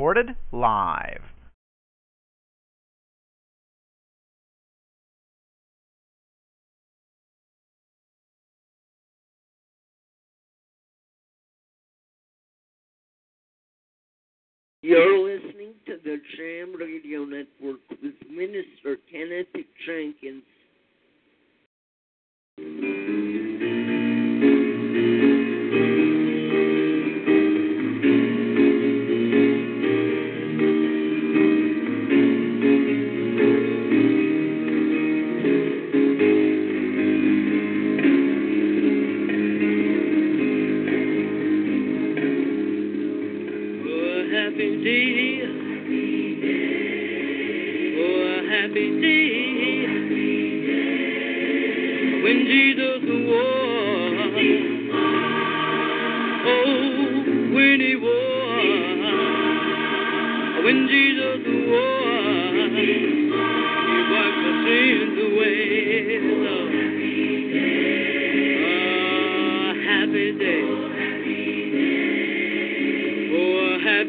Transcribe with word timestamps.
Recorded 0.00 0.34
live. 0.50 1.20
You're 14.80 15.18
listening 15.18 15.74
to 15.84 15.98
the 16.02 16.16
Jam 16.34 16.74
Radio 16.80 17.26
Network 17.26 17.80
with 17.90 18.14
Minister 18.30 18.96
Kenneth 19.12 19.48
Jenkins. 19.84 20.44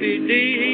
Happy 0.02 0.28
day. 0.28 0.71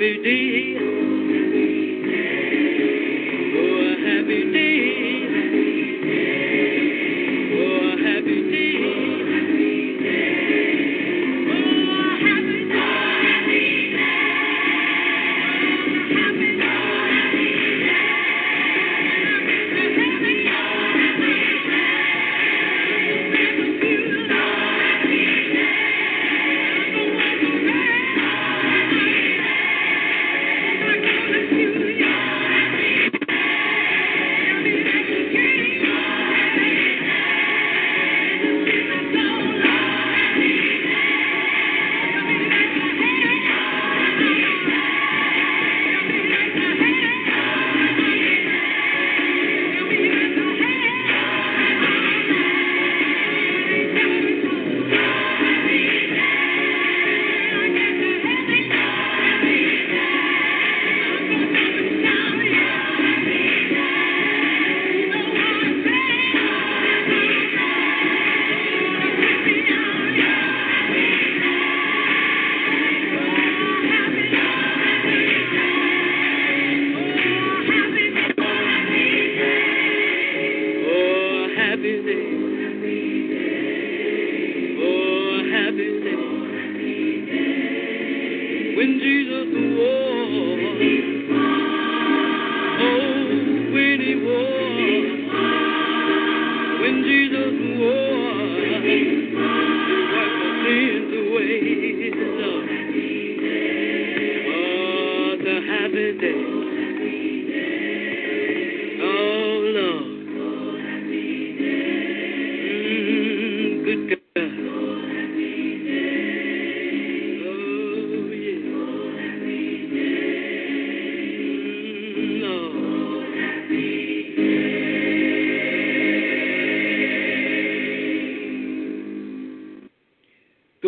Happy 0.00 0.16
day. 0.22 0.76
Oh, 3.54 3.96
happy 4.02 4.52
day. 4.52 4.59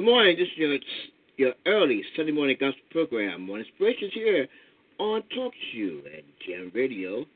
Good 0.03 0.09
morning. 0.09 0.37
This 0.37 0.49
is 0.49 0.59
your, 0.59 0.79
your 1.37 1.53
early 1.65 2.03
Sunday 2.17 2.33
morning 2.33 2.57
gospel 2.59 2.83
program 2.91 3.49
on 3.49 3.61
Inspirations 3.61 4.11
here 4.13 4.49
on 4.99 5.23
Talk 5.33 5.53
Show 5.73 6.01
and 6.13 6.25
Jam 6.45 6.73
Radio. 6.75 7.19
Um, 7.19 7.27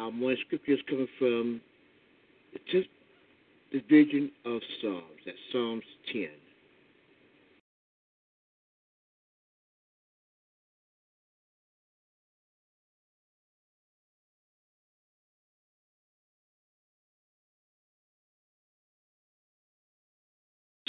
Our 0.00 0.10
morning 0.10 0.38
scripture 0.44 0.72
is 0.72 0.80
coming 0.90 1.06
from 1.16 1.60
the 2.52 2.58
10th 2.74 2.88
division 3.70 4.32
of 4.44 4.60
Psalms. 4.82 5.20
That's 5.24 5.38
Psalms 5.52 5.84
10. 6.12 6.30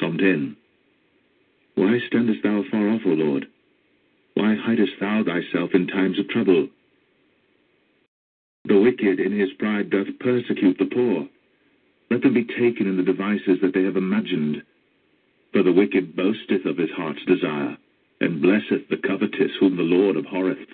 Psalm 0.05 0.17
10 0.19 0.55
Why 1.75 1.97
standest 2.07 2.43
thou 2.43 2.63
far 2.69 2.89
off, 2.89 3.01
O 3.05 3.09
Lord? 3.09 3.47
Why 4.35 4.53
hidest 4.55 4.91
thou 4.99 5.23
thyself 5.23 5.71
in 5.73 5.87
times 5.87 6.19
of 6.19 6.29
trouble? 6.29 6.67
The 8.65 8.79
wicked 8.79 9.19
in 9.19 9.39
his 9.39 9.49
pride 9.57 9.89
doth 9.89 10.07
persecute 10.19 10.77
the 10.77 10.93
poor. 10.93 11.27
Let 12.11 12.21
them 12.21 12.33
be 12.33 12.43
taken 12.43 12.87
in 12.87 12.97
the 12.97 13.03
devices 13.03 13.59
that 13.61 13.73
they 13.73 13.83
have 13.83 13.95
imagined. 13.95 14.61
For 15.53 15.63
the 15.63 15.73
wicked 15.73 16.15
boasteth 16.15 16.65
of 16.65 16.77
his 16.77 16.91
heart's 16.95 17.25
desire, 17.25 17.77
and 18.21 18.41
blesseth 18.41 18.87
the 18.89 18.97
covetous 18.97 19.51
whom 19.59 19.75
the 19.75 19.83
Lord 19.83 20.17
abhorreth. 20.17 20.69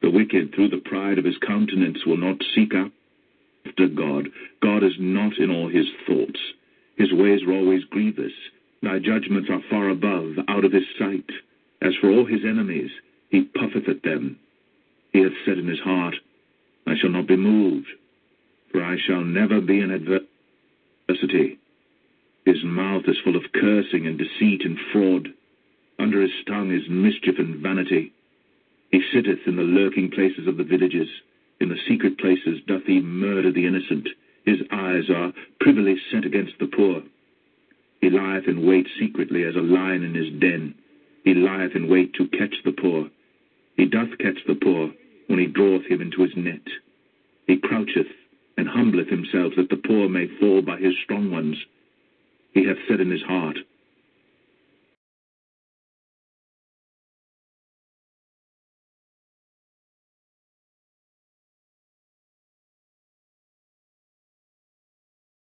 The 0.00 0.10
wicked 0.10 0.54
through 0.54 0.70
the 0.70 0.82
pride 0.84 1.18
of 1.18 1.24
his 1.24 1.38
countenance 1.46 1.98
will 2.04 2.16
not 2.16 2.42
seek 2.54 2.72
after 2.74 3.86
God. 3.86 4.28
God 4.60 4.82
is 4.82 4.96
not 4.98 5.38
in 5.38 5.50
all 5.50 5.68
his 5.68 5.86
thoughts. 6.06 6.40
His 6.96 7.12
ways 7.12 7.42
are 7.46 7.52
always 7.52 7.84
grievous. 7.84 8.32
Thy 8.82 8.98
judgments 8.98 9.48
are 9.48 9.62
far 9.70 9.90
above, 9.90 10.34
out 10.48 10.64
of 10.64 10.72
his 10.72 10.86
sight. 10.98 11.30
As 11.80 11.94
for 12.00 12.10
all 12.10 12.24
his 12.26 12.44
enemies, 12.44 12.90
he 13.30 13.42
puffeth 13.42 13.88
at 13.88 14.02
them. 14.02 14.38
He 15.12 15.20
hath 15.20 15.32
said 15.44 15.58
in 15.58 15.68
his 15.68 15.78
heart, 15.80 16.16
I 16.86 16.96
shall 16.96 17.10
not 17.10 17.28
be 17.28 17.36
moved, 17.36 17.86
for 18.72 18.82
I 18.82 18.96
shall 18.98 19.22
never 19.22 19.60
be 19.60 19.78
in 19.80 19.92
adversity. 19.92 21.58
His 22.44 22.64
mouth 22.64 23.04
is 23.06 23.18
full 23.22 23.36
of 23.36 23.52
cursing 23.52 24.06
and 24.06 24.18
deceit 24.18 24.64
and 24.64 24.78
fraud. 24.92 25.28
Under 26.00 26.20
his 26.20 26.32
tongue 26.48 26.72
is 26.72 26.88
mischief 26.88 27.38
and 27.38 27.62
vanity. 27.62 28.12
He 28.90 29.00
sitteth 29.12 29.46
in 29.46 29.54
the 29.54 29.62
lurking 29.62 30.10
places 30.10 30.48
of 30.48 30.56
the 30.56 30.64
villages. 30.64 31.08
In 31.60 31.68
the 31.68 31.78
secret 31.88 32.18
places 32.18 32.58
doth 32.66 32.82
he 32.84 33.00
murder 33.00 33.52
the 33.52 33.66
innocent. 33.66 34.08
His 34.44 34.58
eyes 34.72 35.08
are 35.08 35.32
privily 35.60 35.96
set 36.10 36.24
against 36.24 36.58
the 36.58 36.66
poor. 36.66 37.02
He 38.02 38.10
lieth 38.10 38.48
in 38.48 38.66
wait 38.66 38.88
secretly 38.98 39.44
as 39.44 39.54
a 39.54 39.60
lion 39.60 40.02
in 40.02 40.12
his 40.12 40.28
den. 40.40 40.74
He 41.22 41.34
lieth 41.34 41.76
in 41.76 41.88
wait 41.88 42.12
to 42.14 42.26
catch 42.26 42.54
the 42.64 42.72
poor. 42.72 43.08
He 43.76 43.86
doth 43.86 44.18
catch 44.18 44.44
the 44.44 44.56
poor 44.56 44.90
when 45.28 45.38
he 45.38 45.46
his 46.22 46.36
net. 46.36 46.62
He 47.46 47.58
croucheth 47.58 48.06
and 48.56 48.68
humbleth 48.68 49.08
himself 49.08 49.54
that 49.56 49.68
the 49.70 49.76
poor 49.76 50.08
may 50.08 50.26
fall 50.40 50.62
by 50.62 50.78
his 50.78 50.94
strong 51.04 51.30
ones. 51.30 51.56
He 52.54 52.66
hath 52.66 52.78
said 52.88 53.00
in 53.00 53.10
his 53.10 53.22
heart, 53.22 53.58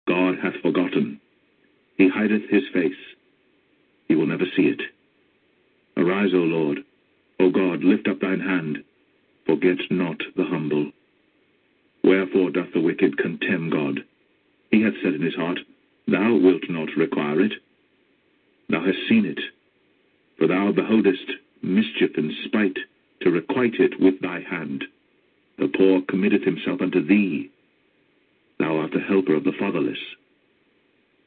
God 0.09 0.37
hath 0.43 0.61
forgotten. 0.63 1.21
He 1.97 2.09
hideth 2.09 2.49
his 2.51 2.65
face. 2.73 2.93
He 4.09 4.15
will 4.17 4.27
never 4.27 4.47
see 4.57 4.65
it. 4.65 4.83
Arise, 5.97 6.31
O 6.35 6.39
Lord. 6.39 6.81
O 7.41 7.51
God, 7.51 7.85
lift 7.85 8.09
up 8.09 8.21
thine 8.21 8.41
hand. 8.41 8.79
Forget 9.47 9.79
not 9.91 10.23
the 10.37 10.45
humble. 10.45 10.93
Wherefore 12.05 12.51
doth 12.51 12.73
the 12.73 12.81
wicked 12.81 13.17
contemn 13.19 13.71
God? 13.71 14.05
He 14.71 14.83
hath 14.83 14.95
said 15.03 15.15
in 15.15 15.23
his 15.23 15.35
heart, 15.35 15.61
Thou 16.07 16.35
wilt 16.35 16.69
not 16.69 16.97
require 16.97 17.41
it. 17.41 17.53
Thou 18.69 18.85
hast 18.85 18.99
seen 19.09 19.25
it. 19.25 19.41
For 20.39 20.47
thou 20.47 20.73
beholdest 20.73 21.31
mischief 21.63 22.17
and 22.17 22.33
spite, 22.45 22.79
to 23.21 23.31
requite 23.31 23.79
it 23.79 24.01
with 24.01 24.21
thy 24.21 24.41
hand. 24.41 24.85
The 25.59 25.69
poor 25.69 26.03
committeth 26.03 26.43
himself 26.43 26.81
unto 26.81 27.01
thee. 27.01 27.51
Thou 28.59 28.79
art 28.79 28.93
the 28.93 29.01
helper 29.01 29.35
of 29.35 29.45
the 29.45 29.53
fatherless. 29.53 29.99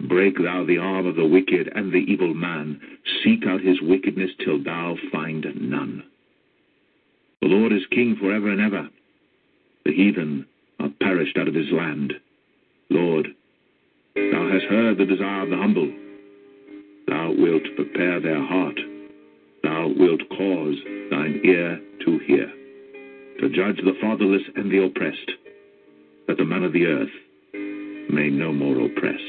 Break 0.02 0.38
thou 0.38 0.66
the 0.66 0.78
arm 0.78 1.06
of 1.06 1.16
the 1.16 1.26
wicked 1.26 1.72
and 1.74 1.92
the 1.92 2.06
evil 2.12 2.34
man. 2.34 2.82
Seek 3.24 3.46
out 3.46 3.62
his 3.62 3.82
wickedness 3.82 4.32
till 4.44 4.62
thou 4.62 4.98
find 5.12 5.46
none. 5.56 6.04
The 7.46 7.52
Lord 7.52 7.74
is 7.74 7.86
king 7.92 8.16
forever 8.16 8.50
and 8.50 8.60
ever. 8.60 8.90
The 9.86 9.94
heathen 9.94 10.48
are 10.80 10.90
perished 11.00 11.38
out 11.38 11.48
of 11.48 11.54
his 11.54 11.70
land. 11.72 12.12
Lord, 12.90 13.28
thou 14.16 14.50
hast 14.50 14.66
heard 14.66 14.98
the 14.98 15.06
desire 15.06 15.44
of 15.44 15.52
the 15.52 15.56
humble. 15.56 15.94
Thou 17.08 17.36
wilt 17.38 17.62
prepare 17.76 18.20
their 18.20 18.44
heart. 18.44 18.80
Thou 19.62 19.94
wilt 19.96 20.28
cause 20.30 20.76
thine 21.12 21.40
ear 21.44 21.80
to 22.04 22.18
hear, 22.26 22.52
to 23.40 23.50
judge 23.50 23.78
the 23.78 23.96
fatherless 24.02 24.42
and 24.56 24.72
the 24.72 24.84
oppressed, 24.84 25.32
that 26.28 26.38
the 26.38 26.46
man 26.46 26.64
of 26.64 26.74
the 26.74 26.88
earth 26.88 27.14
may 28.10 28.32
no 28.32 28.54
more 28.54 28.88
oppress. 28.88 29.22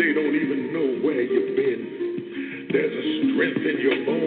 They 0.00 0.14
don't 0.14 0.34
even 0.34 0.72
know 0.72 1.04
where 1.04 1.20
you've 1.20 1.56
been. 1.56 2.68
There's 2.72 2.88
a 2.88 3.04
strength 3.34 3.60
in 3.68 3.80
your 3.84 4.06
bones. 4.06 4.19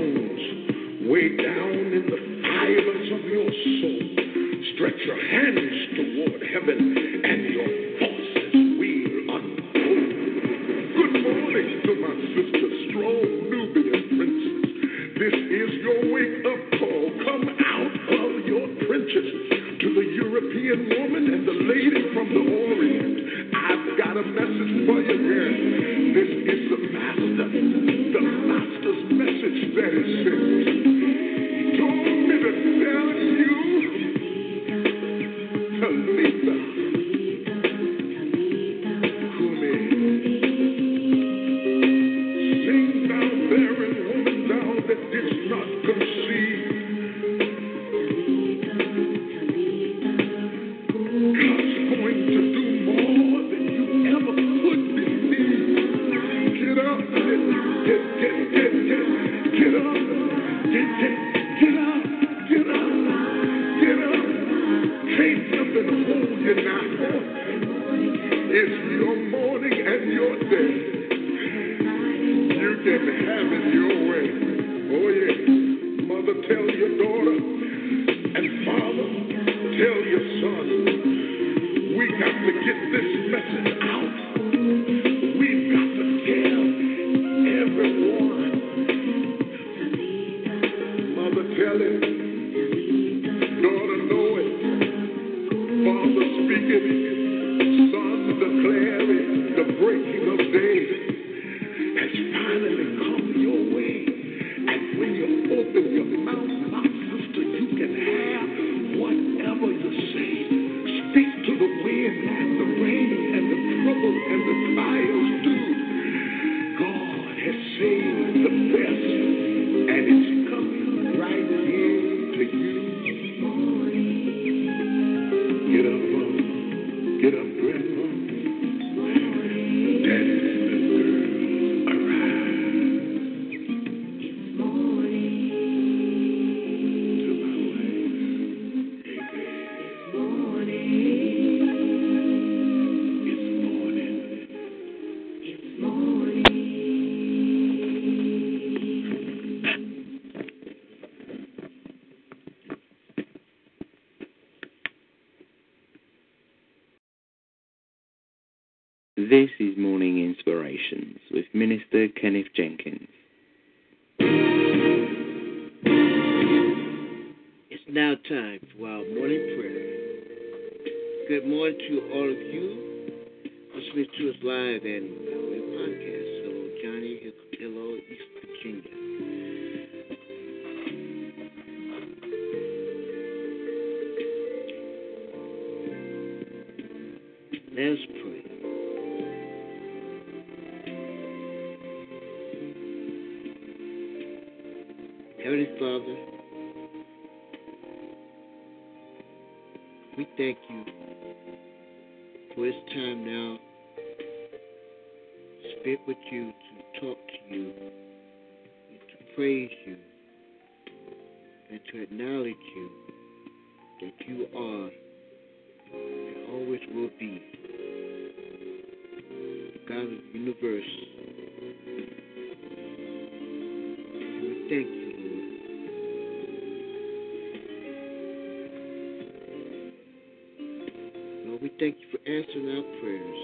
thank 231.84 231.98
you 232.00 232.08
for 232.12 232.20
answering 232.32 232.70
our 232.78 232.86
prayers. 233.02 233.42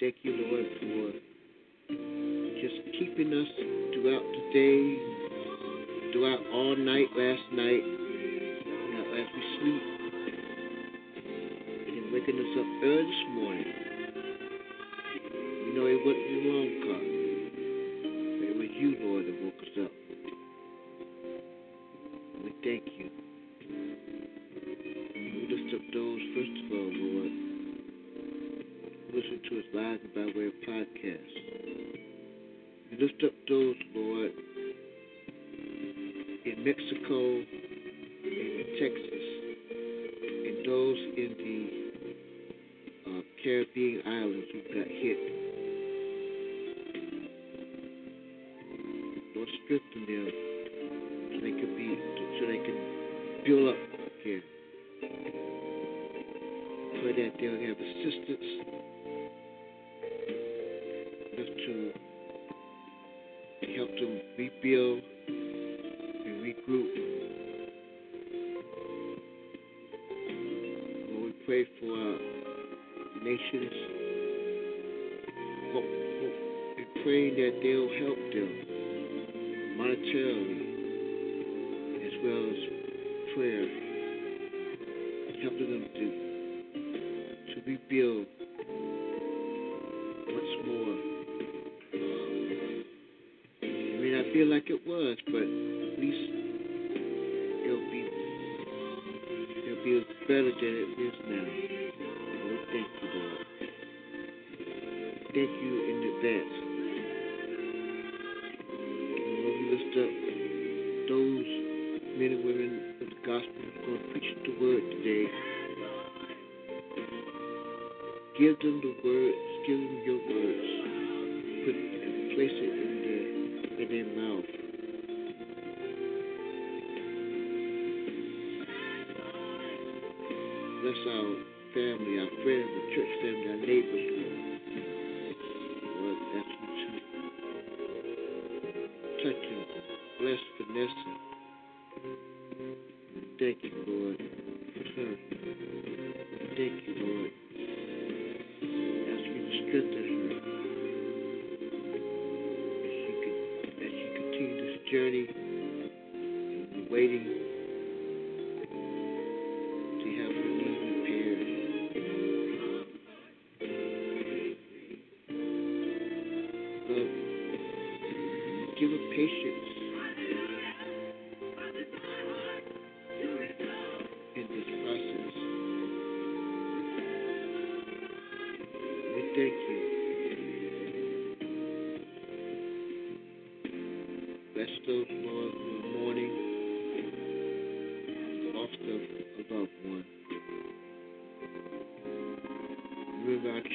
Thank 0.00 0.16
you, 0.22 0.32
Lord, 0.48 0.66
for 0.80 1.12
just 2.62 2.78
keeping 2.98 3.34
us 3.36 3.50
throughout 3.92 4.24
the 4.32 4.42
day, 4.56 4.80
throughout 6.10 6.40
all 6.54 6.74
night 6.74 7.08
last 7.14 7.52
night, 7.52 7.84
as 9.12 9.28
we 9.36 9.42
sleep, 9.60 9.84
and 11.88 12.12
waking 12.14 12.38
us 12.40 12.52
up 12.56 12.68
early 12.82 13.04
this 13.04 13.24
morning. 13.34 13.72
You 15.66 15.72
know 15.76 15.84
it 15.84 16.00
wasn't 16.06 16.30
your 16.32 16.44
own 16.56 16.70
cause. 16.80 17.15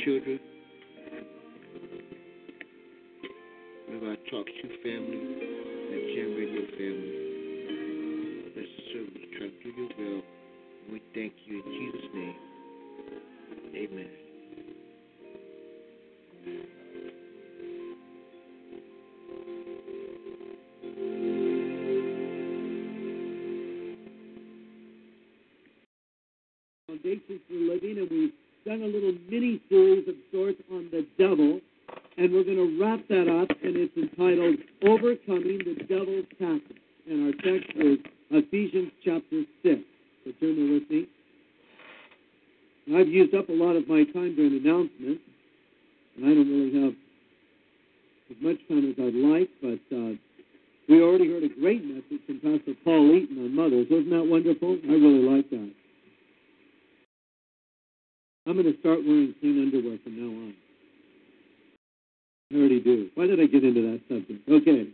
Children. 0.06 0.40
Remember 3.88 4.10
our 4.10 4.16
Talk 4.32 4.46
to 4.48 4.68
family 4.82 5.22
and 5.92 6.04
Jam 6.16 6.30
Radio 6.38 6.64
family. 6.78 7.16
Bless 8.54 8.66
the 8.66 8.84
servants, 8.94 9.28
try 9.38 9.48
to 9.48 9.68
your 9.78 9.90
will. 9.98 10.22
We 10.92 10.98
thank 11.14 11.34
you 11.46 11.56
in 11.62 11.68
Jesus' 11.72 12.10
name. 12.16 12.38
Amen. 13.76 14.12
Foundations 26.88 27.42
for 27.48 27.54
Living, 27.54 27.98
and 28.00 28.10
we've 28.10 28.34
done 28.66 28.82
a 28.84 28.86
little 28.86 29.14
mini 29.30 29.62
series 29.70 30.08
of 30.08 30.16
sorts 30.32 30.62
on 30.72 30.90
the 30.92 31.06
devil, 31.18 31.60
and 32.18 32.32
we're 32.32 32.44
going 32.44 32.58
to 32.58 32.78
wrap 32.80 33.08
that 33.08 33.28
up, 33.28 33.50
and 33.64 33.76
it's 33.78 33.96
entitled 33.98 34.56
Overcoming 34.86 35.60
the 35.66 35.84
Devil's 35.86 36.26
Tactics. 36.38 36.80
And 37.10 37.26
our 37.26 37.34
text 37.42 37.72
is 37.76 37.98
Ephesians 38.30 38.92
chapter 39.04 39.44
6. 39.64 39.82
So 40.24 40.32
turn 40.40 40.56
there 40.56 40.74
with 40.80 40.90
me. 40.90 41.08
I've 42.96 43.08
used 43.08 43.34
up 43.34 43.50
a 43.50 43.54
lot 43.54 43.76
of 43.76 43.88
my 43.88 44.04
time 44.04 44.36
during 44.36 44.58
announcements, 44.58 45.22
and 46.18 46.26
I 46.26 46.30
don't 46.30 46.50
really 46.50 46.84
have 46.84 46.94
as 48.30 48.38
much 48.42 48.58
time 48.68 48.90
as 48.90 48.96
I'd 49.00 49.16
like, 49.16 49.50
but 49.62 49.96
uh, 49.96 50.14
we 50.90 51.02
already 51.02 51.30
heard 51.30 51.44
a 51.44 51.50
great 51.50 51.84
message 51.84 52.22
from 52.26 52.40
Pastor 52.42 52.74
Paul 52.84 53.16
Eaton 53.16 53.38
on 53.40 53.56
mothers. 53.56 53.88
Wasn't 53.90 54.10
that 54.10 54.26
wonderful? 54.26 54.78
I 54.84 54.94
really 54.94 55.24
like 55.24 55.50
that. 55.50 55.72
I'm 58.46 58.54
going 58.54 58.72
to 58.72 58.80
start 58.80 59.00
wearing 59.06 59.36
clean 59.40 59.62
underwear 59.62 59.98
from 60.04 60.18
now 60.18 60.46
on. 60.46 60.54
I 62.52 62.58
already 62.58 62.80
do. 62.80 63.10
Why 63.16 63.28
did 63.28 63.40
I 63.40 63.46
get 63.46 63.64
into 63.64 63.82
that 63.82 64.02
subject? 64.10 64.50
Okay. 64.50 64.88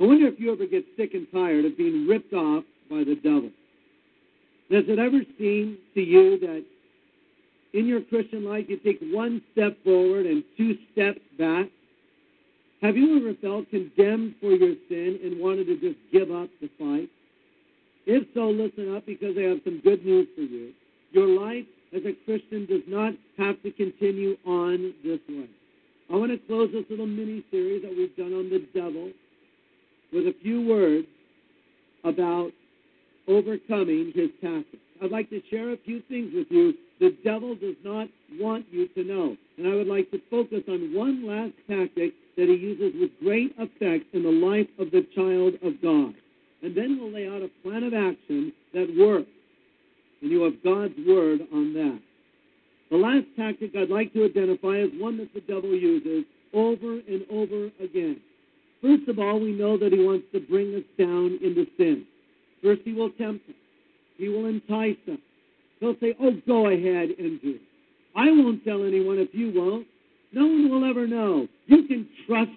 I 0.00 0.04
wonder 0.04 0.26
if 0.26 0.40
you 0.40 0.52
ever 0.52 0.66
get 0.66 0.84
sick 0.96 1.14
and 1.14 1.26
tired 1.32 1.64
of 1.64 1.76
being 1.76 2.06
ripped 2.06 2.32
off 2.32 2.64
by 2.90 3.04
the 3.04 3.14
devil. 3.14 3.50
Does 4.70 4.84
it 4.88 4.98
ever 4.98 5.20
seem 5.38 5.78
to 5.94 6.00
you 6.00 6.38
that 6.40 6.64
in 7.74 7.86
your 7.86 8.00
Christian 8.00 8.44
life 8.44 8.66
you 8.68 8.78
take 8.78 8.98
one 9.12 9.42
step 9.52 9.76
forward 9.84 10.26
and 10.26 10.42
two 10.56 10.76
steps 10.92 11.20
back? 11.38 11.66
Have 12.80 12.96
you 12.96 13.18
ever 13.18 13.34
felt 13.40 13.70
condemned 13.70 14.34
for 14.40 14.50
your 14.50 14.74
sin 14.88 15.20
and 15.22 15.40
wanted 15.40 15.66
to 15.66 15.76
just 15.76 15.98
give 16.12 16.30
up 16.30 16.48
the 16.60 16.68
fight? 16.78 17.08
If 18.06 18.26
so, 18.34 18.50
listen 18.50 18.94
up 18.94 19.06
because 19.06 19.34
I 19.38 19.42
have 19.42 19.60
some 19.64 19.80
good 19.82 20.04
news 20.04 20.28
for 20.34 20.42
you. 20.42 20.72
Your 21.12 21.28
life 21.28 21.64
as 21.94 22.02
a 22.04 22.12
Christian 22.24 22.66
does 22.66 22.82
not 22.86 23.14
have 23.38 23.62
to 23.62 23.70
continue 23.70 24.36
on 24.46 24.94
this 25.02 25.20
way. 25.28 25.48
I 26.12 26.16
want 26.16 26.32
to 26.32 26.38
close 26.46 26.70
this 26.72 26.84
little 26.90 27.06
mini 27.06 27.44
series 27.50 27.82
that 27.82 27.94
we've 27.96 28.14
done 28.16 28.34
on 28.34 28.50
the 28.50 28.66
devil 28.74 29.10
with 30.12 30.26
a 30.26 30.34
few 30.42 30.66
words 30.66 31.06
about 32.04 32.50
overcoming 33.26 34.12
his 34.14 34.28
tactics. 34.42 34.82
I'd 35.02 35.10
like 35.10 35.30
to 35.30 35.40
share 35.50 35.72
a 35.72 35.76
few 35.78 36.02
things 36.08 36.32
with 36.34 36.46
you 36.50 36.74
the 37.00 37.16
devil 37.24 37.54
does 37.54 37.74
not 37.84 38.08
want 38.38 38.66
you 38.70 38.88
to 38.88 39.04
know. 39.04 39.36
And 39.58 39.66
I 39.66 39.74
would 39.74 39.86
like 39.86 40.10
to 40.12 40.20
focus 40.30 40.62
on 40.68 40.94
one 40.94 41.26
last 41.26 41.52
tactic 41.68 42.12
that 42.36 42.48
he 42.48 42.54
uses 42.54 42.98
with 43.00 43.10
great 43.20 43.54
effect 43.58 44.14
in 44.14 44.22
the 44.22 44.30
life 44.30 44.68
of 44.78 44.90
the 44.90 45.06
child 45.14 45.54
of 45.62 45.80
God. 45.82 46.14
And 46.64 46.74
then 46.74 46.98
we'll 46.98 47.12
lay 47.12 47.28
out 47.28 47.42
a 47.42 47.50
plan 47.62 47.82
of 47.82 47.92
action 47.92 48.50
that 48.72 48.88
works. 48.98 49.28
And 50.22 50.30
you 50.30 50.42
have 50.44 50.64
God's 50.64 50.94
word 51.06 51.40
on 51.52 51.74
that. 51.74 52.00
The 52.90 52.96
last 52.96 53.26
tactic 53.36 53.72
I'd 53.76 53.90
like 53.90 54.14
to 54.14 54.24
identify 54.24 54.78
is 54.78 54.88
one 54.94 55.18
that 55.18 55.34
the 55.34 55.42
devil 55.42 55.76
uses 55.76 56.24
over 56.54 57.00
and 57.06 57.22
over 57.30 57.66
again. 57.82 58.18
First 58.80 59.08
of 59.08 59.18
all, 59.18 59.40
we 59.40 59.52
know 59.52 59.76
that 59.76 59.92
he 59.92 59.98
wants 59.98 60.24
to 60.32 60.40
bring 60.40 60.74
us 60.74 60.84
down 60.98 61.38
into 61.42 61.66
sin. 61.76 62.06
First, 62.62 62.80
he 62.86 62.94
will 62.94 63.10
tempt 63.10 63.46
us. 63.46 63.54
He 64.16 64.28
will 64.28 64.46
entice 64.46 64.96
us. 65.12 65.18
He'll 65.80 65.96
say, 66.00 66.14
Oh, 66.18 66.32
go 66.46 66.68
ahead 66.68 67.10
and 67.18 67.42
do 67.42 67.56
it. 67.56 67.62
I 68.16 68.30
won't 68.30 68.64
tell 68.64 68.84
anyone 68.84 69.18
if 69.18 69.28
you 69.32 69.52
won't. 69.54 69.86
No 70.32 70.46
one 70.46 70.70
will 70.70 70.88
ever 70.88 71.06
know. 71.06 71.46
You 71.66 71.86
can 71.86 72.08
trust 72.26 72.50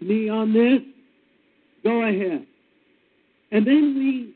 me 0.00 0.28
on 0.28 0.52
this. 0.52 0.80
Go 1.84 2.02
ahead. 2.02 2.46
And 3.54 3.64
then 3.64 3.94
we 3.96 4.34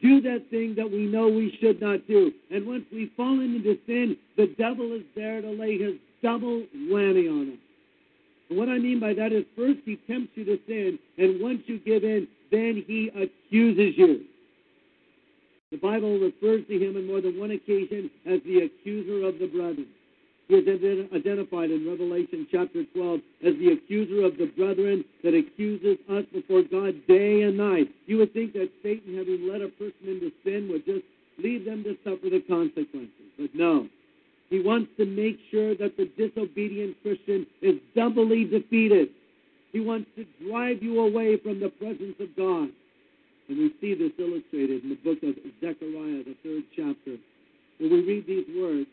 do 0.00 0.22
that 0.22 0.48
thing 0.50 0.74
that 0.76 0.90
we 0.90 1.04
know 1.04 1.28
we 1.28 1.56
should 1.60 1.82
not 1.82 2.06
do. 2.08 2.32
And 2.50 2.66
once 2.66 2.84
we 2.90 3.12
fall 3.14 3.40
into 3.40 3.76
sin, 3.86 4.16
the 4.38 4.54
devil 4.58 4.94
is 4.94 5.02
there 5.14 5.42
to 5.42 5.50
lay 5.50 5.76
his 5.76 5.94
double 6.22 6.64
whammy 6.74 7.28
on 7.28 7.52
us. 7.52 7.58
And 8.48 8.58
what 8.58 8.70
I 8.70 8.78
mean 8.78 9.00
by 9.00 9.12
that 9.12 9.32
is 9.32 9.44
first 9.54 9.80
he 9.84 9.96
tempts 10.06 10.32
you 10.34 10.46
to 10.46 10.58
sin, 10.66 10.98
and 11.18 11.42
once 11.42 11.60
you 11.66 11.78
give 11.78 12.04
in, 12.04 12.26
then 12.50 12.82
he 12.86 13.08
accuses 13.08 13.98
you. 13.98 14.24
The 15.70 15.76
Bible 15.76 16.18
refers 16.18 16.66
to 16.68 16.78
him 16.78 16.96
on 16.96 17.06
more 17.06 17.20
than 17.20 17.38
one 17.38 17.50
occasion 17.50 18.10
as 18.24 18.40
the 18.46 18.64
accuser 18.64 19.26
of 19.26 19.38
the 19.38 19.46
brethren. 19.46 19.88
Is 20.46 20.68
identified 21.14 21.70
in 21.70 21.88
Revelation 21.88 22.46
chapter 22.52 22.84
12 22.84 23.20
as 23.46 23.54
the 23.56 23.72
accuser 23.72 24.26
of 24.26 24.36
the 24.36 24.52
brethren 24.54 25.02
that 25.22 25.32
accuses 25.32 25.96
us 26.10 26.24
before 26.34 26.62
God 26.62 26.94
day 27.08 27.42
and 27.42 27.56
night. 27.56 27.88
You 28.04 28.18
would 28.18 28.34
think 28.34 28.52
that 28.52 28.68
Satan, 28.82 29.16
having 29.16 29.48
led 29.50 29.62
a 29.62 29.68
person 29.68 30.04
into 30.04 30.30
sin, 30.44 30.68
would 30.70 30.84
just 30.84 31.04
leave 31.38 31.64
them 31.64 31.82
to 31.84 31.96
suffer 32.04 32.28
the 32.28 32.44
consequences. 32.46 33.32
But 33.38 33.54
no, 33.54 33.88
he 34.50 34.60
wants 34.60 34.90
to 34.98 35.06
make 35.06 35.38
sure 35.50 35.74
that 35.76 35.96
the 35.96 36.10
disobedient 36.16 36.96
Christian 37.02 37.46
is 37.62 37.76
doubly 37.96 38.44
defeated. 38.44 39.08
He 39.72 39.80
wants 39.80 40.10
to 40.16 40.26
drive 40.46 40.82
you 40.82 41.00
away 41.00 41.38
from 41.38 41.58
the 41.58 41.70
presence 41.70 42.16
of 42.20 42.36
God. 42.36 42.68
And 43.48 43.58
we 43.58 43.72
see 43.80 43.94
this 43.94 44.12
illustrated 44.18 44.84
in 44.84 44.90
the 44.90 45.00
book 45.02 45.22
of 45.22 45.34
Zechariah, 45.60 46.22
the 46.22 46.36
third 46.44 46.64
chapter, 46.76 47.16
where 47.78 47.90
we 47.90 48.04
read 48.04 48.26
these 48.26 48.46
words. 48.54 48.86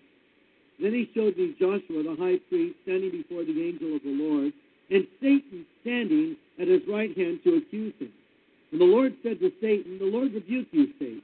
Then 0.82 0.94
he 0.94 1.10
showed 1.14 1.38
me 1.38 1.56
Joshua, 1.60 2.02
the 2.02 2.16
high 2.18 2.40
priest, 2.50 2.76
standing 2.84 3.12
before 3.12 3.44
the 3.46 3.54
angel 3.54 3.96
of 3.96 4.02
the 4.02 4.10
Lord, 4.10 4.52
and 4.90 5.08
Satan 5.22 5.66
standing 5.82 6.36
at 6.60 6.68
his 6.68 6.82
right 6.90 7.16
hand 7.16 7.40
to 7.44 7.58
accuse 7.58 7.94
him. 8.00 8.12
And 8.72 8.82
the 8.82 8.86
Lord 8.86 9.14
said 9.22 9.40
to 9.40 9.52
Satan, 9.62 10.00
The 10.00 10.06
Lord 10.06 10.34
rebuke 10.34 10.68
you, 10.72 10.88
Satan. 10.98 11.22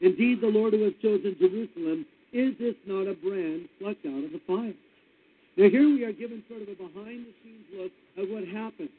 Indeed, 0.00 0.40
the 0.40 0.48
Lord 0.48 0.72
who 0.72 0.84
has 0.84 0.94
chosen 1.02 1.36
Jerusalem, 1.38 2.06
is 2.32 2.54
this 2.58 2.74
not 2.86 3.08
a 3.08 3.14
brand 3.14 3.68
plucked 3.78 4.06
out 4.06 4.24
of 4.24 4.32
the 4.32 4.40
fire? 4.46 4.74
Now, 5.56 5.68
here 5.68 5.88
we 5.88 6.04
are 6.04 6.12
given 6.12 6.42
sort 6.48 6.62
of 6.62 6.68
a 6.68 6.74
behind 6.74 7.26
the 7.26 7.34
scenes 7.42 7.66
look 7.74 7.92
at 8.16 8.30
what 8.30 8.46
happens 8.46 8.90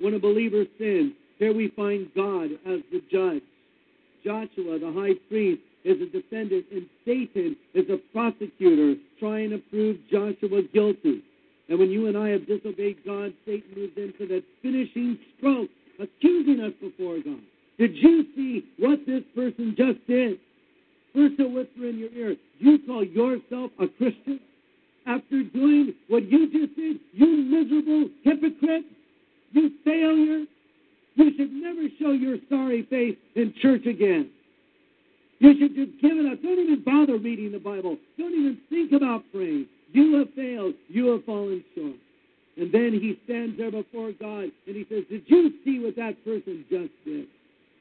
when 0.00 0.14
a 0.14 0.18
believer 0.18 0.64
sins. 0.78 1.12
Here 1.38 1.54
we 1.54 1.68
find 1.68 2.10
God 2.14 2.50
as 2.66 2.80
the 2.90 3.00
judge. 3.10 3.42
Joshua, 4.24 4.78
the 4.78 4.92
high 4.92 5.14
priest, 5.28 5.62
is 5.84 6.00
a 6.00 6.06
defendant, 6.06 6.66
and 6.70 6.86
Satan 7.04 7.56
is 7.74 7.84
a 7.90 7.98
prosecutor 8.12 8.94
trying 9.18 9.50
to 9.50 9.58
prove 9.70 9.96
Joshua 10.10 10.62
guilty. 10.72 11.22
And 11.68 11.78
when 11.78 11.90
you 11.90 12.06
and 12.06 12.16
I 12.16 12.28
have 12.28 12.46
disobeyed 12.46 12.98
God, 13.04 13.32
Satan 13.46 13.70
moves 13.76 13.96
into 13.96 14.26
that 14.28 14.44
finishing 14.62 15.18
stroke, 15.38 15.70
accusing 16.00 16.60
us 16.60 16.72
before 16.80 17.16
God. 17.24 17.40
Did 17.78 17.96
you 17.96 18.26
see 18.36 18.64
what 18.78 19.00
this 19.06 19.22
person 19.34 19.74
just 19.76 20.06
did? 20.06 20.38
First, 21.14 21.40
a 21.40 21.48
whisper 21.48 21.88
in 21.88 21.98
your 21.98 22.10
ear. 22.10 22.36
You 22.58 22.78
call 22.86 23.04
yourself 23.04 23.70
a 23.80 23.86
Christian? 23.88 24.40
After 25.06 25.42
doing 25.42 25.94
what 26.08 26.30
you 26.30 26.46
just 26.52 26.76
did, 26.76 26.98
you 27.12 27.26
miserable 27.26 28.08
hypocrite, 28.22 28.84
you 29.50 29.70
failure, 29.84 30.44
you 31.14 31.30
should 31.36 31.52
never 31.52 31.82
show 32.00 32.12
your 32.12 32.36
sorry 32.48 32.86
face 32.88 33.16
in 33.34 33.52
church 33.60 33.86
again. 33.86 34.30
You 35.42 35.58
should 35.58 35.74
just 35.74 36.00
give 36.00 36.14
it 36.14 36.32
up. 36.32 36.40
Don't 36.40 36.60
even 36.60 36.84
bother 36.86 37.18
reading 37.18 37.50
the 37.50 37.58
Bible. 37.58 37.98
Don't 38.16 38.32
even 38.32 38.58
think 38.70 38.92
about 38.92 39.24
praying. 39.34 39.66
You 39.90 40.14
have 40.18 40.32
failed. 40.34 40.74
You 40.86 41.08
have 41.08 41.24
fallen 41.24 41.64
short. 41.74 41.98
And 42.56 42.70
then 42.70 42.92
he 42.92 43.18
stands 43.24 43.58
there 43.58 43.72
before 43.72 44.12
God 44.12 44.54
and 44.66 44.76
he 44.76 44.86
says, 44.88 45.02
Did 45.10 45.24
you 45.26 45.50
see 45.64 45.80
what 45.80 45.96
that 45.96 46.14
person 46.24 46.64
just 46.70 46.94
did? 47.04 47.26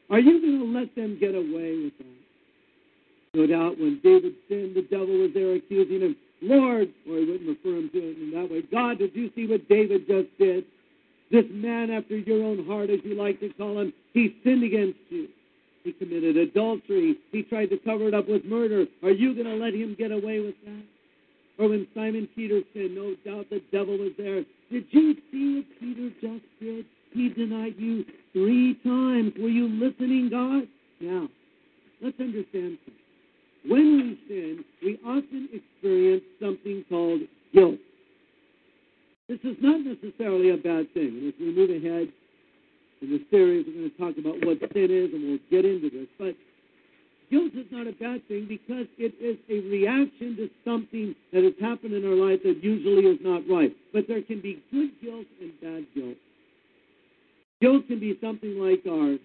Are 0.09 0.17
you 0.17 0.41
going 0.41 0.73
to 0.73 0.79
let 0.79 0.95
them 0.95 1.19
get 1.21 1.35
away 1.35 1.77
with 1.85 1.93
that? 1.99 3.37
No 3.37 3.45
doubt 3.45 3.77
when 3.77 4.01
David 4.03 4.33
sinned, 4.49 4.75
the 4.75 4.87
devil 4.89 5.21
was 5.21 5.29
there 5.35 5.53
accusing 5.53 6.01
him, 6.01 6.15
Lord, 6.41 6.89
or 7.07 7.17
he 7.19 7.25
wouldn't 7.29 7.47
refer 7.47 7.77
him 7.77 7.89
to 7.93 7.99
it 7.99 8.17
in 8.17 8.31
that 8.33 8.49
way. 8.49 8.63
God, 8.71 8.97
did 8.97 9.13
you 9.13 9.29
see 9.35 9.45
what 9.45 9.69
David 9.69 10.07
just 10.07 10.35
did? 10.39 10.65
This 11.29 11.45
man 11.51 11.91
after 11.91 12.17
your 12.17 12.43
own 12.43 12.65
heart, 12.65 12.89
as 12.89 12.99
you 13.03 13.13
like 13.13 13.39
to 13.39 13.53
call 13.53 13.79
him, 13.79 13.93
he 14.13 14.35
sinned 14.43 14.63
against 14.63 14.97
you. 15.09 15.27
Committed 16.01 16.35
adultery. 16.35 17.17
He 17.31 17.43
tried 17.43 17.67
to 17.67 17.77
cover 17.77 18.07
it 18.07 18.15
up 18.15 18.27
with 18.27 18.43
murder. 18.43 18.85
Are 19.03 19.11
you 19.11 19.35
going 19.35 19.45
to 19.45 19.53
let 19.53 19.75
him 19.75 19.95
get 19.99 20.11
away 20.11 20.39
with 20.39 20.55
that? 20.65 20.83
Or 21.59 21.69
when 21.69 21.85
Simon 21.93 22.27
Peter 22.33 22.61
sinned, 22.73 22.95
no 22.95 23.13
doubt 23.23 23.51
the 23.51 23.61
devil 23.71 23.99
was 23.99 24.09
there. 24.17 24.43
Did 24.71 24.85
you 24.89 25.15
see 25.31 25.57
what 25.57 25.79
Peter 25.79 26.09
just 26.19 26.43
did? 26.59 26.85
He 27.13 27.29
denied 27.29 27.75
you 27.77 28.03
three 28.33 28.79
times. 28.83 29.33
Were 29.37 29.47
you 29.47 29.67
listening, 29.67 30.29
God? 30.31 30.63
Now, 31.01 31.29
let's 32.01 32.19
understand 32.19 32.79
something. 32.83 33.69
When 33.69 33.97
we 33.97 34.19
sin, 34.27 34.65
we 34.81 34.97
often 35.05 35.49
experience 35.53 36.23
something 36.41 36.83
called 36.89 37.21
guilt. 37.53 37.77
This 39.29 39.39
is 39.43 39.55
not 39.61 39.81
necessarily 39.81 40.49
a 40.49 40.57
bad 40.57 40.91
thing. 40.95 41.27
As 41.27 41.39
we 41.39 41.53
move 41.53 41.69
ahead 41.69 42.07
in 43.01 43.09
this 43.09 43.21
series, 43.29 43.65
we're 43.67 43.73
going 43.73 43.91
to 43.91 43.97
talk 43.97 44.15
about 44.17 44.37
what 44.45 44.59
sin 44.73 44.89
is, 44.89 45.13
and 45.13 45.21
we'll 45.25 45.45
get 45.49 45.65
into 45.65 45.89
this. 45.89 46.07
But 46.17 46.35
guilt 47.29 47.53
is 47.57 47.65
not 47.71 47.87
a 47.87 47.93
bad 47.93 48.21
thing 48.27 48.45
because 48.47 48.85
it 48.97 49.13
is 49.17 49.37
a 49.49 49.65
reaction 49.69 50.37
to 50.37 50.49
something 50.63 51.15
that 51.33 51.43
has 51.43 51.57
happened 51.59 51.93
in 51.93 52.05
our 52.05 52.15
life 52.15 52.39
that 52.43 52.63
usually 52.63 53.09
is 53.09 53.19
not 53.21 53.41
right. 53.49 53.75
But 53.93 54.07
there 54.07 54.21
can 54.21 54.41
be 54.41 54.61
good 54.71 54.91
guilt 55.01 55.25
and 55.41 55.51
bad 55.61 55.85
guilt. 55.95 56.17
Guilt 57.61 57.87
can 57.87 57.99
be 57.99 58.17
something 58.21 58.57
like 58.57 58.85
our 58.85 59.17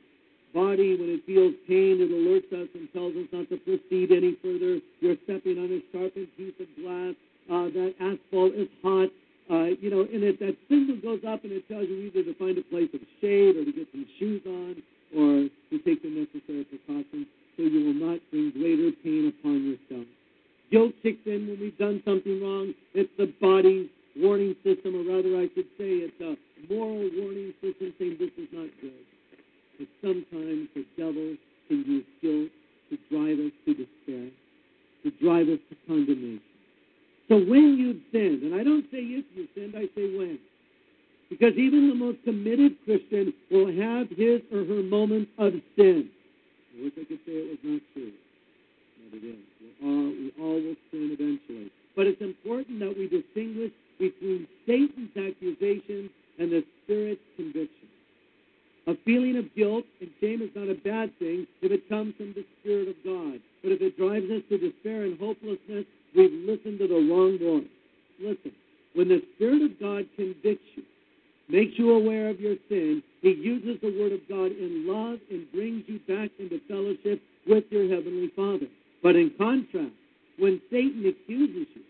body, 0.57 0.97
when 0.97 1.13
it 1.13 1.21
feels 1.29 1.53
pain, 1.69 2.01
it 2.01 2.09
alerts 2.09 2.49
us 2.57 2.69
and 2.73 2.89
tells 2.97 3.13
us 3.13 3.29
not 3.29 3.45
to 3.53 3.61
proceed 3.61 4.09
any 4.09 4.41
further. 4.41 4.81
You're 5.05 5.21
stepping 5.29 5.61
on 5.61 5.69
a 5.69 5.81
sharpened 5.93 6.33
piece 6.37 6.57
of 6.57 6.69
glass. 6.81 7.13
Uh, 7.47 7.69
that 7.77 7.93
asphalt 8.01 8.57
is 8.57 8.69
hot. 8.83 9.13
Uh, 9.47 9.71
you 9.79 9.91
know, 9.91 10.03
and 10.03 10.27
it, 10.27 10.41
that 10.41 10.57
signal 10.69 10.99
goes 10.99 11.23
up 11.23 11.45
and 11.45 11.53
it 11.53 11.63
tells 11.69 11.87
you 11.87 12.11
either 12.11 12.25
to 12.27 12.35
find 12.35 12.59
a 12.59 12.67
place 12.67 12.91
of 12.95 13.01
shade 13.23 13.55
or 13.55 13.65
to 13.65 13.71
get 13.71 13.87
some 13.93 14.07
shoes 14.19 14.43
on 14.43 14.75
or 15.15 15.47
to 15.71 15.79
take 15.87 16.03
the 16.03 16.11
necessary 16.11 16.67
precautions 16.67 17.31
so 17.55 17.63
you 17.63 17.87
will 17.87 18.01
not 18.11 18.19
bring 18.31 18.51
greater 18.51 18.91
pain 19.07 19.31
upon 19.31 19.63
yourself. 19.63 20.07
Guilt 20.71 20.93
kicks 21.03 21.23
in 21.27 21.47
when 21.47 21.59
we've 21.61 21.79
done 21.79 22.03
something 22.05 22.43
wrong. 22.43 22.75
It's 22.93 23.11
the 23.17 23.33
body's 23.41 23.87
warning 24.19 24.57
system, 24.67 24.99
or 24.99 25.07
rather, 25.07 25.39
I 25.39 25.47
should 25.55 25.71
say, 25.79 26.03
it's 26.03 26.21
a 26.21 26.35
moral 26.67 27.07
warning 27.15 27.55
system 27.63 27.95
saying 27.99 28.17
this 28.19 28.35
is 28.35 28.51
not 28.51 28.71
good. 28.83 29.07
But 29.79 29.89
sometimes 30.03 30.69
the 30.75 30.85
devil 30.99 31.39
can 31.69 31.85
use 31.87 32.09
guilt 32.19 32.51
to 32.91 32.99
drive 33.15 33.39
us 33.39 33.55
to 33.63 33.71
despair, 33.79 34.27
to 35.07 35.09
drive 35.23 35.47
us 35.49 35.63
to 35.71 35.77
condemnation. 35.87 36.56
So 37.29 37.37
when 37.37 37.77
you've 37.77 38.03
sinned, 38.13 38.43
and 38.43 38.55
I 38.55 38.63
don't 38.63 38.85
say 38.91 38.99
if 38.99 39.25
you 39.35 39.49
sinned, 39.55 39.75
I 39.77 39.87
say 39.95 40.17
when. 40.17 40.39
Because 41.29 41.55
even 41.57 41.89
the 41.89 41.95
most 41.95 42.19
committed 42.25 42.77
Christian 42.85 43.35
will 43.51 43.67
have 43.67 44.09
his 44.11 44.43
or 44.53 44.65
her 44.65 44.83
moments 44.83 45.31
of 45.39 45.55
sin. 45.77 46.09
I 46.79 46.85
wish 46.85 46.93
I 46.95 47.05
could 47.05 47.19
say 47.27 47.33
it 47.33 47.51
was 47.51 47.59
not 47.65 47.83
true, 47.95 48.13
but 49.11 49.19
it 49.19 49.27
is. 49.27 49.43
We 49.61 49.89
all, 49.89 50.07
we 50.07 50.33
all 50.39 50.55
will 50.63 50.77
sin 50.93 51.17
eventually. 51.19 51.73
But 51.97 52.07
it's 52.07 52.21
important 52.21 52.79
that 52.81 52.95
we 52.97 53.09
distinguish 53.09 53.73
between 53.99 54.47
Satan's 54.67 55.17
accusations 55.17 56.11
and 56.39 56.53
the 56.53 56.63
Spirit's 56.85 57.25
conviction. 57.37 57.89
A 58.87 58.95
feeling 59.05 59.37
of 59.37 59.53
guilt 59.57 59.85
and 60.01 60.11
shame 60.21 60.43
is 60.43 60.51
not 60.55 60.69
a 60.69 60.79
bad 60.79 61.11
thing 61.19 61.47
if 61.61 61.73
it 61.73 61.89
comes 61.89 62.15
from 62.17 62.35
the 62.35 62.45
Spirit 62.61 62.87
of 62.87 62.95
God. 63.03 63.41
But 63.63 63.73
if 63.73 63.83
it 63.83 63.99
drives 63.99 64.31
us 64.31 64.43
to 64.49 64.59
despair 64.59 65.03
and 65.03 65.19
hopelessness, 65.19 65.87
we've 66.17 66.33
listened 66.33 66.79
to 66.79 66.89
the 66.89 66.95
wrong 66.95 67.39
voice. 67.39 67.69
Listen, 68.21 68.53
when 68.95 69.09
the 69.09 69.23
Spirit 69.35 69.63
of 69.63 69.79
God 69.79 70.07
convicts 70.17 70.65
you, 70.75 70.83
makes 71.49 71.79
you 71.79 71.93
aware 71.93 72.29
of 72.29 72.41
your 72.41 72.57
sin, 72.69 73.03
He 73.23 73.31
uses 73.31 73.81
the 73.83 73.95
Word 74.01 74.13
of 74.13 74.21
God 74.29 74.53
in 74.53 74.87
love 74.87 75.19
and 75.31 75.51
brings 75.53 75.85
you 75.87 75.99
back 76.09 76.31
into 76.39 76.61
fellowship 76.67 77.23
with 77.47 77.65
your 77.71 77.89
Heavenly 77.89 78.31
Father. 78.35 78.67
But 79.03 79.17
in 79.17 79.33
contrast, 79.37 79.93
when 80.39 80.61
Satan 80.71 81.07
accuses 81.07 81.67
you, 81.75 81.83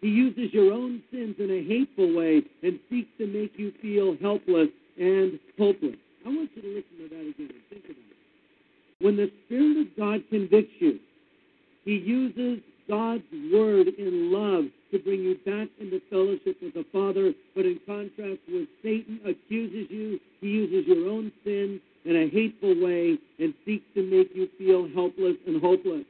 he 0.00 0.10
uses 0.10 0.52
your 0.52 0.70
own 0.70 1.02
sins 1.10 1.36
in 1.38 1.50
a 1.50 1.64
hateful 1.64 2.14
way 2.14 2.42
and 2.62 2.78
seeks 2.90 3.08
to 3.16 3.26
make 3.26 3.52
you 3.56 3.72
feel 3.80 4.16
helpless 4.20 4.68
and 4.98 5.40
hopeless. 5.56 5.96
I 6.26 6.28
want 6.28 6.50
you 6.54 6.60
to 6.60 6.68
listen 6.68 6.96
to 6.98 7.08
that 7.08 7.20
again 7.20 7.50
and 7.56 7.64
think 7.70 7.84
about 7.84 7.96
it. 7.96 9.00
When 9.00 9.16
the 9.16 9.30
Spirit 9.46 9.78
of 9.78 9.96
God 9.96 10.22
convicts 10.28 10.74
you, 10.78 10.98
He 11.86 11.92
uses 11.92 12.62
God's 12.88 13.24
Word 13.52 13.88
in 13.98 14.32
love 14.32 14.64
to 14.92 14.98
bring 14.98 15.20
you 15.20 15.36
back 15.46 15.68
into 15.80 16.00
fellowship 16.10 16.56
with 16.62 16.74
the 16.74 16.84
Father. 16.92 17.32
But 17.54 17.64
in 17.64 17.80
contrast, 17.86 18.40
when 18.48 18.68
Satan 18.82 19.20
accuses 19.24 19.90
you, 19.90 20.20
he 20.40 20.48
uses 20.48 20.86
your 20.86 21.08
own 21.08 21.32
sin 21.44 21.80
in 22.04 22.16
a 22.16 22.28
hateful 22.28 22.74
way 22.80 23.18
and 23.38 23.54
seeks 23.64 23.84
to 23.94 24.02
make 24.02 24.30
you 24.34 24.48
feel 24.58 24.88
helpless 24.94 25.36
and 25.46 25.60
hopeless. 25.60 26.04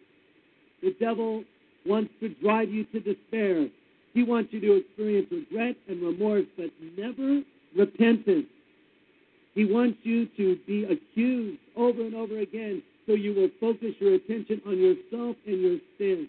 The 0.82 0.94
devil 1.00 1.44
wants 1.86 2.12
to 2.20 2.28
drive 2.42 2.70
you 2.70 2.84
to 2.84 3.00
despair. 3.00 3.68
He 4.12 4.22
wants 4.22 4.52
you 4.52 4.60
to 4.60 4.76
experience 4.76 5.28
regret 5.30 5.76
and 5.88 6.02
remorse, 6.02 6.46
but 6.56 6.70
never 6.96 7.42
repentance. 7.76 8.46
He 9.54 9.64
wants 9.64 9.98
you 10.02 10.26
to 10.36 10.58
be 10.66 10.84
accused 10.84 11.58
over 11.76 12.00
and 12.02 12.14
over 12.14 12.40
again 12.40 12.82
so 13.06 13.12
you 13.12 13.34
will 13.34 13.50
focus 13.60 13.94
your 14.00 14.14
attention 14.14 14.60
on 14.66 14.78
yourself 14.78 15.36
and 15.46 15.60
your 15.60 15.78
sin. 15.98 16.28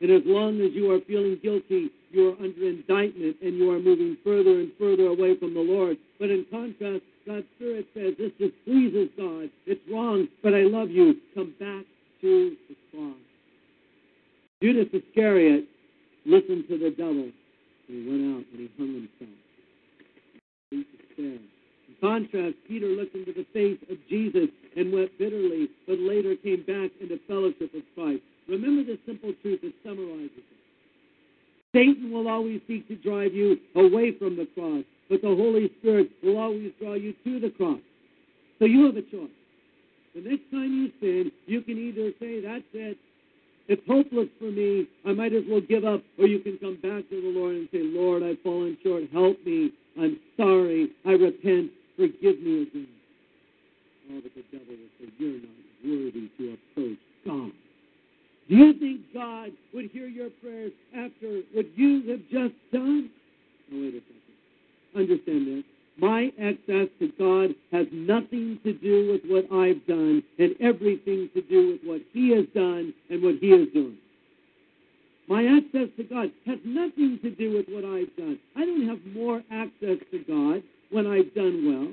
And 0.00 0.10
as 0.10 0.22
long 0.26 0.60
as 0.60 0.72
you 0.72 0.90
are 0.90 1.00
feeling 1.06 1.38
guilty, 1.42 1.90
you 2.10 2.30
are 2.30 2.44
under 2.44 2.68
indictment 2.68 3.36
and 3.42 3.56
you 3.56 3.70
are 3.70 3.78
moving 3.78 4.16
further 4.24 4.60
and 4.60 4.70
further 4.78 5.06
away 5.06 5.36
from 5.38 5.54
the 5.54 5.60
Lord. 5.60 5.96
But 6.18 6.30
in 6.30 6.46
contrast, 6.50 7.02
God's 7.26 7.46
Spirit 7.56 7.86
says, 7.94 8.14
This 8.18 8.32
displeases 8.38 9.08
God. 9.16 9.50
It's 9.66 9.80
wrong, 9.90 10.28
but 10.42 10.54
I 10.54 10.62
love 10.62 10.90
you. 10.90 11.16
Come 11.34 11.54
back 11.58 11.84
to 12.20 12.56
the 12.68 12.76
cross. 12.90 13.16
Judas 14.62 14.88
Iscariot 14.92 15.64
listened 16.26 16.64
to 16.68 16.78
the 16.78 16.90
devil. 16.90 17.30
He 17.86 18.06
went 18.08 18.36
out 18.36 18.44
and 18.52 18.60
he 18.60 18.70
hung 18.78 18.94
himself. 18.94 19.44
In 21.16 21.40
contrast, 22.00 22.56
Peter 22.66 22.86
looked 22.86 23.14
into 23.14 23.32
the 23.32 23.46
face 23.52 23.78
of 23.90 23.96
Jesus 24.08 24.48
and 24.76 24.92
wept 24.92 25.18
bitterly, 25.18 25.68
but 25.86 25.98
later 25.98 26.34
came 26.36 26.64
back 26.66 26.90
into 27.00 27.18
fellowship 27.26 27.72
with 27.72 27.84
Christ. 27.94 28.22
Remember 28.48 28.84
the 28.84 28.98
simple 29.06 29.32
truth 29.42 29.60
that 29.62 29.72
summarizes 29.82 30.30
it. 30.36 30.44
Satan 31.72 32.12
will 32.12 32.28
always 32.28 32.60
seek 32.68 32.86
to 32.88 32.96
drive 32.96 33.34
you 33.34 33.56
away 33.74 34.16
from 34.16 34.36
the 34.36 34.46
cross, 34.54 34.84
but 35.08 35.22
the 35.22 35.28
Holy 35.28 35.70
Spirit 35.80 36.10
will 36.22 36.38
always 36.38 36.70
draw 36.80 36.94
you 36.94 37.14
to 37.24 37.40
the 37.40 37.50
cross. 37.50 37.80
So 38.58 38.64
you 38.66 38.86
have 38.86 38.96
a 38.96 39.02
choice. 39.02 39.34
The 40.14 40.20
next 40.20 40.48
time 40.52 40.70
you 40.70 40.92
sin, 41.00 41.32
you 41.46 41.60
can 41.62 41.76
either 41.76 42.12
say, 42.20 42.40
That's 42.40 42.64
it, 42.72 42.96
it's 43.66 43.82
hopeless 43.88 44.28
for 44.38 44.50
me, 44.50 44.86
I 45.06 45.12
might 45.12 45.32
as 45.32 45.42
well 45.48 45.60
give 45.60 45.84
up, 45.84 46.02
or 46.18 46.26
you 46.26 46.38
can 46.40 46.58
come 46.58 46.74
back 46.76 47.08
to 47.08 47.20
the 47.20 47.32
Lord 47.34 47.56
and 47.56 47.68
say, 47.72 47.80
Lord, 47.82 48.22
I've 48.22 48.40
fallen 48.42 48.76
short, 48.82 49.04
help 49.10 49.38
me, 49.44 49.72
I'm 49.98 50.20
sorry, 50.36 50.90
I 51.06 51.12
repent, 51.12 51.70
forgive 51.96 52.40
me 52.40 52.62
again. 52.62 52.88
Oh, 54.12 54.20
but 54.22 54.32
the 54.34 54.44
devil 54.52 54.68
will 54.68 54.92
say, 55.00 55.12
You're 55.18 55.40
not 55.40 56.04
worthy 56.04 56.30
to 56.38 56.54
approach 56.54 56.98
God. 57.26 57.63
Do 58.48 58.56
you 58.56 58.74
think 58.78 59.00
God 59.14 59.50
would 59.72 59.90
hear 59.90 60.06
your 60.06 60.30
prayers 60.42 60.72
after 60.94 61.40
what 61.52 61.66
you 61.76 62.02
have 62.10 62.20
just 62.30 62.54
done? 62.72 63.10
Oh, 63.72 63.80
wait 63.80 63.94
a 63.94 64.00
second. 64.00 64.14
Understand 64.96 65.46
this. 65.46 65.64
My 65.96 66.32
access 66.40 66.88
to 66.98 67.08
God 67.18 67.54
has 67.72 67.86
nothing 67.92 68.58
to 68.64 68.72
do 68.72 69.12
with 69.12 69.22
what 69.30 69.50
I've 69.56 69.86
done 69.86 70.22
and 70.38 70.54
everything 70.60 71.30
to 71.34 71.42
do 71.42 71.72
with 71.72 71.80
what 71.84 72.02
He 72.12 72.30
has 72.30 72.44
done 72.54 72.92
and 73.10 73.22
what 73.22 73.36
He 73.40 73.48
is 73.48 73.72
doing. 73.72 73.96
My 75.28 75.46
access 75.46 75.88
to 75.96 76.04
God 76.04 76.30
has 76.46 76.58
nothing 76.64 77.18
to 77.22 77.30
do 77.30 77.56
with 77.56 77.66
what 77.68 77.84
I've 77.84 78.14
done. 78.16 78.38
I 78.56 78.66
don't 78.66 78.86
have 78.88 78.98
more 79.14 79.42
access 79.50 79.98
to 80.10 80.18
God 80.28 80.62
when 80.90 81.06
I've 81.06 81.32
done 81.34 81.64
well. 81.64 81.92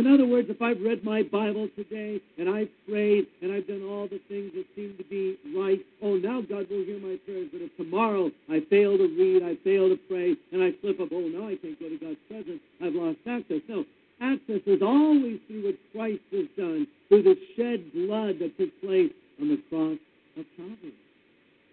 In 0.00 0.06
other 0.06 0.24
words, 0.24 0.48
if 0.48 0.62
I've 0.62 0.80
read 0.80 1.04
my 1.04 1.22
Bible 1.22 1.68
today 1.76 2.22
and 2.38 2.48
I've 2.48 2.72
prayed 2.88 3.26
and 3.42 3.52
I've 3.52 3.68
done 3.68 3.84
all 3.84 4.08
the 4.08 4.16
things 4.32 4.48
that 4.56 4.64
seem 4.74 4.96
to 4.96 5.04
be 5.04 5.36
right, 5.52 5.76
oh, 6.00 6.16
now 6.16 6.40
God 6.40 6.72
will 6.72 6.88
hear 6.88 6.96
my 6.96 7.20
prayers. 7.28 7.52
But 7.52 7.60
if 7.60 7.76
tomorrow 7.76 8.32
I 8.48 8.64
fail 8.72 8.96
to 8.96 9.04
read, 9.12 9.44
I 9.44 9.60
fail 9.60 9.92
to 9.92 10.00
pray, 10.08 10.40
and 10.56 10.64
I 10.64 10.72
slip 10.80 11.04
up, 11.04 11.12
oh, 11.12 11.28
now 11.28 11.52
I 11.52 11.60
can't 11.60 11.76
go 11.76 11.92
to 11.92 12.00
God's 12.00 12.16
presence, 12.32 12.64
I've 12.80 12.96
lost 12.96 13.20
access. 13.28 13.60
No, 13.68 13.84
access 14.24 14.64
is 14.64 14.80
always 14.80 15.36
through 15.44 15.68
what 15.68 15.76
Christ 15.92 16.24
has 16.32 16.48
done, 16.56 16.88
through 17.12 17.24
the 17.28 17.36
shed 17.52 17.92
blood 17.92 18.40
that 18.40 18.56
took 18.56 18.72
place 18.80 19.12
on 19.36 19.52
the 19.52 19.60
cross 19.68 20.00
of 20.40 20.48
Calvary. 20.56 20.96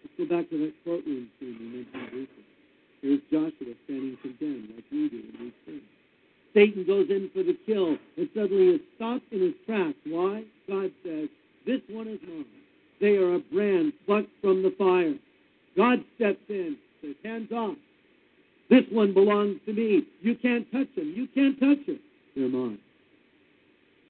Let's 0.03 0.15
go 0.19 0.27
back 0.27 0.51
to 0.51 0.67
that 0.67 0.75
courtroom 0.83 1.31
scene 1.39 1.55
we 1.63 1.67
mentioned 1.79 2.11
briefly. 2.11 2.43
Here's 2.99 3.23
Joshua 3.31 3.71
standing 3.87 4.19
condemned, 4.19 4.75
like 4.75 4.83
we 4.91 5.07
do 5.07 5.23
when 5.31 5.47
we 5.47 5.53
sin. 5.63 5.79
Satan 6.53 6.85
goes 6.85 7.09
in 7.09 7.29
for 7.33 7.43
the 7.43 7.57
kill 7.65 7.97
and 8.17 8.29
suddenly 8.33 8.75
is 8.75 8.81
stopped 8.95 9.31
in 9.31 9.41
his 9.41 9.53
tracks. 9.65 9.97
Why? 10.05 10.43
God 10.67 10.91
says, 11.03 11.29
This 11.65 11.81
one 11.89 12.07
is 12.07 12.19
mine. 12.27 12.45
They 12.99 13.17
are 13.17 13.35
a 13.35 13.39
brand 13.39 13.93
plucked 14.05 14.29
from 14.41 14.63
the 14.63 14.73
fire. 14.77 15.13
God 15.75 16.03
steps 16.15 16.41
in, 16.49 16.77
says, 17.01 17.15
Hands 17.23 17.51
off. 17.51 17.75
This 18.69 18.83
one 18.91 19.13
belongs 19.13 19.59
to 19.65 19.73
me. 19.73 20.03
You 20.21 20.35
can't 20.35 20.69
touch 20.71 20.89
him. 20.95 21.13
You 21.15 21.27
can't 21.33 21.59
touch 21.59 21.85
him. 21.85 21.99
They're 22.35 22.49
mine. 22.49 22.79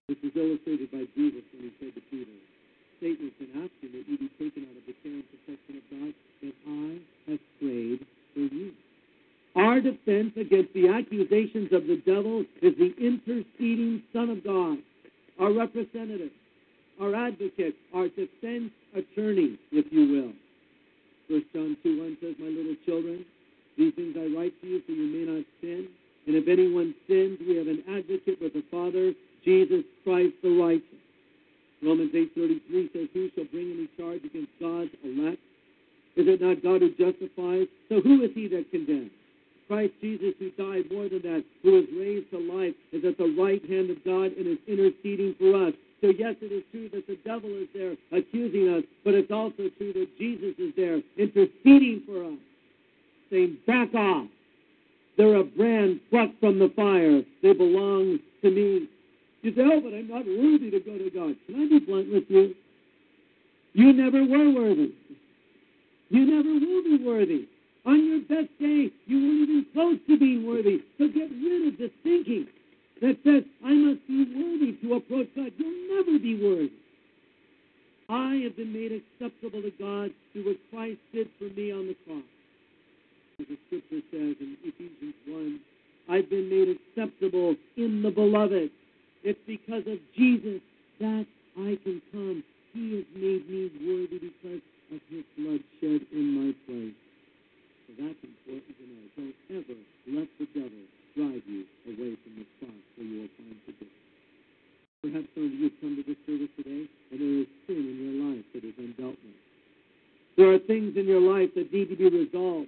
This 0.07 0.17
is 0.23 0.31
illustrated 0.35 0.89
by 0.89 1.03
Jesus 1.15 1.43
when 1.51 1.67
he 1.67 1.71
said 1.79 1.93
to 1.95 2.01
Peter, 2.09 2.31
Satan 2.99 3.29
has 3.29 3.35
been 3.38 3.53
asking 3.59 3.91
that 3.91 4.07
you 4.07 4.17
be 4.17 4.31
taken 4.39 4.63
out 4.65 4.79
of 4.79 4.85
the 4.88 4.95
care 5.03 5.19
and 5.19 5.27
protection 5.29 5.73
of 5.77 5.85
God, 5.91 6.13
that 6.41 6.55
I 6.65 7.31
have 7.31 7.43
prayed 7.59 8.05
for 8.33 8.39
you. 8.39 8.71
Our 9.58 9.82
defense 9.82 10.34
against 10.39 10.72
the 10.76 10.88
accusations 10.89 11.74
of 11.74 11.88
the 11.88 11.99
devil 12.05 12.45
is 12.62 12.78
the 12.78 12.93
interceding 13.01 14.03
Son 14.14 14.30
of 14.30 14.43
God, 14.43 14.78
our 15.39 15.51
representative, 15.51 16.30
our 17.01 17.16
advocate, 17.16 17.74
our 17.91 18.08
defense 18.10 18.70
attorney, 18.93 19.58
if 19.72 19.91
you 19.91 20.05
will. 20.14 20.34
First 21.28 21.51
John 21.53 21.76
2 21.82 21.99
1 21.99 22.18
says, 22.22 22.36
My 22.38 22.53
little 22.53 22.76
children, 22.86 23.26
these 23.80 23.95
things 23.95 24.16
I 24.16 24.30
write 24.30 24.53
to 24.62 24.68
you 24.68 24.82
so 24.86 24.93
you 24.93 25.10
may 25.10 25.26
not 25.26 25.45
sin. 25.60 25.88
And 26.28 26.36
if 26.36 26.47
anyone 26.47 26.93
sins, 27.08 27.39
we 27.41 27.58
have 27.58 27.68
an 27.68 27.82
advocate 27.89 28.38
with 28.39 28.53
the 28.53 28.64
Father, 28.70 29.14
Jesus 29.43 29.82
Christ 30.03 30.38
the 30.43 30.53
righteous. 30.53 31.01
Romans 31.82 32.14
8.33 32.14 32.93
says, 32.93 33.08
Who 33.14 33.30
shall 33.34 33.45
bring 33.45 33.74
any 33.74 33.89
charge 33.97 34.22
against 34.24 34.53
God's 34.62 34.93
elect? 35.03 35.41
Is 36.16 36.30
it 36.30 36.41
not 36.41 36.62
God 36.62 36.82
who 36.82 36.89
justifies? 36.93 37.66
So 37.89 38.01
who 38.01 38.22
is 38.22 38.32
he 38.36 38.47
that 38.49 38.70
condemns? 38.70 39.16
Christ 39.68 39.93
Jesus, 40.01 40.34
who 40.39 40.49
died 40.51 40.91
more 40.91 41.09
than 41.09 41.22
that, 41.24 41.43
who 41.61 41.74
was 41.74 41.86
raised 41.97 42.32
to 42.32 42.39
life, 42.39 42.74
is 42.91 43.03
at 43.03 43.18
the 43.18 43.36
right 43.38 43.63
hand 43.70 43.89
of 43.89 44.03
God 44.05 44.32
and 44.38 44.47
is 44.47 44.57
interceding 44.68 45.36
for 45.38 45.68
us. 45.68 45.74
So, 46.01 46.07
yes, 46.07 46.36
it 46.41 46.51
is 46.53 46.63
true 46.72 46.89
that 46.93 47.07
the 47.07 47.18
devil 47.26 47.49
is 47.49 47.68
there 47.74 47.95
accusing 48.11 48.70
us, 48.70 48.84
but 49.03 49.13
it's 49.13 49.32
also 49.32 49.70
true 49.78 49.93
that 49.93 50.07
Jesus 50.18 50.53
is 50.57 50.74
there 50.78 51.01
interceding 51.18 52.03
for 52.05 52.24
us, 52.24 52.39
saying, 53.30 53.57
Back 53.65 53.93
off. 53.95 54.28
They're 55.18 55.36
a 55.36 55.43
brand 55.43 55.99
plucked 56.11 56.39
from 56.39 56.59
the 56.59 56.72
fire. 56.76 57.24
They 57.41 57.53
belong 57.53 58.20
to 58.43 58.51
me. 58.51 58.88
You 59.41 59.55
say, 59.55 59.61
Oh, 59.65 59.82
but 59.82 59.93
I'm 59.93 60.07
not 60.07 60.26
worthy 60.26 60.70
to 60.70 60.80
go 60.80 60.97
to 60.97 61.09
God. 61.09 61.36
Can 61.47 61.65
I 61.65 61.68
be 61.68 61.80
blunt 61.80 62.13
with 62.13 62.26
you? 62.30 62.53
You 63.74 63.93
never 63.93 64.24
were 64.24 64.53
worthy. 64.53 64.93
You 66.09 66.26
never 66.26 66.49
will 66.49 66.84
be 66.84 67.03
worthy. 67.03 67.47
On 67.88 68.05
your 68.05 68.19
best 68.27 68.51
day, 68.59 68.91
you 69.05 69.15
weren't 69.15 69.49
even 69.49 69.65
close 69.71 69.97
to 70.07 70.19
being 70.19 70.45
worthy. 70.45 70.83
So 70.97 71.07
get 71.07 71.31
rid 71.31 71.71
of 71.71 71.79
the 71.79 71.89
thinking 72.03 72.47
that 72.99 73.15
says, 73.23 73.43
I 73.63 73.71
must 73.71 74.05
be 74.07 74.27
worthy 74.27 74.75
to 74.83 74.95
approach 74.95 75.29
God. 75.35 75.53
You'll 75.55 75.95
never 75.95 76.19
be 76.19 76.35
worthy. 76.35 76.75
I 78.09 78.43
have 78.43 78.57
been 78.57 78.73
made 78.73 78.91
acceptable 78.91 79.61
to 79.61 79.71
God 79.79 80.11
through 80.33 80.45
what 80.47 80.57
Christ 80.69 80.99
did 81.13 81.29
for 81.39 81.45
me 81.45 81.71
on 81.71 81.88
the 81.88 81.95
cross. 82.03 82.27
As 83.39 83.47
the 83.47 83.57
scripture 83.67 84.03
says 84.11 84.35
in 84.39 84.57
Ephesians 84.63 85.15
1, 85.25 85.59
I've 86.09 86.29
been 86.29 86.49
made 86.49 86.75
acceptable 86.75 87.55
in 87.77 88.01
the 88.01 88.11
beloved. 88.11 88.69
It's 89.23 89.39
because 89.47 89.88
of 89.88 89.99
Jesus 90.15 90.59
that 90.99 91.25
I 91.55 91.79
can 91.83 92.01
come. 92.11 92.43
He 92.73 92.95
has 92.95 93.05
made 93.15 93.49
me 93.49 93.71
worthy 93.88 94.19
because 94.19 94.61
of 94.91 94.99
his 95.09 95.23
blood 95.38 95.63
shed 95.79 96.01
in 96.11 96.35
my 96.35 96.51
place. 96.65 97.07
So 97.88 97.95
that's 97.95 98.19
important 98.19 98.75
to 98.75 98.83
know. 98.83 99.07
Don't 99.15 99.39
ever 99.47 99.79
let 100.11 100.27
the 100.35 100.45
devil 100.51 100.83
drive 101.15 101.43
you 101.47 101.63
away 101.88 102.19
from 102.19 102.33
the 102.35 102.45
spot 102.59 102.75
where 102.99 103.07
you 103.07 103.23
will 103.23 103.31
find 103.39 103.55
forgiveness. 103.63 104.03
Perhaps 104.99 105.27
some 105.31 105.45
of 105.47 105.53
you 105.55 105.71
come 105.79 105.95
to 105.95 106.03
this 106.03 106.19
service 106.27 106.51
today 106.59 106.83
and 106.83 107.17
there 107.17 107.35
is 107.41 107.49
sin 107.63 107.79
in 107.79 107.95
your 107.95 108.15
life 108.27 108.45
that 108.51 108.67
is 108.67 108.75
undealt 108.75 109.15
with. 109.23 109.39
There 110.35 110.51
are 110.51 110.59
things 110.59 110.99
in 110.99 111.07
your 111.07 111.23
life 111.23 111.55
that 111.55 111.71
need 111.71 111.88
to 111.88 111.95
be 111.95 112.11
resolved. 112.11 112.67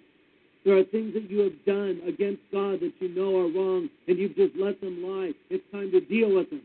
There 0.63 0.77
are 0.79 0.87
things 0.87 1.13
that 1.19 1.29
you 1.29 1.39
have 1.51 1.59
done 1.67 1.99
against 2.07 2.39
God 2.55 2.79
that 2.79 2.95
you 3.03 3.11
know 3.11 3.43
are 3.43 3.51
wrong 3.51 3.91
and 4.07 4.17
you've 4.17 4.39
just 4.39 4.55
let 4.55 4.79
them 4.79 5.03
lie. 5.03 5.35
It's 5.51 5.67
time 5.75 5.91
to 5.91 5.99
deal 5.99 6.31
with 6.31 6.49
them. 6.49 6.63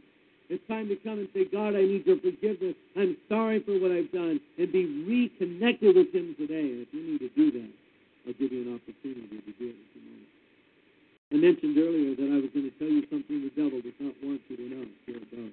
It's 0.49 0.63
time 0.69 0.87
to 0.89 0.97
come 1.03 1.27
and 1.27 1.29
say, 1.35 1.51
God, 1.51 1.75
I 1.75 1.83
need 1.83 2.07
your 2.07 2.23
forgiveness. 2.23 2.79
I'm 2.95 3.17
sorry 3.29 3.59
for 3.67 3.81
what 3.83 3.91
I've 3.91 4.13
done 4.13 4.39
and 4.59 4.71
be 4.71 4.87
reconnected 5.03 5.97
with 5.97 6.15
Him 6.15 6.39
today. 6.39 6.87
If 6.87 6.89
you 6.95 7.03
need 7.03 7.19
to 7.19 7.31
do 7.35 7.51
that, 7.51 7.71
I'll 8.27 8.33
give 8.35 8.53
you 8.53 8.63
an 8.65 8.75
opportunity 8.81 9.37
to 9.37 9.53
do 9.59 9.67
it 9.69 9.77
in 9.77 10.01
a 10.01 10.05
moment. 10.05 10.33
I 11.33 11.37
mentioned 11.37 11.77
earlier 11.79 12.17
that 12.17 12.31
I 12.31 12.39
was 12.41 12.51
going 12.55 12.71
to 12.71 12.77
tell 12.79 12.89
you 12.89 13.05
something 13.11 13.43
the 13.43 13.55
devil 13.55 13.81
does 13.81 13.99
not 14.01 14.15
want 14.23 14.41
you 14.49 14.57
to 14.57 14.63
know. 14.63 14.85
Here. 15.07 15.51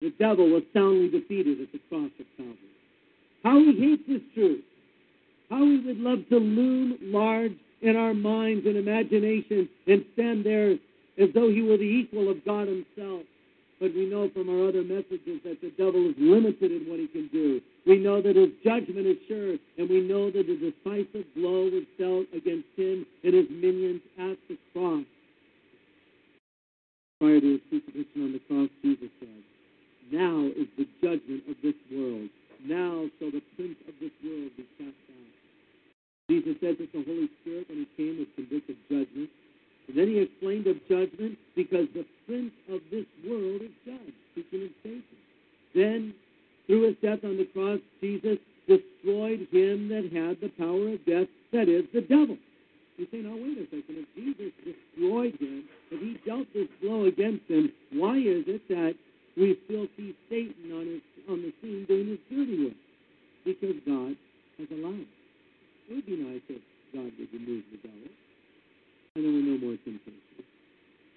The 0.00 0.10
devil 0.18 0.50
was 0.50 0.62
soundly 0.74 1.08
defeated 1.08 1.60
at 1.60 1.70
the 1.70 1.78
cross 1.88 2.10
of 2.18 2.26
Calvary. 2.36 2.74
How 3.44 3.58
he 3.58 3.72
hates 3.78 4.02
this 4.08 4.22
truth. 4.34 4.64
How 5.48 5.62
he 5.64 5.78
would 5.86 5.98
love 5.98 6.26
to 6.30 6.38
loom 6.38 6.98
large 7.02 7.52
in 7.82 7.96
our 7.96 8.14
minds 8.14 8.66
and 8.66 8.76
imagination 8.76 9.68
and 9.86 10.04
stand 10.14 10.44
there 10.44 10.72
as 10.72 11.28
though 11.34 11.50
he 11.50 11.62
were 11.62 11.76
the 11.76 11.84
equal 11.84 12.30
of 12.30 12.44
God 12.44 12.66
himself. 12.66 13.22
But 13.82 13.96
we 13.96 14.06
know 14.06 14.30
from 14.30 14.46
our 14.46 14.68
other 14.68 14.86
messages 14.86 15.42
that 15.42 15.58
the 15.58 15.74
devil 15.74 16.06
is 16.06 16.14
limited 16.16 16.70
in 16.70 16.86
what 16.86 17.02
he 17.02 17.08
can 17.08 17.26
do. 17.34 17.60
We 17.84 17.98
know 17.98 18.22
that 18.22 18.36
his 18.36 18.54
judgment 18.62 19.10
is 19.10 19.18
sure, 19.26 19.58
and 19.74 19.90
we 19.90 20.06
know 20.06 20.30
that 20.30 20.46
a 20.46 20.54
decisive 20.54 21.26
blow 21.34 21.66
was 21.66 21.82
dealt 21.98 22.30
against 22.30 22.70
him 22.78 23.04
and 23.26 23.34
his 23.34 23.50
minions 23.50 24.06
at 24.22 24.38
the 24.46 24.54
cross. 24.70 25.02
Prior 27.18 27.40
to 27.42 27.58
his 27.58 27.62
crucifixion 27.66 28.22
on 28.22 28.32
the 28.38 28.42
cross, 28.46 28.70
Jesus 28.86 29.10
said, 29.18 29.42
Now 30.14 30.46
is 30.54 30.70
the 30.78 30.86
judgment 31.02 31.42
of 31.50 31.58
this 31.58 31.74
world. 31.90 32.30
Now 32.62 33.10
shall 33.18 33.34
the 33.34 33.42
prince 33.58 33.82
of 33.90 33.98
this 33.98 34.14
world 34.22 34.54
be 34.54 34.62
cast 34.78 34.94
out. 34.94 35.34
Jesus 36.30 36.54
said 36.62 36.78
that 36.78 36.94
the 36.94 37.02
Holy 37.02 37.26
Spirit, 37.42 37.66
when 37.66 37.82
he 37.82 37.88
came, 37.98 38.22
would 38.22 38.30
convict 38.38 38.70
of 38.70 38.78
judgment. 38.86 39.26
And 39.88 39.98
then 39.98 40.08
he 40.08 40.18
explained 40.18 40.66
of 40.66 40.76
judgment 40.88 41.38
because 41.54 41.86
the 41.94 42.06
prince 42.26 42.52
of 42.70 42.80
this 42.90 43.06
world 43.28 43.62
is 43.62 43.74
judged, 43.84 44.16
speaking 44.32 44.64
of 44.64 44.70
Satan. 44.82 45.02
Then, 45.74 46.14
through 46.66 46.88
his 46.88 46.96
death 47.02 47.24
on 47.24 47.36
the 47.36 47.48
cross, 47.52 47.80
Jesus 48.00 48.38
destroyed 48.66 49.48
him 49.50 49.88
that 49.88 50.08
had 50.12 50.40
the 50.40 50.52
power 50.56 50.94
of 50.94 51.04
death, 51.04 51.28
that 51.52 51.68
is, 51.68 51.84
the 51.92 52.02
devil. 52.02 52.38
You 52.96 53.06
say, 53.10 53.18
now 53.18 53.34
wait 53.34 53.58
a 53.58 53.64
second. 53.66 54.06
If 54.06 54.08
Jesus 54.14 54.52
destroyed 54.62 55.34
him, 55.40 55.64
if 55.90 56.00
he 56.00 56.20
dealt 56.28 56.46
this 56.54 56.68
blow 56.80 57.06
against 57.06 57.48
him, 57.48 57.72
why 57.92 58.16
is 58.16 58.44
it 58.46 58.62
that 58.68 58.94
we 59.36 59.58
still 59.64 59.88
see 59.96 60.14
Satan 60.28 60.70
on 60.72 60.86
his 60.86 61.02
on 61.28 61.40
the 61.40 61.52
scene 61.62 61.84
doing 61.88 62.08
his 62.08 62.18
dirty 62.30 62.64
work? 62.64 62.78
Because 63.44 63.76
God 63.86 64.16
has 64.58 64.68
allowed. 64.70 65.06
It 65.88 65.94
would 65.94 66.06
be 66.06 66.16
nice 66.16 66.42
if 66.48 66.62
God 66.92 67.10
would 67.18 67.32
remove 67.32 67.64
the 67.72 67.78
devil, 67.88 68.12
and 69.14 69.24
there 69.24 69.32
were 69.32 69.44
no 69.44 69.58
more 69.60 69.76
temptations. 69.84 70.24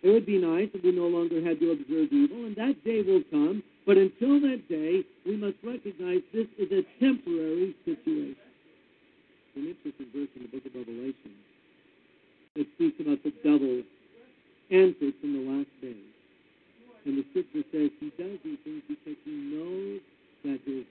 It 0.04 0.10
would 0.12 0.26
be 0.26 0.38
nice 0.38 0.70
if 0.74 0.84
we 0.84 0.92
no 0.92 1.08
longer 1.08 1.42
had 1.42 1.60
to 1.60 1.72
observe 1.72 2.12
evil, 2.12 2.46
and 2.46 2.56
that 2.58 2.76
day 2.84 3.02
will 3.02 3.24
come. 3.32 3.64
But 3.88 3.98
until 3.98 4.42
that 4.42 4.68
day, 4.68 5.02
we 5.26 5.38
must 5.38 5.58
recognize 5.64 6.22
this 6.34 6.48
is 6.60 6.70
a 6.76 6.84
temporary 7.00 7.74
situation. 7.86 8.36
An 9.56 9.72
interesting 9.72 10.12
verse 10.12 10.30
in 10.36 10.42
the 10.44 10.52
book 10.52 10.66
of 10.68 10.76
Revelation 10.76 11.34
that 12.56 12.68
speaks 12.76 13.00
about 13.00 13.24
the 13.24 13.32
devil 13.40 13.82
antics 14.72 15.20
in 15.24 15.32
the 15.32 15.44
last 15.48 15.72
days. 15.80 16.12
And 17.06 17.18
the 17.18 17.26
scripture 17.32 17.64
says 17.72 17.90
he 18.02 18.12
does 18.20 18.38
these 18.44 18.60
things 18.66 18.84
because 18.90 19.20
he 19.24 19.32
knows 19.32 20.02
that 20.44 20.60
his 20.68 20.84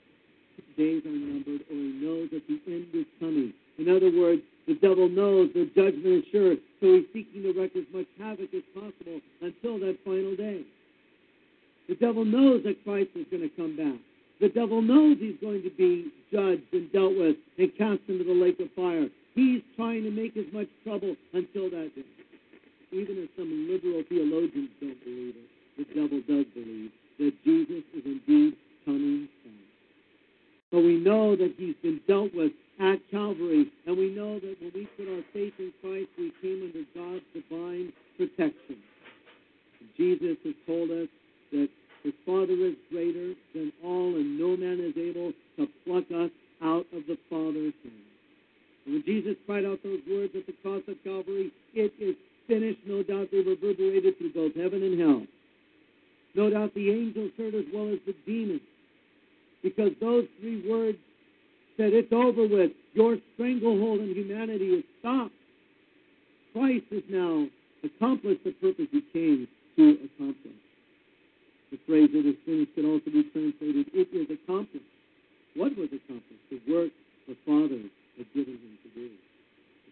days 0.79 1.05
are 1.05 1.13
numbered 1.13 1.61
or 1.69 1.77
he 1.77 1.93
knows 2.01 2.31
that 2.33 2.47
the 2.49 2.59
end 2.67 2.89
is 2.95 3.07
coming. 3.21 3.53
In 3.79 3.89
other 3.89 4.11
words, 4.11 4.43
the 4.67 4.75
devil 4.75 5.09
knows 5.09 5.51
the 5.53 5.67
judgment 5.75 6.07
is 6.07 6.25
sure, 6.33 6.57
so 6.81 6.95
he's 6.95 7.07
seeking 7.13 7.43
to 7.43 7.53
wreak 7.53 7.77
as 7.77 7.85
much 7.93 8.07
havoc 8.19 8.49
as 8.55 8.63
possible 8.73 9.21
until 9.43 9.79
that 9.81 9.99
final 10.05 10.37
day. 10.37 10.63
The 11.89 11.97
devil 11.97 12.25
knows 12.25 12.63
that 12.65 12.83
Christ 12.85 13.11
is 13.15 13.27
going 13.31 13.43
to 13.43 13.55
come 13.57 13.77
back. 13.77 14.01
The 14.41 14.49
devil 14.49 14.81
knows 14.81 15.19
he's 15.21 15.37
going 15.41 15.63
to 15.63 15.71
be 15.71 16.11
judged 16.33 16.73
and 16.73 16.91
dealt 16.93 17.17
with 17.17 17.37
and 17.59 17.71
cast 17.77 18.01
into 18.09 18.25
the 18.25 18.33
lake 18.33 18.59
of 18.61 18.73
fire. 18.75 19.07
He's 19.35 19.63
trying 19.77 20.03
to 20.05 20.11
make 20.11 20.37
as 20.37 20.47
much 20.53 20.69
trouble 20.83 21.15
until 21.33 21.71
that 21.71 21.91
day. 21.95 22.09
Even 22.93 23.19
if 23.19 23.31
some 23.37 23.69
liberal 23.69 24.03
theologians 24.09 24.71
don't 24.81 25.05
believe 25.05 25.35
it, 25.37 25.49
the 25.77 25.85
devil 25.95 26.21
does 26.27 26.47
believe 26.55 26.91
that 27.19 27.33
Jesus 27.45 27.83
is 27.93 28.05
indeed 28.05 28.55
coming 28.85 29.29
back. 29.45 29.53
But 30.73 30.81
we 30.81 30.99
know 30.99 31.37
that 31.37 31.55
he's 31.59 31.75
been 31.83 32.01
dealt 32.07 32.35
with 32.35 32.53
at 32.81 32.99
Calvary, 33.11 33.71
and 33.87 33.97
we 33.97 34.11
know 34.11 34.41
that 34.41 34.57
when 34.61 34.73
we 34.75 34.89
put 34.97 35.09
our 35.09 35.23
faith 35.33 35.55
in 35.59 35.73
Christ, 35.81 36.09
we 36.19 36.33
came 36.43 36.63
under 36.67 36.85
God's 36.95 37.25
divine 37.33 37.93
protection. 38.17 38.79
Jesus 39.97 40.37
has 40.45 40.55
told 40.67 40.91
us 40.91 41.09
that 41.53 41.69
his 42.03 42.15
Father 42.27 42.53
is 42.53 42.75
greater 42.91 43.35
than 43.55 43.73
all, 43.85 44.17
and 44.17 44.39
no 44.39 44.57
man 44.57 44.81
is 44.81 44.97
able 44.97 45.33
to 45.57 45.69
pluck 45.87 46.05
us 46.11 46.31
out 46.63 46.87
of 46.93 47.07
the 47.07 47.17
Father's 47.31 47.75
hand. 47.83 48.05
And 48.85 48.95
when 48.95 49.05
Jesus 49.05 49.37
cried 49.47 49.65
out 49.65 49.83
those 49.83 50.01
words 50.11 50.35
at 50.37 50.47
the 50.47 50.55
cross 50.63 50.83
of 50.89 50.97
Calvary, 51.05 51.53
it 51.75 51.93
is 52.01 52.17
finished. 52.47 52.81
No 52.87 53.03
doubt 53.03 53.29
they 53.31 53.39
reverberated 53.39 54.19
through 54.19 54.33
both 54.33 54.55
heaven 54.55 54.83
and 54.83 55.01
hell. 55.01 55.23
No 56.35 56.51
doubt 56.51 56.75
the 56.75 56.91
angels 56.91 57.31
heard 57.39 57.55
as 57.55 57.65
well 57.73 57.89
as 57.93 58.01
the 58.05 58.15
demons, 58.27 58.61
because 59.63 59.93
those 60.01 60.27
three 60.41 60.69
words 60.69 60.99
said, 61.77 61.93
It's 61.93 62.13
over 62.13 62.47
with. 62.47 62.73
Your 62.95 63.19
stranglehold 63.35 64.01
on 64.01 64.15
humanity 64.15 64.79
is 64.79 64.85
stopped. 65.01 65.35
Christ 66.53 66.87
has 66.91 67.03
now 67.11 67.47
accomplished 67.83 68.45
the 68.45 68.53
purpose 68.63 68.87
he 68.91 69.03
came 69.13 69.49
to 69.77 69.99
accomplish. 70.07 70.63
The 71.73 71.79
phrase 71.87 72.11
it 72.15 72.27
is 72.27 72.39
finished 72.47 72.75
can 72.75 72.87
also 72.87 73.11
be 73.11 73.27
translated, 73.35 73.91
It 73.91 74.09
is 74.15 74.31
accomplished. 74.31 74.87
What 75.55 75.75
was 75.77 75.91
accomplished? 75.91 76.47
The 76.51 76.63
work 76.71 76.91
the 77.27 77.37
Father 77.43 77.83
had 78.19 78.29
given 78.35 78.55
him 78.55 78.79
to 78.87 78.91
do. 78.95 79.11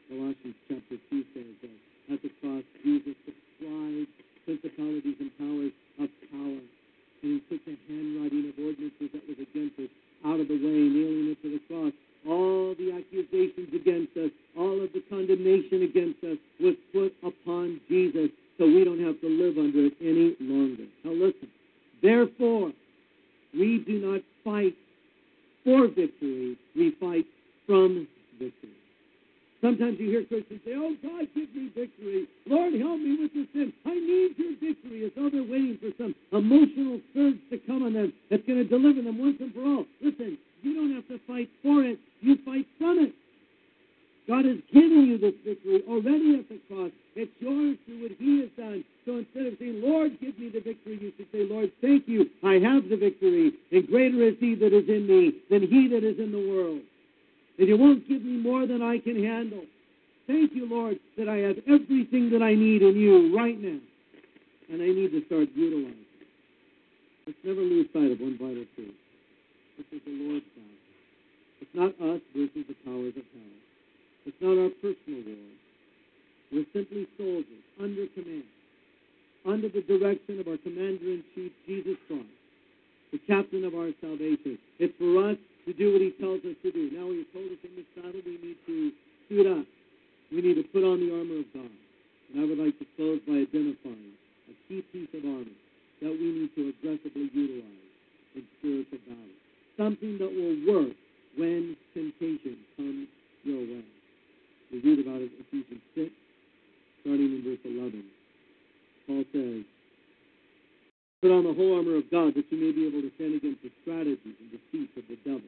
Colossians 0.08 0.58
chapter 0.68 0.96
2 1.10 1.24
says 1.34 1.54
that 1.62 2.14
at 2.14 2.22
the 2.22 2.30
cross, 2.42 2.62
Jesus 2.82 3.14
supplied 3.26 4.06
principalities 4.44 5.18
and 5.18 5.30
powers 5.38 5.74
of 6.02 6.10
power. 6.30 6.60
And 7.22 7.30
he 7.30 7.38
took 7.46 7.62
the 7.64 7.78
handwriting 7.86 8.50
of 8.50 8.58
ordinances 8.58 9.10
that 9.14 9.24
was 9.26 9.38
against 9.38 9.78
us 9.78 9.92
out 10.24 10.40
of 10.40 10.48
the 10.48 10.54
way, 10.54 10.82
nailing 10.88 11.36
it 11.36 11.42
to 11.42 11.50
the 11.50 11.60
cross. 11.68 11.92
All 12.28 12.74
the 12.78 12.92
accusations 12.92 13.74
against 13.74 14.16
us, 14.16 14.30
all 14.56 14.82
of 14.82 14.92
the 14.92 15.02
condemnation 15.10 15.82
against 15.82 16.22
us 16.22 16.38
was 16.60 16.74
put 16.92 17.12
upon 17.26 17.80
Jesus, 17.88 18.30
so 18.58 18.66
we 18.66 18.84
don't 18.84 19.02
have 19.02 19.20
to 19.20 19.28
live 19.28 19.58
under 19.58 19.86
it 19.86 19.94
any 20.00 20.36
longer. 20.40 20.84
Now 21.04 21.12
listen. 21.12 21.48
Therefore, 22.02 22.72
we 23.54 23.78
do 23.86 24.00
not 24.00 24.20
fight 24.44 24.74
for 25.64 25.88
victory, 25.88 26.56
we 26.74 26.94
fight 27.00 27.26
from 27.66 28.06
victory. 28.38 28.70
Sometimes 29.62 29.94
you 30.00 30.10
hear 30.10 30.24
Christians 30.26 30.60
say, 30.66 30.74
Oh, 30.74 30.90
God, 30.98 31.22
give 31.38 31.46
me 31.54 31.70
victory. 31.70 32.26
Lord, 32.50 32.74
help 32.74 32.98
me 32.98 33.14
with 33.14 33.30
this 33.30 33.46
sin. 33.54 33.72
I 33.86 33.94
need 33.94 34.34
your 34.34 34.58
victory. 34.58 35.06
As 35.06 35.12
though 35.14 35.30
they're 35.30 35.46
waiting 35.46 35.78
for 35.78 35.94
some 36.02 36.18
emotional 36.34 36.98
surge 37.14 37.38
to 37.54 37.62
come 37.62 37.86
on 37.86 37.94
them 37.94 38.12
that's 38.28 38.42
going 38.42 38.58
to 38.58 38.66
deliver 38.66 39.00
them 39.00 39.22
once 39.22 39.38
and 39.38 39.54
for 39.54 39.62
all. 39.62 39.86
Listen, 40.02 40.36
you 40.66 40.74
don't 40.74 40.90
have 40.90 41.06
to 41.06 41.18
fight 41.30 41.48
for 41.62 41.86
it, 41.86 41.98
you 42.20 42.36
fight 42.44 42.66
from 42.76 42.98
it. 43.06 43.14
God 44.26 44.44
has 44.46 44.58
given 44.74 45.06
you 45.06 45.18
this 45.18 45.34
victory 45.46 45.82
already 45.86 46.42
at 46.42 46.48
the 46.50 46.58
cross. 46.66 46.90
It's 47.14 47.30
yours 47.38 47.78
through 47.86 48.02
what 48.02 48.12
He 48.18 48.42
has 48.42 48.50
done. 48.58 48.82
So 49.06 49.22
instead 49.22 49.46
of 49.46 49.54
saying, 49.62 49.78
Lord, 49.82 50.18
give 50.18 50.38
me 50.38 50.50
the 50.50 50.60
victory, 50.60 50.98
you 50.98 51.12
should 51.14 51.30
say, 51.30 51.46
Lord, 51.46 51.70
thank 51.80 52.06
you. 52.06 52.26
I 52.42 52.58
have 52.58 52.90
the 52.90 52.98
victory. 52.98 53.54
And 53.70 53.86
greater 53.86 54.26
is 54.26 54.34
He 54.42 54.54
that 54.58 54.74
is 54.74 54.90
in 54.90 55.06
me 55.06 55.38
than 55.50 55.62
He 55.62 55.86
that 55.94 56.02
is 56.02 56.18
in 56.18 56.34
the 56.34 56.50
world 56.50 56.82
and 57.58 57.68
you 57.68 57.76
won't 57.76 58.08
give 58.08 58.22
me 58.22 58.36
more 58.38 58.66
than 58.66 58.82
I 58.82 58.98
can 58.98 59.22
handle. 59.22 59.64
Thank 60.26 60.52
you, 60.54 60.68
Lord, 60.68 60.98
that 61.18 61.28
I 61.28 61.36
have 61.38 61.56
everything 61.66 62.30
that 62.30 62.42
I 62.42 62.54
need 62.54 62.82
in 62.82 62.96
you 62.96 63.36
right 63.36 63.60
now, 63.60 63.80
and 64.70 64.82
I 64.82 64.86
need 64.86 65.10
to 65.12 65.22
start 65.26 65.48
utilizing. 65.54 65.98
it. 65.98 66.26
Let's 67.26 67.38
never 67.44 67.60
lose 67.60 67.86
sight 67.92 68.10
of 68.10 68.20
one 68.20 68.38
vital 68.38 68.64
truth. 68.74 68.94
This 69.78 69.86
is 69.92 70.00
the 70.06 70.12
Lord's 70.12 70.46
battle. 70.54 70.82
It's 71.60 71.74
not 71.74 71.92
us 72.02 72.20
versus 72.34 72.66
the 72.66 72.76
powers 72.84 73.14
of 73.14 73.22
hell. 73.22 73.58
It's 74.26 74.40
not 74.40 74.58
our 74.58 74.70
personal 74.82 75.22
war. 75.26 75.52
We're 76.52 76.66
simply 76.72 77.06
soldiers 77.16 77.64
under 77.80 78.06
command, 78.14 78.44
under 79.46 79.68
the 79.68 79.82
direction 79.82 80.38
of 80.38 80.48
our 80.48 80.58
commander 80.58 81.18
in 81.18 81.24
chief, 81.34 81.52
Jesus 81.66 81.96
Christ, 82.06 82.26
the 83.10 83.18
captain 83.26 83.64
of 83.64 83.74
our 83.74 83.90
salvation. 84.00 84.58
It's 84.78 84.94
for 84.98 85.30
us 85.30 85.38
to 85.66 85.72
do 85.72 85.92
what 85.92 86.02
he 86.02 86.10
tells 86.18 86.42
us 86.42 86.56
to 86.62 86.70
do. 86.72 86.90
Now 86.90 87.10
he's 87.10 87.28
told 87.30 87.46
us 87.50 87.62
in 87.62 87.72
this 87.78 87.88
battle 87.94 88.20
we 88.24 88.38
need 88.42 88.58
to 88.66 88.92
suit 89.28 89.46
up. 89.46 89.66
We 90.32 90.40
need 90.42 90.56
to 90.58 90.66
put 90.74 90.82
on 90.82 90.98
the 90.98 91.10
armor 91.12 91.40
of 91.44 91.48
God. 91.54 91.70
And 92.32 92.36
I 92.40 92.44
would 92.48 92.58
like 92.58 92.78
to 92.80 92.86
close 92.96 93.20
by 93.28 93.44
identifying 93.44 94.16
a 94.50 94.54
key 94.66 94.82
piece 94.90 95.12
of 95.14 95.22
armor 95.24 95.56
that 96.02 96.10
we 96.10 96.28
need 96.34 96.50
to 96.56 96.72
aggressively 96.74 97.30
utilize 97.30 97.86
in 98.34 98.42
spiritual 98.58 98.98
battle. 99.06 99.36
Something 99.76 100.18
that 100.18 100.32
will 100.32 100.56
work 100.66 100.96
when 101.36 101.76
temptation 101.94 102.58
comes 102.76 103.08
your 103.44 103.60
way. 103.60 103.84
We 104.72 104.80
read 104.80 105.04
about 105.06 105.20
it 105.20 105.30
in 105.36 105.44
Ephesians 105.46 105.84
6, 105.94 106.10
starting 107.02 107.30
in 107.38 107.42
verse 107.44 107.62
11. 107.64 108.04
Paul 109.06 109.24
says, 109.32 109.64
Put 111.22 111.30
on 111.30 111.46
the 111.46 111.54
whole 111.54 111.78
armor 111.78 112.02
of 112.02 112.10
God 112.10 112.34
that 112.34 112.50
you 112.50 112.58
may 112.58 112.74
be 112.74 112.90
able 112.90 112.98
to 112.98 113.14
stand 113.14 113.38
against 113.38 113.62
the 113.62 113.70
strategies 113.86 114.34
and 114.42 114.50
deceits 114.50 114.90
of 114.98 115.06
the 115.06 115.14
devil. 115.22 115.46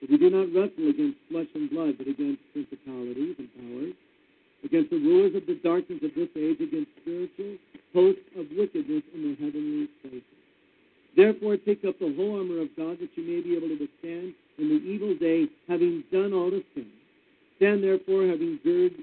For 0.00 0.08
we 0.08 0.16
do 0.16 0.32
not 0.32 0.48
wrestle 0.48 0.88
against 0.88 1.20
flesh 1.28 1.52
and 1.52 1.68
blood, 1.68 2.00
but 2.00 2.08
against 2.08 2.40
principalities 2.56 3.36
and 3.36 3.52
powers, 3.52 3.92
against 4.64 4.88
the 4.88 4.96
rulers 4.96 5.36
of 5.36 5.44
the 5.44 5.60
darkness 5.60 6.00
of 6.00 6.16
this 6.16 6.32
age, 6.32 6.64
against 6.64 6.88
spiritual 7.04 7.60
hosts 7.92 8.24
of 8.32 8.48
wickedness 8.56 9.04
in 9.12 9.20
the 9.28 9.34
heavenly 9.36 9.92
places. 10.00 10.24
Therefore, 11.12 11.60
take 11.60 11.84
up 11.84 12.00
the 12.00 12.16
whole 12.16 12.40
armor 12.40 12.64
of 12.64 12.72
God 12.72 12.96
that 13.04 13.12
you 13.12 13.28
may 13.28 13.44
be 13.44 13.60
able 13.60 13.68
to 13.68 13.76
withstand 13.76 14.32
in 14.56 14.72
the 14.72 14.80
evil 14.88 15.12
day, 15.20 15.52
having 15.68 16.00
done 16.08 16.32
all 16.32 16.48
to 16.48 16.64
stand. 16.72 16.88
Stand 17.60 17.84
therefore, 17.84 18.24
having 18.24 18.56
gird, 18.64 18.96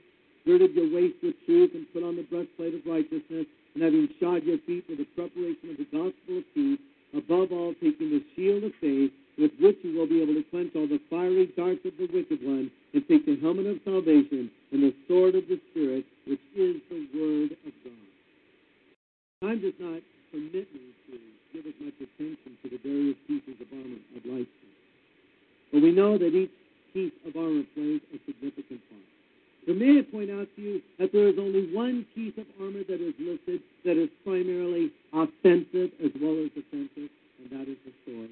girded 0.50 0.74
your 0.74 0.90
waist 0.90 1.22
with 1.22 1.38
truth, 1.46 1.78
and 1.78 1.86
put 1.94 2.02
on 2.02 2.18
the 2.18 2.26
breastplate 2.26 2.74
of 2.74 2.82
righteousness, 2.90 3.46
and 3.76 3.84
having 3.84 4.08
shod 4.20 4.44
your 4.44 4.58
feet 4.66 4.88
with 4.88 5.00
the 5.00 5.10
preparation 5.20 5.76
of 5.76 5.78
the 5.78 5.90
gospel 5.92 6.40
of 6.40 6.48
peace, 6.56 6.80
above 7.12 7.52
all 7.52 7.76
taking 7.84 8.10
the 8.10 8.24
shield 8.36 8.64
of 8.64 8.72
faith, 8.80 9.12
with 9.38 9.52
which 9.60 9.78
you 9.84 10.00
will 10.00 10.08
be 10.08 10.24
able 10.24 10.34
to 10.34 10.44
quench 10.48 10.72
all 10.76 10.88
the 10.88 11.00
fiery 11.10 11.52
darts 11.60 11.84
of 11.84 11.92
the 12.00 12.08
wicked 12.08 12.40
one, 12.42 12.72
and 12.96 13.04
take 13.08 13.26
the 13.28 13.36
helmet 13.44 13.68
of 13.68 13.78
salvation 13.84 14.50
and 14.72 14.82
the 14.82 14.96
sword 15.08 15.36
of 15.36 15.44
the 15.52 15.60
Spirit, 15.72 16.06
which 16.26 16.40
is 16.56 16.80
the 16.88 17.04
word 17.12 17.52
of 17.52 17.74
God. 17.84 18.08
Time 19.44 19.60
does 19.60 19.76
not 19.80 20.00
permit 20.32 20.68
me 20.72 20.96
to 21.12 21.20
give 21.52 21.68
as 21.68 21.76
much 21.84 22.00
attention 22.00 22.56
to 22.64 22.70
the 22.72 22.80
various 22.80 23.20
pieces 23.28 23.60
of 23.60 23.68
armor 23.76 24.00
I'd 24.16 24.26
like 24.26 24.48
to. 24.48 24.68
But 25.74 25.84
we 25.84 25.92
know 25.92 26.18
that 26.18 26.32
each 26.32 26.56
piece 26.94 27.12
of 27.28 27.36
armor 27.36 27.68
plays 27.76 28.00
a 28.16 28.18
significant 28.24 28.80
part. 28.88 29.15
But 29.66 29.78
may 29.78 30.00
I 30.00 30.02
point 30.04 30.30
out 30.30 30.48
to 30.56 30.62
you 30.62 30.82
that 31.00 31.12
there 31.12 31.28
is 31.28 31.36
only 31.40 31.74
one 31.74 32.06
piece 32.14 32.34
of 32.38 32.46
armor 32.62 32.84
that 32.88 33.02
is 33.02 33.14
listed 33.18 33.62
that 33.84 33.98
is 33.98 34.10
primarily 34.24 34.92
offensive 35.14 35.90
as 36.04 36.12
well 36.22 36.38
as 36.46 36.52
defensive, 36.54 37.10
and 37.42 37.50
that 37.52 37.68
is 37.68 37.78
the 37.86 37.94
sword. 38.06 38.30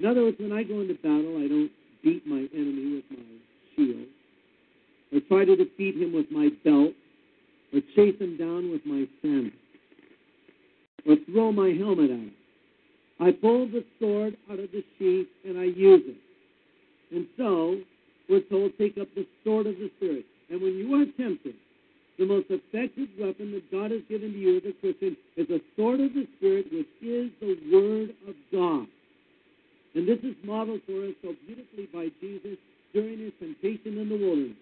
In 0.00 0.06
other 0.06 0.22
words, 0.22 0.38
when 0.40 0.52
I 0.52 0.62
go 0.62 0.80
into 0.80 0.94
battle, 0.94 1.36
I 1.36 1.48
don't 1.48 1.70
beat 2.02 2.26
my 2.26 2.48
enemy 2.54 2.96
with 2.96 3.04
my 3.10 3.24
shield 3.76 4.06
or 5.12 5.20
try 5.28 5.44
to 5.44 5.56
defeat 5.56 5.96
him 5.96 6.12
with 6.12 6.26
my 6.30 6.50
belt, 6.64 6.92
or 7.72 7.80
chase 7.94 8.18
him 8.20 8.36
down 8.36 8.70
with 8.70 8.84
my 8.84 9.06
sandal, 9.22 9.52
or 11.06 11.16
throw 11.30 11.52
my 11.52 11.70
helmet 11.70 12.10
at 12.10 12.16
him. 12.16 12.32
I 13.20 13.32
pull 13.32 13.66
the 13.66 13.84
sword 13.98 14.36
out 14.50 14.58
of 14.58 14.70
the 14.70 14.84
sheath 14.98 15.26
and 15.44 15.58
I 15.58 15.64
use 15.64 16.02
it. 16.06 16.16
And 17.14 17.26
so, 17.36 17.78
we're 18.28 18.42
told, 18.42 18.72
take 18.78 18.98
up 18.98 19.08
the 19.14 19.26
sword 19.42 19.66
of 19.66 19.74
the 19.76 19.90
Spirit. 19.96 20.24
And 20.50 20.62
when 20.62 20.74
you 20.74 20.94
are 20.94 21.06
tempted, 21.16 21.54
the 22.18 22.26
most 22.26 22.46
effective 22.50 23.08
weapon 23.18 23.52
that 23.52 23.70
God 23.70 23.90
has 23.90 24.02
given 24.08 24.32
to 24.32 24.38
you 24.38 24.56
as 24.56 24.62
a 24.66 24.72
Christian 24.80 25.16
is 25.36 25.46
the 25.46 25.60
sword 25.76 26.00
of 26.00 26.14
the 26.14 26.26
Spirit, 26.36 26.66
which 26.72 26.88
is 27.00 27.30
the 27.40 27.56
Word 27.70 28.10
of 28.26 28.34
God. 28.50 28.86
And 29.94 30.06
this 30.06 30.18
is 30.22 30.34
modeled 30.44 30.80
for 30.86 31.04
us 31.06 31.14
so 31.22 31.34
beautifully 31.46 31.88
by 31.92 32.08
Jesus 32.20 32.58
during 32.92 33.18
his 33.18 33.32
temptation 33.38 33.98
in 33.98 34.08
the 34.08 34.16
wilderness. 34.16 34.56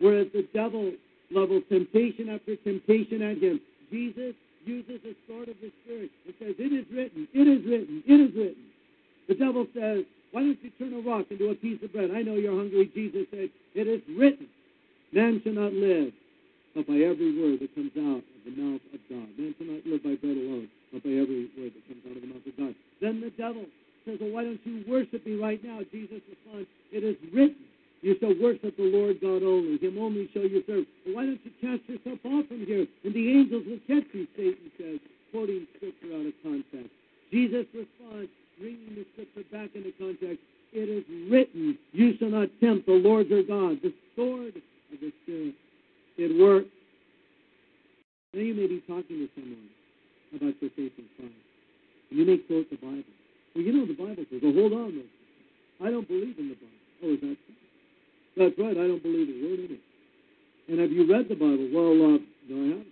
Whereas 0.00 0.28
the 0.32 0.46
devil 0.54 0.92
levels 1.30 1.62
temptation 1.68 2.28
after 2.28 2.56
temptation 2.56 3.22
at 3.22 3.38
him, 3.38 3.60
Jesus 3.90 4.34
uses 4.64 5.00
the 5.02 5.14
sword 5.26 5.48
of 5.48 5.56
the 5.60 5.70
Spirit 5.82 6.10
and 6.26 6.34
says, 6.38 6.54
It 6.58 6.72
is 6.72 6.86
written, 6.92 7.28
it 7.34 7.46
is 7.46 7.64
written, 7.66 8.02
it 8.06 8.20
is 8.20 8.34
written. 8.34 8.64
The 9.28 9.34
devil 9.34 9.66
says, 9.74 10.04
Why 10.32 10.40
don't 10.40 10.58
you 10.62 10.70
turn 10.78 10.94
a 10.94 11.00
rock 11.00 11.26
into 11.30 11.50
a 11.50 11.54
piece 11.54 11.82
of 11.82 11.92
bread? 11.92 12.10
I 12.14 12.22
know 12.22 12.34
you're 12.34 12.56
hungry. 12.56 12.90
Jesus 12.94 13.26
said, 13.30 13.50
It 13.74 13.88
is 13.88 14.00
written, 14.16 14.46
Man 15.14 15.40
shall 15.44 15.54
not 15.54 15.72
live 15.72 16.12
but 16.74 16.90
by 16.90 16.98
every 17.06 17.30
word 17.38 17.62
that 17.62 17.70
comes 17.78 17.94
out 17.94 18.18
of 18.18 18.42
the 18.42 18.50
mouth 18.58 18.82
of 18.90 18.98
God. 19.06 19.30
Man 19.38 19.54
shall 19.54 19.70
not 19.70 19.86
live 19.86 20.02
by 20.02 20.18
bread 20.18 20.34
alone, 20.34 20.66
but 20.90 21.06
by 21.06 21.14
every 21.14 21.46
word 21.54 21.70
that 21.70 21.84
comes 21.86 22.02
out 22.02 22.18
of 22.18 22.22
the 22.22 22.30
mouth 22.34 22.42
of 22.42 22.56
God. 22.58 22.74
Then 22.98 23.22
the 23.22 23.30
devil 23.38 23.62
says, 24.02 24.18
Well, 24.18 24.34
why 24.34 24.42
don't 24.42 24.58
you 24.66 24.82
worship 24.90 25.22
me 25.22 25.38
right 25.38 25.62
now? 25.62 25.86
Jesus 25.94 26.18
responds, 26.26 26.66
It 26.90 27.06
is 27.06 27.14
written, 27.30 27.62
You 28.02 28.18
shall 28.18 28.34
worship 28.42 28.74
the 28.74 28.90
Lord 28.90 29.22
God 29.22 29.46
only. 29.46 29.78
Him 29.78 30.02
only 30.02 30.26
shall 30.34 30.50
you 30.50 30.66
serve. 30.66 30.82
Well, 31.06 31.14
why 31.14 31.30
don't 31.30 31.38
you 31.46 31.54
cast 31.62 31.86
yourself 31.86 32.18
off 32.26 32.50
from 32.50 32.66
here? 32.66 32.82
And 33.06 33.14
the 33.14 33.26
angels 33.38 33.70
will 33.70 33.82
catch 33.86 34.10
you, 34.10 34.26
Satan 34.34 34.66
says, 34.74 34.98
quoting 35.30 35.70
scripture 35.78 36.10
out 36.10 36.26
of 36.26 36.34
context. 36.42 36.90
Jesus 37.30 37.70
responds, 37.70 38.34
bringing 38.58 38.98
the 38.98 39.06
scripture 39.14 39.46
back 39.54 39.70
into 39.78 39.94
context. 39.94 40.42
It 40.74 40.90
is 40.90 41.06
written, 41.30 41.78
You 41.94 42.18
shall 42.18 42.34
not 42.34 42.50
tempt 42.58 42.90
the 42.90 42.98
Lord 42.98 43.30
your 43.30 43.46
God. 43.46 43.78
The 43.78 43.94
sword 44.18 44.58
of. 45.02 45.54
It 46.16 46.40
works. 46.40 46.68
Now 48.32 48.40
you 48.40 48.54
may 48.54 48.66
be 48.66 48.80
talking 48.86 49.18
to 49.18 49.28
someone 49.34 49.68
about 50.34 50.54
your 50.60 50.70
faith 50.74 50.92
in 50.98 51.06
Christ. 51.16 51.34
And 52.10 52.18
you 52.18 52.24
may 52.26 52.38
quote 52.38 52.70
the 52.70 52.76
Bible. 52.76 53.04
Well, 53.54 53.64
you 53.64 53.72
know 53.72 53.86
the 53.86 53.94
Bible 53.94 54.24
says, 54.30 54.42
oh, 54.42 54.52
hold 54.52 54.72
on. 54.72 55.02
I 55.82 55.90
don't 55.90 56.06
believe 56.06 56.38
in 56.38 56.48
the 56.48 56.58
Bible. 56.58 56.82
Oh, 57.04 57.14
is 57.14 57.20
that 57.20 57.36
so? 57.46 57.54
That's 58.36 58.58
right. 58.58 58.76
I 58.76 58.86
don't 58.90 59.02
believe 59.02 59.28
a 59.30 59.38
word 59.46 59.60
in 59.60 59.78
it. 59.78 59.82
And 60.68 60.80
have 60.80 60.90
you 60.90 61.06
read 61.06 61.28
the 61.28 61.34
Bible? 61.34 61.68
Well, 61.70 62.14
uh, 62.14 62.18
no, 62.48 62.56
I 62.58 62.68
haven't. 62.74 62.86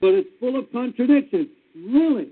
But 0.00 0.12
it's 0.14 0.28
full 0.40 0.58
of 0.58 0.70
contradictions. 0.72 1.48
Really? 1.74 2.28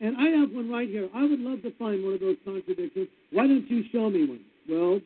And 0.00 0.16
I 0.16 0.28
have 0.40 0.50
one 0.52 0.70
right 0.70 0.88
here. 0.88 1.08
I 1.14 1.22
would 1.22 1.40
love 1.40 1.62
to 1.62 1.72
find 1.76 2.04
one 2.04 2.14
of 2.14 2.20
those 2.20 2.36
contradictions. 2.44 3.08
Why 3.32 3.46
don't 3.46 3.68
you 3.68 3.84
show 3.92 4.10
me 4.10 4.28
one? 4.28 4.40
Well, 4.68 5.00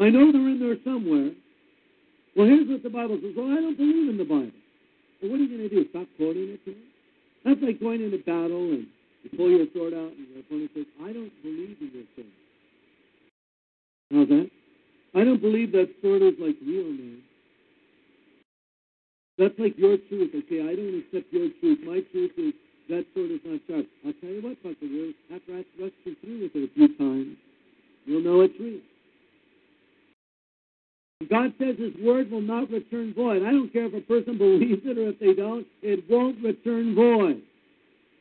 I 0.00 0.10
know 0.10 0.32
they're 0.32 0.48
in 0.48 0.60
there 0.60 0.76
somewhere. 0.84 1.32
Well, 2.36 2.46
here's 2.46 2.68
what 2.68 2.82
the 2.82 2.90
Bible 2.90 3.18
says. 3.20 3.32
Well, 3.36 3.52
I 3.52 3.60
don't 3.60 3.76
believe 3.76 4.08
in 4.08 4.16
the 4.16 4.24
Bible. 4.24 4.56
Well, 5.20 5.30
what 5.30 5.40
are 5.40 5.44
you 5.44 5.52
going 5.52 5.68
to 5.68 5.74
do? 5.74 5.88
Stop 5.90 6.08
quoting 6.16 6.56
it 6.56 6.64
to 6.64 6.70
me? 6.70 6.84
That's 7.44 7.60
like 7.62 7.80
going 7.80 8.02
into 8.02 8.18
battle 8.18 8.72
and 8.72 8.86
you 9.22 9.30
pull 9.36 9.50
your 9.50 9.66
sword 9.74 9.92
out 9.92 10.12
and 10.14 10.26
your 10.30 10.40
opponent 10.40 10.70
says, 10.74 10.86
I 11.02 11.12
don't 11.12 11.32
believe 11.42 11.76
in 11.80 11.90
your 11.92 12.08
sword. 12.16 12.34
How's 14.12 14.28
that? 14.28 14.50
I 15.14 15.24
don't 15.24 15.42
believe 15.42 15.72
that 15.72 15.92
sword 16.00 16.22
is 16.22 16.34
like 16.40 16.56
real, 16.64 16.88
man. 16.88 17.20
That's 19.38 19.54
like 19.58 19.76
your 19.76 19.96
truth. 20.08 20.32
Okay, 20.32 20.60
I 20.60 20.74
don't 20.76 21.02
accept 21.04 21.32
your 21.32 21.48
truth. 21.60 21.80
My 21.84 22.00
truth 22.12 22.32
is 22.38 22.54
that 22.88 23.04
sword 23.14 23.30
is 23.30 23.40
not 23.44 23.60
sharp. 23.68 23.86
I'll 24.06 24.16
tell 24.20 24.30
you 24.30 24.42
what, 24.42 24.56
Will, 24.64 25.12
after 25.34 25.52
I 25.52 25.64
thrust 25.76 25.94
you 26.04 26.16
through 26.20 26.42
with 26.42 26.54
it 26.54 26.70
a 26.70 26.74
few 26.74 26.88
times, 26.96 27.36
you'll 28.06 28.22
know 28.22 28.40
it's 28.42 28.54
real. 28.60 28.80
God 31.28 31.52
says 31.58 31.76
His 31.78 31.92
word 32.02 32.30
will 32.30 32.40
not 32.40 32.70
return 32.70 33.12
void. 33.14 33.42
I 33.42 33.50
don't 33.50 33.72
care 33.72 33.86
if 33.86 33.94
a 33.94 34.00
person 34.00 34.38
believes 34.38 34.82
it 34.84 34.98
or 34.98 35.10
if 35.10 35.18
they 35.18 35.34
don't, 35.34 35.66
it 35.82 36.04
won't 36.08 36.42
return 36.42 36.94
void. 36.94 37.42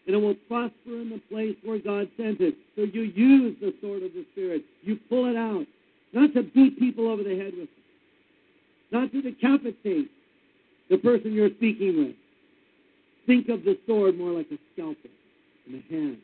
And 0.07 0.15
it 0.15 0.19
will 0.19 0.35
prosper 0.47 0.99
in 0.99 1.09
the 1.09 1.21
place 1.29 1.55
where 1.63 1.79
God 1.79 2.09
sent 2.17 2.41
it. 2.41 2.55
So 2.75 2.81
you 2.81 3.03
use 3.03 3.55
the 3.61 3.73
sword 3.81 4.03
of 4.03 4.13
the 4.13 4.25
Spirit. 4.33 4.63
You 4.81 4.97
pull 5.09 5.29
it 5.29 5.37
out. 5.37 5.65
Not 6.13 6.33
to 6.33 6.43
beat 6.43 6.79
people 6.79 7.07
over 7.07 7.23
the 7.23 7.37
head 7.37 7.53
with 7.53 7.69
it. 7.69 7.81
Not 8.91 9.11
to 9.11 9.21
decapitate 9.21 10.11
the 10.89 10.97
person 10.97 11.33
you're 11.33 11.51
speaking 11.57 11.97
with. 11.97 12.15
Think 13.25 13.47
of 13.49 13.63
the 13.63 13.77
sword 13.87 14.17
more 14.17 14.31
like 14.31 14.47
a 14.51 14.57
scalpel 14.73 15.09
in 15.67 15.73
the 15.73 15.95
hand 15.95 16.17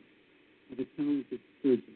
of 0.72 0.78
a 0.78 0.84
talented 0.96 1.40
surgeon. 1.62 1.94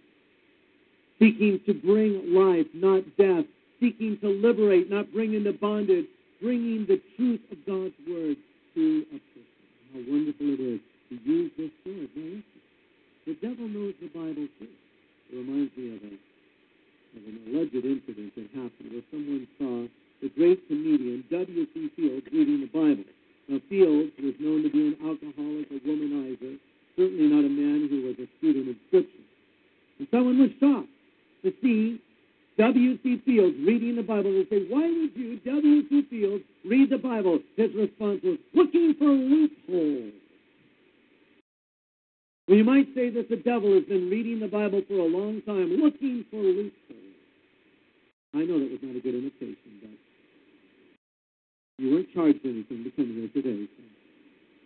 Seeking 1.19 1.61
to 1.67 1.75
bring 1.75 2.33
life, 2.33 2.67
not 2.73 3.05
death. 3.19 3.45
Seeking 3.83 4.15
to 4.23 4.29
liberate, 4.31 4.89
not 4.89 5.11
bring 5.13 5.35
into 5.35 5.53
bondage. 5.59 6.07
Bringing 6.41 6.87
the 6.87 7.03
truth 7.19 7.43
of 7.51 7.59
God's 7.67 7.99
word 8.07 8.39
to 8.79 9.03
a 9.11 9.19
person. 9.19 9.43
How 9.91 10.01
wonderful 10.07 10.55
it 10.55 10.63
is 10.63 10.81
to 11.11 11.15
use 11.27 11.51
this 11.59 11.75
word. 11.83 12.09
Now, 12.15 12.43
the 13.27 13.35
devil 13.43 13.67
knows 13.67 13.95
the 13.99 14.07
Bible 14.15 14.47
too. 14.63 14.71
It 14.71 15.35
reminds 15.35 15.75
me 15.75 15.99
of, 15.99 16.03
a, 16.03 16.15
of 16.15 17.23
an 17.27 17.37
alleged 17.51 17.75
incident 17.75 18.31
that 18.39 18.55
happened 18.55 18.91
where 18.95 19.07
someone 19.11 19.47
saw 19.59 19.91
the 20.23 20.31
great 20.31 20.63
comedian 20.69 21.25
W.C. 21.31 21.91
Fields 21.99 22.27
reading 22.31 22.63
the 22.63 22.71
Bible. 22.71 23.11
Now, 23.51 23.59
Fields 23.67 24.15
was 24.23 24.39
known 24.39 24.63
to 24.63 24.71
be 24.71 24.95
an 24.95 24.97
alcoholic, 25.03 25.67
a 25.75 25.79
womanizer, 25.83 26.55
certainly 26.95 27.27
not 27.27 27.43
a 27.43 27.51
man 27.51 27.91
who 27.91 28.07
was 28.07 28.15
a 28.23 28.31
student 28.39 28.71
of 28.71 28.77
Scripture. 28.87 29.27
And 29.99 30.07
someone 30.15 30.39
was 30.39 30.55
shocked 30.63 30.95
to 31.43 31.51
see 31.59 31.99
W.C. 32.59 33.23
Fields 33.25 33.57
reading 33.67 33.97
the 33.97 34.03
Bible 34.03 34.31
and 34.31 34.47
say, 34.51 34.67
Why 34.69 34.83
would 34.83 35.17
you, 35.17 35.39
W.C. 35.45 36.07
Fields, 36.11 36.45
read 36.65 36.91
the 36.91 36.99
Bible? 36.99 37.39
His 37.57 37.71
response 37.75 38.21
was, 38.23 38.39
Looking 38.55 38.95
for 38.99 39.07
loopholes. 39.07 40.13
Well, 42.49 42.59
you 42.59 42.65
might 42.65 42.89
say 42.95 43.09
that 43.11 43.31
the 43.31 43.37
devil 43.37 43.73
has 43.75 43.85
been 43.85 44.11
reading 44.11 44.41
the 44.41 44.49
Bible 44.49 44.83
for 44.87 44.95
a 44.95 45.07
long 45.07 45.41
time, 45.47 45.77
looking 45.81 46.25
for 46.31 46.37
loopholes. 46.37 46.73
I 48.35 48.39
know 48.39 48.59
that 48.59 48.71
was 48.71 48.81
not 48.83 48.97
a 48.97 49.01
good 49.01 49.15
imitation, 49.15 49.57
but 49.81 49.91
you 51.79 51.95
weren't 51.95 52.13
charged 52.13 52.41
anything 52.45 52.85
to 52.85 52.91
come 52.91 53.13
here 53.15 53.29
today, 53.43 53.69
so 53.77 53.83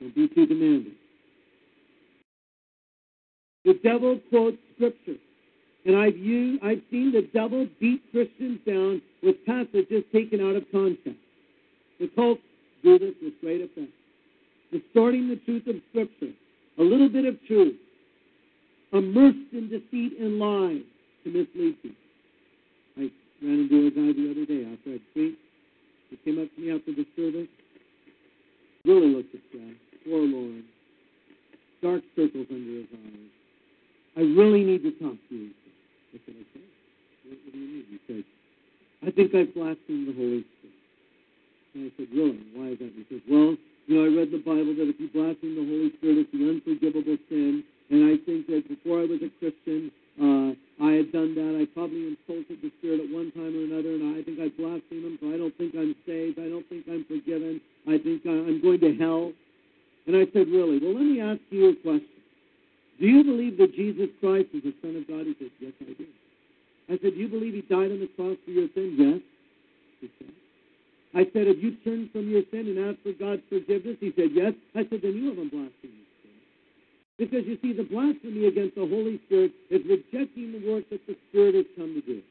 don't 0.00 0.14
be 0.14 0.28
too 0.34 0.46
demanding. 0.46 0.94
The 3.64 3.74
devil 3.82 4.20
quotes 4.30 4.58
Scripture. 4.74 5.18
And 5.86 5.96
I've 5.96 6.16
used, 6.16 6.64
I've 6.64 6.82
seen 6.90 7.12
the 7.12 7.22
devil 7.32 7.68
beat 7.78 8.02
Christians 8.10 8.58
down 8.66 9.00
with 9.22 9.36
passages 9.46 10.02
taken 10.12 10.40
out 10.40 10.56
of 10.56 10.64
context. 10.72 11.20
The 12.00 12.10
cults 12.16 12.42
do 12.82 12.98
this 12.98 13.14
with 13.22 13.34
great 13.40 13.60
effect. 13.60 13.92
Distorting 14.72 15.28
the 15.28 15.36
truth 15.36 15.62
of 15.68 15.76
Scripture. 15.90 16.34
A 16.78 16.82
little 16.82 17.08
bit 17.08 17.24
of 17.24 17.36
truth. 17.46 17.76
Immersed 18.92 19.52
in 19.52 19.68
deceit 19.70 20.18
and 20.18 20.40
lies 20.40 20.82
to 21.22 21.30
mislead 21.30 21.80
people. 21.80 21.96
I 22.98 23.10
ran 23.42 23.70
into 23.70 23.86
a 23.86 23.90
guy 23.90 24.12
the 24.12 24.30
other 24.30 24.46
day 24.46 24.66
after 24.66 24.94
I'd 24.94 25.12
preached. 25.14 25.38
He 26.10 26.16
came 26.24 26.42
up 26.42 26.48
to 26.56 26.60
me 26.60 26.74
after 26.74 26.92
the 26.92 27.06
service. 27.14 27.48
Really 28.84 29.14
looked 29.14 29.30
distressed, 29.30 29.78
forlorn, 30.04 30.64
dark 31.80 32.02
circles 32.16 32.46
under 32.50 32.72
his 32.72 32.86
eyes. 32.92 33.30
I 34.16 34.20
really 34.20 34.64
need 34.64 34.82
to 34.82 34.90
talk 34.92 35.16
to 35.28 35.34
you. 35.34 35.50
I 36.14 36.18
said, 36.26 36.34
okay. 36.34 36.66
What, 37.26 37.38
what 37.44 37.52
do 37.52 37.58
you 37.58 37.68
need? 37.74 37.86
He 37.90 37.98
said, 38.06 38.24
I 39.06 39.10
think 39.10 39.34
I've 39.34 39.52
blasphemed 39.54 40.08
the 40.08 40.16
Holy 40.16 40.42
Spirit. 40.46 40.80
And 41.74 41.80
I 41.86 41.90
said, 41.96 42.08
really? 42.14 42.40
Why 42.54 42.66
is 42.74 42.78
that? 42.80 42.92
He 42.96 43.04
said, 43.10 43.22
well, 43.28 43.56
you 43.86 43.92
know, 43.94 44.02
I 44.02 44.10
read 44.10 44.30
the 44.32 44.42
Bible 44.42 44.74
that 44.74 44.88
if 44.90 44.98
you 44.98 45.08
blaspheme 45.12 45.54
the 45.54 45.66
Holy 45.66 45.90
Spirit, 46.00 46.26
it's 46.26 46.32
the 46.32 46.42
unforgivable 46.42 47.18
sin. 47.28 47.62
And 47.90 48.00
I 48.10 48.18
think 48.26 48.50
that 48.50 48.66
before 48.66 49.02
I 49.02 49.06
was 49.06 49.22
a 49.22 49.30
Christian, 49.38 49.92
uh, 50.18 50.56
I 50.82 50.98
had 50.98 51.12
done 51.12 51.36
that. 51.38 51.54
I 51.54 51.70
probably 51.70 52.16
insulted 52.16 52.58
the 52.64 52.72
Spirit 52.80 53.06
at 53.06 53.10
one 53.14 53.30
time 53.36 53.54
or 53.54 53.62
another, 53.68 53.94
and 53.94 54.16
I 54.18 54.24
think 54.26 54.40
I 54.42 54.50
blasphemed 54.58 55.04
him, 55.06 55.14
so 55.22 55.30
I 55.30 55.38
don't 55.38 55.54
think 55.54 55.76
I'm 55.78 55.94
saved. 56.02 56.40
I 56.40 56.48
don't 56.50 56.66
think 56.66 56.88
I'm 56.90 57.04
forgiven. 57.06 57.60
I 57.86 57.98
think 57.98 58.26
I- 58.26 58.42
I'm 58.48 58.58
going 58.60 58.80
to 58.80 58.94
hell. 58.96 59.32
And 60.06 60.16
I 60.16 60.26
said, 60.32 60.48
really? 60.48 60.78
Well, 60.82 60.94
let 60.94 61.04
me 61.06 61.20
ask 61.20 61.40
you 61.50 61.70
a 61.70 61.76
question. 61.76 62.15
Do 62.98 63.06
you 63.06 63.24
believe 63.24 63.58
that 63.58 63.74
Jesus 63.74 64.08
Christ 64.20 64.48
is 64.56 64.64
the 64.64 64.74
Son 64.80 64.96
of 64.96 65.04
God? 65.04 65.28
He 65.28 65.36
said, 65.38 65.52
Yes, 65.60 65.72
I 65.80 65.92
do. 65.92 66.06
I 66.88 66.94
said, 67.02 67.12
Do 67.12 67.20
you 67.20 67.28
believe 67.28 67.54
he 67.54 67.62
died 67.62 67.92
on 67.92 68.00
the 68.00 68.08
cross 68.16 68.36
for 68.44 68.50
your 68.50 68.68
sin? 68.72 68.96
Yes. 68.96 69.20
He 70.00 70.08
said. 70.16 70.32
I 71.12 71.24
said, 71.32 71.46
Have 71.46 71.60
you 71.60 71.76
turned 71.84 72.10
from 72.12 72.30
your 72.30 72.42
sin 72.48 72.72
and 72.72 72.78
asked 72.88 73.04
for 73.04 73.12
God's 73.12 73.44
forgiveness? 73.52 74.00
He 74.00 74.12
said, 74.16 74.32
Yes. 74.32 74.56
I 74.72 74.88
said, 74.88 75.04
Then 75.04 75.12
you 75.12 75.36
blasphemed 75.36 75.76
the 75.92 76.08
Spirit. 76.24 76.44
Because 77.20 77.44
you 77.44 77.60
see, 77.60 77.76
the 77.76 77.84
blasphemy 77.84 78.48
against 78.48 78.80
the 78.80 78.88
Holy 78.88 79.20
Spirit 79.28 79.52
is 79.68 79.84
rejecting 79.84 80.56
the 80.56 80.64
work 80.64 80.88
that 80.88 81.04
the 81.04 81.16
Spirit 81.28 81.54
has 81.54 81.68
come 81.76 81.92
to 81.92 82.04
do. 82.04 82.24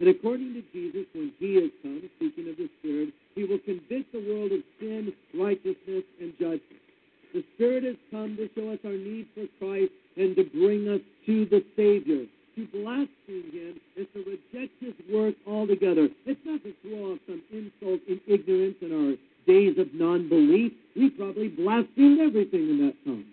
And 0.00 0.08
according 0.08 0.52
to 0.56 0.62
Jesus, 0.72 1.08
when 1.12 1.32
he 1.40 1.60
is 1.60 1.72
come, 1.80 2.04
speaking 2.16 2.48
of 2.48 2.56
the 2.56 2.68
Spirit, 2.80 3.12
he 3.36 3.44
will 3.44 3.60
convict 3.64 4.12
the 4.12 4.24
world 4.24 4.52
of 4.52 4.60
sin, 4.80 5.12
righteousness, 5.36 6.04
and 6.20 6.32
judgment. 6.36 6.84
The 7.32 7.44
Spirit 7.56 7.84
has 7.84 7.96
come 8.10 8.36
to 8.36 8.48
show 8.56 8.72
us 8.72 8.80
our 8.84 8.96
need 8.96 9.28
for 9.32 9.48
Christ 9.60 9.92
and 10.16 10.36
to 10.36 10.44
bring 10.44 10.88
us 10.88 11.00
to 11.26 11.46
the 11.46 11.64
Savior. 11.76 12.24
To 12.56 12.66
blaspheme 12.72 13.52
him 13.52 13.80
is 13.96 14.06
to 14.14 14.24
reject 14.24 14.72
his 14.80 14.94
work 15.12 15.34
altogether. 15.46 16.08
It's 16.24 16.40
not 16.44 16.62
to 16.64 16.72
throw 16.82 17.12
off 17.12 17.18
some 17.26 17.42
insult 17.52 18.00
in 18.08 18.20
ignorance 18.26 18.76
in 18.80 18.92
our 18.92 19.14
days 19.46 19.78
of 19.78 19.92
non-belief. 19.92 20.72
We 20.96 21.10
probably 21.10 21.48
blasphemed 21.48 22.20
everything 22.20 22.70
in 22.70 22.86
that 22.86 22.96
time. 23.04 23.26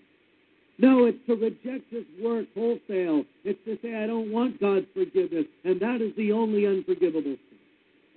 No, 0.78 1.06
it's 1.06 1.24
to 1.28 1.36
reject 1.36 1.86
his 1.90 2.04
work 2.22 2.48
wholesale. 2.54 3.24
It's 3.46 3.60
to 3.66 3.78
say, 3.82 3.96
I 3.96 4.08
don't 4.08 4.32
want 4.32 4.60
God's 4.60 4.88
forgiveness. 4.94 5.46
And 5.64 5.80
that 5.80 6.02
is 6.02 6.16
the 6.18 6.32
only 6.34 6.66
unforgivable 6.66 7.24
sin. 7.24 7.60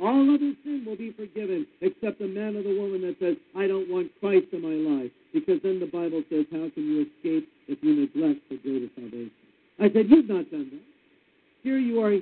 All 0.00 0.34
other 0.34 0.52
sin 0.64 0.84
will 0.84 0.96
be 0.96 1.12
forgiven, 1.12 1.66
except 1.80 2.18
the 2.18 2.26
man 2.26 2.56
or 2.56 2.62
the 2.62 2.78
woman 2.78 3.02
that 3.02 3.16
says, 3.20 3.36
I 3.56 3.66
don't 3.66 3.88
want 3.88 4.10
Christ 4.20 4.46
in 4.52 4.60
my 4.60 4.74
life. 4.74 5.10
Because 5.32 5.60
then 5.62 5.80
the 5.80 5.86
Bible 5.86 6.22
says, 6.28 6.44
How 6.50 6.68
can 6.74 6.84
you 6.84 7.06
escape 7.06 7.48
if 7.68 7.78
you 7.82 7.94
neglect 7.94 8.40
the 8.48 8.56
greater 8.58 8.88
salvation? 8.94 9.30
I 9.78 9.92
said, 9.92 10.06
You've 10.08 10.28
not 10.28 10.50
done 10.50 10.70
that. 10.72 10.86
Here 11.62 11.78
you 11.78 12.00
are 12.02 12.16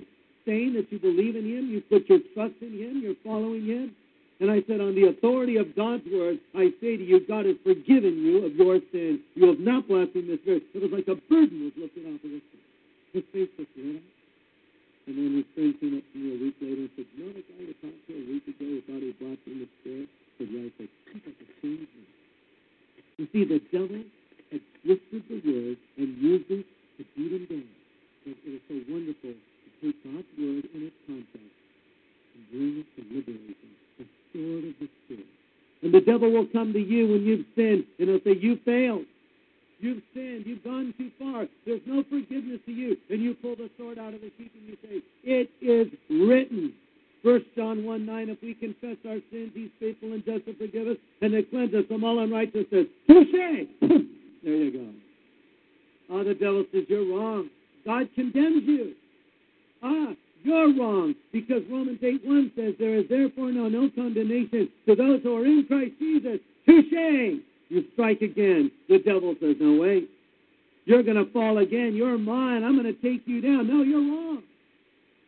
saying 0.47 0.75
that 0.75 0.91
you 0.91 0.99
believe 0.99 1.37
in 1.37 1.45
him, 1.45 1.69
you 1.69 1.81
put 1.89 2.09
your 2.09 2.21
trust 2.35 2.55
in 2.61 2.73
him, 2.73 3.01
you're 3.03 3.19
following 3.25 3.65
him. 3.65 3.95
And 4.41 4.51
I 4.51 4.61
said, 4.67 4.81
on 4.81 4.95
the 4.95 5.09
authority 5.09 5.57
of 5.57 5.77
God's 5.77 6.05
word, 6.11 6.41
I 6.57 6.75
say 6.81 6.97
to 6.99 7.05
you, 7.05 7.23
God 7.23 7.47
has 7.47 7.57
forgiven 7.63 8.19
you 8.19 8.45
of 8.45 8.57
your 8.57 8.81
sin. 8.91 9.21
You 9.35 9.47
have 9.49 9.61
not 9.61 9.87
blasphemed 9.87 10.29
this 10.29 10.43
verse. 10.45 10.63
It 10.75 10.83
was 10.83 10.91
like 10.91 11.07
a 11.07 11.15
burden 11.31 11.71
was 11.71 11.73
lifted 11.79 12.05
off 12.11 12.19
of 12.19 12.31
his 12.35 12.43
face. 12.51 12.69
His 13.15 13.25
face 13.31 13.53
was 13.57 13.71
up. 13.79 14.03
And 15.07 15.15
then 15.15 15.31
his 15.39 15.49
friend 15.55 15.73
came 15.79 15.97
up 16.01 16.05
to 16.13 16.17
me 16.19 16.29
a 16.35 16.39
week 16.41 16.57
later 16.59 16.83
and 16.83 16.93
said, 16.97 17.07
you 17.15 17.25
know 17.25 17.33
the 17.37 17.45
guy 17.47 17.63
you 17.63 17.77
talked 17.79 18.03
to 18.09 18.13
a 18.17 18.27
week 18.27 18.45
ago 18.49 18.65
who 18.65 18.81
thought 18.89 19.05
he 19.05 19.13
blasphemed 19.21 19.61
the 19.63 19.69
spirit? 19.81 20.09
I 20.09 20.45
said. 20.45 20.49
I 20.51 20.69
said, 20.75 20.89
I. 20.89 21.85
You 23.17 23.27
see, 23.31 23.45
the 23.45 23.61
devil 23.71 24.03
had 24.55 24.63
twisted 24.87 25.23
the 25.27 25.39
word 25.43 25.79
and 25.99 26.09
used 26.23 26.51
it 26.51 26.67
to 26.99 27.03
beat 27.17 27.33
him 27.35 27.45
down. 27.51 27.69
But 28.23 28.39
it 28.47 28.51
is 28.55 28.63
so 28.71 28.75
wonderful 28.87 29.35
to 29.35 29.69
take 29.83 29.99
God's 30.07 30.31
word 30.39 30.65
in 30.71 30.81
its 30.87 30.99
context 31.07 31.55
and 32.35 32.43
bring 32.55 32.75
it 32.79 32.89
to 32.95 33.01
liberation, 33.11 33.71
the 33.99 34.07
sword 34.31 34.65
of 34.71 34.75
the 34.79 34.89
Spirit. 35.05 35.27
And 35.83 35.93
the 35.93 36.01
devil 36.01 36.31
will 36.31 36.47
come 36.55 36.73
to 36.73 36.79
you 36.79 37.09
when 37.09 37.27
you've 37.27 37.47
sinned, 37.59 37.85
and 37.99 38.09
he'll 38.09 38.23
say, 38.25 38.39
You 38.39 38.59
failed. 38.65 39.05
You've 39.81 40.03
sinned. 40.15 40.47
You've 40.47 40.65
gone 40.65 40.95
too 40.97 41.11
far. 41.19 41.47
There's 41.67 41.83
no 41.85 42.05
forgiveness 42.09 42.61
to 42.65 42.73
you. 42.73 42.97
And 43.11 43.21
you 43.21 43.35
pull 43.35 43.57
the 43.57 43.69
sword 43.77 43.99
out 43.99 44.15
of 44.15 44.21
the 44.23 44.31
sheath 44.39 44.53
and 44.55 44.69
you 44.71 44.77
say, 44.81 45.03
It 45.25 45.51
is 45.61 45.93
written. 46.09 46.73
First 47.23 47.47
John 47.57 47.85
1 47.85 48.07
9, 48.07 48.29
if 48.29 48.39
we 48.41 48.55
confess 48.55 48.97
our 49.09 49.19
sins, 49.33 49.51
he's 49.53 49.71
faithful 49.81 50.13
and 50.13 50.25
just 50.25 50.47
to 50.47 50.55
forgive 50.55 50.87
us 50.87 50.97
and 51.21 51.33
to 51.33 51.43
cleanse 51.43 51.75
us 51.75 51.85
from 51.89 52.05
all 52.05 52.21
unrighteousness. 52.21 52.87
Touche! 53.09 53.67
there 54.45 54.55
you 54.55 54.73
go. 54.73 54.87
Oh, 56.11 56.25
the 56.25 56.35
devil 56.35 56.65
says, 56.73 56.85
You're 56.89 57.07
wrong. 57.07 57.49
God 57.85 58.09
condemns 58.15 58.63
you. 58.67 58.93
Ah, 59.83 60.13
you're 60.43 60.77
wrong 60.79 61.15
because 61.33 61.63
Romans 61.71 61.99
8 62.03 62.21
1 62.25 62.53
says, 62.57 62.75
There 62.79 62.97
is 62.97 63.09
therefore 63.09 63.51
now 63.51 63.69
no 63.69 63.91
condemnation 63.95 64.69
to 64.87 64.95
those 64.95 65.23
who 65.23 65.37
are 65.37 65.47
in 65.47 65.65
Christ 65.67 65.93
Jesus. 65.99 66.39
Touche! 66.67 67.41
You 67.71 67.85
strike 67.95 68.21
again. 68.21 68.71
The 68.89 68.99
devil 68.99 69.35
says, 69.41 69.57
No, 69.59 69.81
wait. 69.81 70.11
You're 70.85 71.03
going 71.03 71.17
to 71.17 71.31
fall 71.33 71.59
again. 71.59 71.95
You're 71.95 72.19
mine. 72.19 72.63
I'm 72.63 72.81
going 72.81 72.95
to 72.95 73.01
take 73.01 73.27
you 73.27 73.41
down. 73.41 73.67
No, 73.67 73.83
you're 73.83 74.01
wrong. 74.01 74.43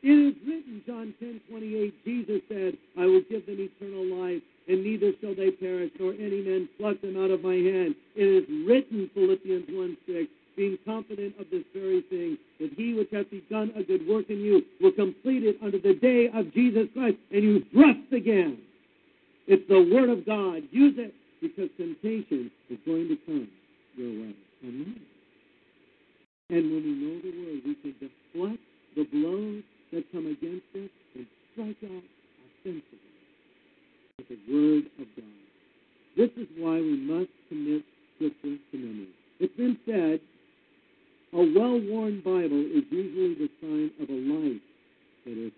It 0.03 0.09
is 0.09 0.35
written, 0.47 0.83
John 0.87 1.15
10 1.19 1.41
28, 1.51 2.05
Jesus 2.05 2.41
said, 2.49 2.77
I 2.99 3.07
will 3.07 3.23
give 3.29 3.47
them 3.47 3.59
eternal 3.59 4.07
life, 4.07 4.43
and 4.69 4.85
neither 4.85 5.13
shall 5.21 5.35
they 5.35 5.51
perish, 5.51 5.91
nor 5.99 6.13
any 6.13 6.43
man 6.43 6.69
pluck 6.79 7.01
them 7.01 7.17
out 7.17 7.31
of 7.31 7.43
my 7.43 7.55
hand. 7.55 7.95
It 8.15 8.29
is 8.29 8.45
written, 8.67 9.11
Philippians 9.15 9.67
1 9.69 9.97
6, 10.07 10.29
being 10.57 10.79
confident 10.85 11.35
of 11.39 11.47
this 11.51 11.65
very 11.75 12.03
thing, 12.09 12.39
that 12.61 12.71
he 12.77 12.95
which 12.95 13.09
hath 13.13 13.31
begun 13.31 13.73
a 13.77 13.83
good 13.83 14.07
work 14.07 14.29
in 14.29 14.41
you 14.41 14.63
will 14.81 14.93
complete 14.93 15.45
it 15.45 15.57
unto 15.63 15.81
the 15.81 15.95
day 15.95 16.29
of 16.33 16.53
Jesus 16.53 16.89
Christ, 16.95 17.17
and 17.31 17.43
you 17.43 17.65
thrust 17.73 18.13
again. 18.13 18.59
It's 19.47 19.67
the 19.69 19.89
Word 19.95 20.11
of 20.11 20.27
God. 20.27 20.63
Use 20.71 20.95
it 20.99 21.15
because 21.41 21.71
temptation 21.77 22.51
is 22.69 22.79
going 22.85 23.09
to 23.09 23.17
come 23.27 23.49
your 23.95 24.11
way. 24.11 24.35
Amen. 24.65 25.01
And 26.51 26.63
when 26.71 26.83
we 26.83 26.93
know 26.95 27.21
the 27.23 27.33
Word, 27.39 27.63
we 27.65 27.75
can 27.75 27.95
deflect 28.01 28.63
the 28.97 29.05
blows 29.13 29.63
that 29.93 30.05
come 30.13 30.27
against 30.27 30.67
us 30.75 30.91
and 31.15 31.27
strike 31.53 31.77
out 31.85 32.05
offensively 32.61 33.17
with 34.19 34.29
the 34.29 34.39
Word 34.53 34.85
of 35.01 35.07
God. 35.17 35.47
This 36.17 36.31
is 36.37 36.49
why 36.59 36.81
we 36.81 36.97
must 36.97 37.31
commit 37.49 37.83
Scripture 38.17 38.57
to 38.73 38.77
memory. 38.77 39.09
It's 39.39 39.57
been 39.57 39.79
said 39.85 40.21
a 41.33 41.39
well-worn 41.39 42.23
Bible 42.25 42.65
is 42.73 42.85
usually 42.91 43.35
the 43.35 43.51
sign 43.61 43.91
of 44.01 44.09
a 44.09 44.21
life 44.33 44.63
that 45.27 45.47
is. 45.47 45.53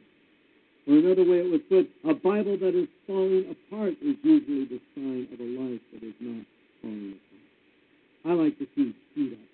Or 0.89 0.95
another 0.99 1.23
way 1.23 1.39
it 1.45 1.51
was 1.51 1.61
put, 1.69 1.87
a 2.09 2.15
Bible 2.15 2.59
that 2.59 2.75
is 2.75 2.89
falling 3.07 3.45
apart 3.51 3.95
is 4.03 4.17
usually 4.23 4.65
the 4.65 4.81
sign 4.97 5.29
of 5.33 5.39
a 5.39 5.45
life 5.45 5.81
that 5.93 6.03
is 6.03 6.15
not 6.19 6.45
falling 6.83 7.15
apart. 7.15 7.29
I 8.25 8.43
like 8.43 8.59
to 8.59 8.67
see 8.75 8.95
speed 9.13 9.35
up. 9.35 9.48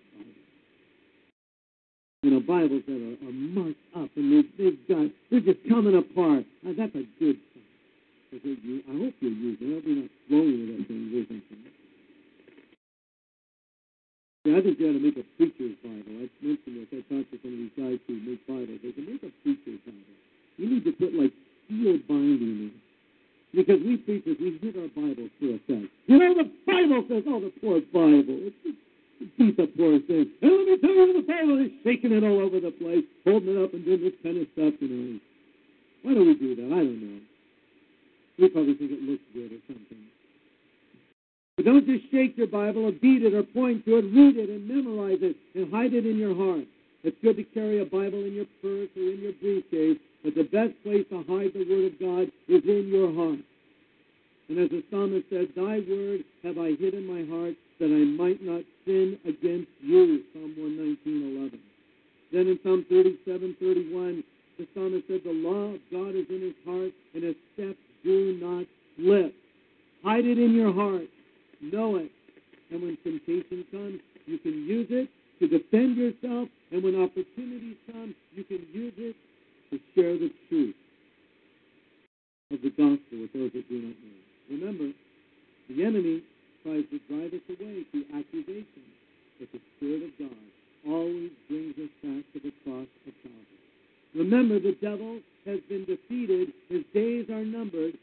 You 2.24 2.32
know, 2.32 2.40
Bibles 2.40 2.80
that 2.88 2.96
are, 2.96 3.28
are 3.28 3.36
marked 3.36 3.84
up 3.92 4.08
and 4.16 4.32
they, 4.32 4.48
they've 4.56 4.80
got, 4.88 5.12
they're 5.28 5.44
just 5.44 5.60
coming 5.68 5.92
apart. 5.92 6.48
Now, 6.64 6.72
that's 6.72 6.96
a 6.96 7.04
good 7.20 7.36
sign. 7.52 8.40
You, 8.40 8.80
I 8.88 8.96
hope 8.96 9.12
you're 9.20 9.30
using 9.30 9.68
it. 9.68 9.68
I 9.68 9.74
hope 9.76 9.84
you're 9.84 10.00
not 10.08 10.12
throwing 10.32 10.56
it 10.56 10.80
at 10.80 10.88
things 10.88 11.12
or 11.12 11.24
something. 11.28 11.68
Yeah, 14.48 14.56
I 14.56 14.60
think 14.64 14.80
you 14.80 14.88
ought 14.88 14.96
to 14.96 15.04
make 15.04 15.20
a 15.20 15.26
preacher's 15.36 15.76
Bible. 15.84 16.16
I 16.16 16.32
mentioned 16.40 16.76
this. 16.80 16.88
I 16.96 17.04
talked 17.12 17.28
to 17.28 17.36
some 17.44 17.52
of 17.52 17.60
these 17.60 17.76
guys 17.76 18.00
who 18.08 18.16
make 18.16 18.40
Bibles. 18.48 18.80
They 18.80 18.92
can 18.96 19.04
make 19.04 19.20
a 19.20 19.32
preacher's 19.44 19.80
Bible. 19.84 20.16
You 20.56 20.64
need 20.64 20.84
to 20.88 20.92
put 20.96 21.12
like 21.12 21.32
steel 21.68 22.00
binding 22.08 22.40
in 22.40 22.72
it. 22.72 22.80
Because 23.52 23.84
we 23.84 24.00
preachers, 24.00 24.40
we 24.40 24.56
hit 24.64 24.80
our 24.80 24.88
Bibles 24.96 25.28
to 25.44 25.44
a 25.54 25.58
sense. 25.68 25.92
You 26.08 26.16
know, 26.16 26.40
the 26.40 26.48
Bible 26.64 27.04
says, 27.04 27.22
oh, 27.28 27.44
the 27.44 27.52
poor 27.60 27.84
Bible. 27.92 28.48
It's 28.48 28.56
just, 28.64 28.80
the 29.20 29.66
poor 29.76 29.98
thing. 30.06 30.30
And 30.42 30.50
let 30.50 30.66
me 30.66 30.76
tell 30.80 30.90
you, 30.90 31.22
the 31.22 31.26
Bible 31.26 31.58
is 31.64 31.72
shaking 31.84 32.12
it 32.12 32.24
all 32.24 32.40
over 32.40 32.60
the 32.60 32.70
place, 32.70 33.04
holding 33.24 33.56
it 33.56 33.62
up 33.62 33.72
and 33.74 33.84
doing 33.84 34.00
this 34.02 34.16
kind 34.22 34.38
of 34.38 34.46
stuff, 34.52 34.74
you 34.80 34.88
know. 34.88 35.20
Why 36.02 36.14
do 36.14 36.24
we 36.26 36.34
do 36.34 36.54
that? 36.56 36.68
I 36.68 36.82
don't 36.84 37.00
know. 37.00 37.20
We 38.38 38.48
probably 38.48 38.74
think 38.74 38.90
it 38.92 39.02
looks 39.02 39.22
good 39.32 39.52
or 39.52 39.62
something. 39.66 40.04
But 41.56 41.64
don't 41.66 41.86
just 41.86 42.10
shake 42.10 42.36
your 42.36 42.48
Bible 42.48 42.86
or 42.86 42.92
beat 42.92 43.22
it 43.22 43.32
or 43.32 43.42
point 43.42 43.84
to 43.86 43.98
it. 43.98 44.10
Read 44.10 44.36
it 44.36 44.50
and 44.50 44.66
memorize 44.66 45.22
it 45.22 45.36
and 45.54 45.72
hide 45.72 45.94
it 45.94 46.04
in 46.04 46.18
your 46.18 46.34
heart. 46.34 46.66
It's 47.04 47.16
good 47.22 47.36
to 47.36 47.44
carry 47.44 47.80
a 47.80 47.84
Bible 47.84 48.24
in 48.24 48.34
your 48.34 48.50
purse 48.60 48.90
or 48.96 49.06
in 49.12 49.20
your 49.22 49.36
briefcase, 49.38 49.98
but 50.24 50.34
the 50.34 50.44
best 50.44 50.74
place 50.82 51.04
to 51.10 51.22
hide 51.28 51.52
the 51.54 51.64
Word 51.68 51.92
of 51.92 52.00
God 52.00 52.26
is 52.48 52.64
in 52.64 52.88
your 52.90 53.14
heart. 53.14 53.38
And 54.48 54.58
as 54.58 54.70
the 54.70 54.82
psalmist 54.90 55.26
said, 55.30 55.48
Thy 55.56 55.80
word 55.88 56.24
have 56.42 56.58
I 56.58 56.76
hid 56.76 56.92
in 56.92 57.06
my 57.06 57.24
heart 57.32 57.54
that 57.80 57.86
I 57.86 58.04
might 58.04 58.42
not 58.42 58.62
sin 58.84 59.18
against 59.24 59.70
you. 59.80 60.22
Psalm 60.32 60.54
119.11. 60.58 61.58
Then 62.32 62.46
in 62.48 62.58
Psalm 62.62 62.84
37.31, 62.90 64.24
the 64.58 64.68
psalmist 64.74 65.04
said, 65.08 65.20
The 65.24 65.32
law 65.32 65.74
of 65.74 65.80
God 65.90 66.14
is 66.14 66.26
in 66.30 66.42
his 66.42 66.58
heart, 66.64 66.92
and 67.14 67.24
his 67.24 67.36
steps 67.54 67.78
do 68.04 68.38
not 68.40 68.66
slip. 68.96 69.34
Hide 70.04 70.24
it 70.24 70.38
in 70.38 70.54
your 70.54 70.72
heart 70.72 71.08
know 71.72 71.96
it. 71.96 72.10
And 72.70 72.82
when 72.82 72.96
temptation 73.02 73.64
comes, 73.70 74.00
you 74.26 74.38
can 74.38 74.64
use 74.64 74.88
it 74.90 75.08
to 75.40 75.48
defend 75.48 75.96
yourself. 75.96 76.48
And 76.72 76.82
when 76.82 77.00
opportunities 77.00 77.76
come, 77.90 78.14
you 78.34 78.44
can 78.44 78.66
use 78.72 78.94
it 78.98 79.16
to 79.70 79.78
share 79.94 80.14
the 80.18 80.30
truth 80.48 80.74
of 82.52 82.62
the 82.62 82.70
gospel 82.70 83.18
with 83.20 83.32
those 83.32 83.52
that 83.52 83.68
do 83.68 83.74
not 83.74 83.96
know. 83.96 84.20
Remember, 84.50 84.92
the 85.68 85.84
enemy 85.84 86.22
tries 86.64 86.84
to 86.90 86.98
drive 87.12 87.32
us 87.36 87.44
away 87.52 87.84
through 87.92 88.08
accusation, 88.16 88.84
but 89.38 89.48
the 89.52 89.60
Spirit 89.76 90.02
of 90.08 90.12
God 90.18 90.44
always 90.88 91.30
brings 91.48 91.76
us 91.76 91.92
back 92.02 92.24
to 92.32 92.40
the 92.40 92.52
cross 92.64 92.88
of 93.06 93.12
Calvary. 93.20 93.60
Remember, 94.14 94.58
the 94.58 94.76
devil 94.80 95.20
has 95.44 95.60
been 95.68 95.84
defeated. 95.84 96.52
His 96.68 96.82
days 96.94 97.28
are 97.28 97.44
numbered, 97.44 97.94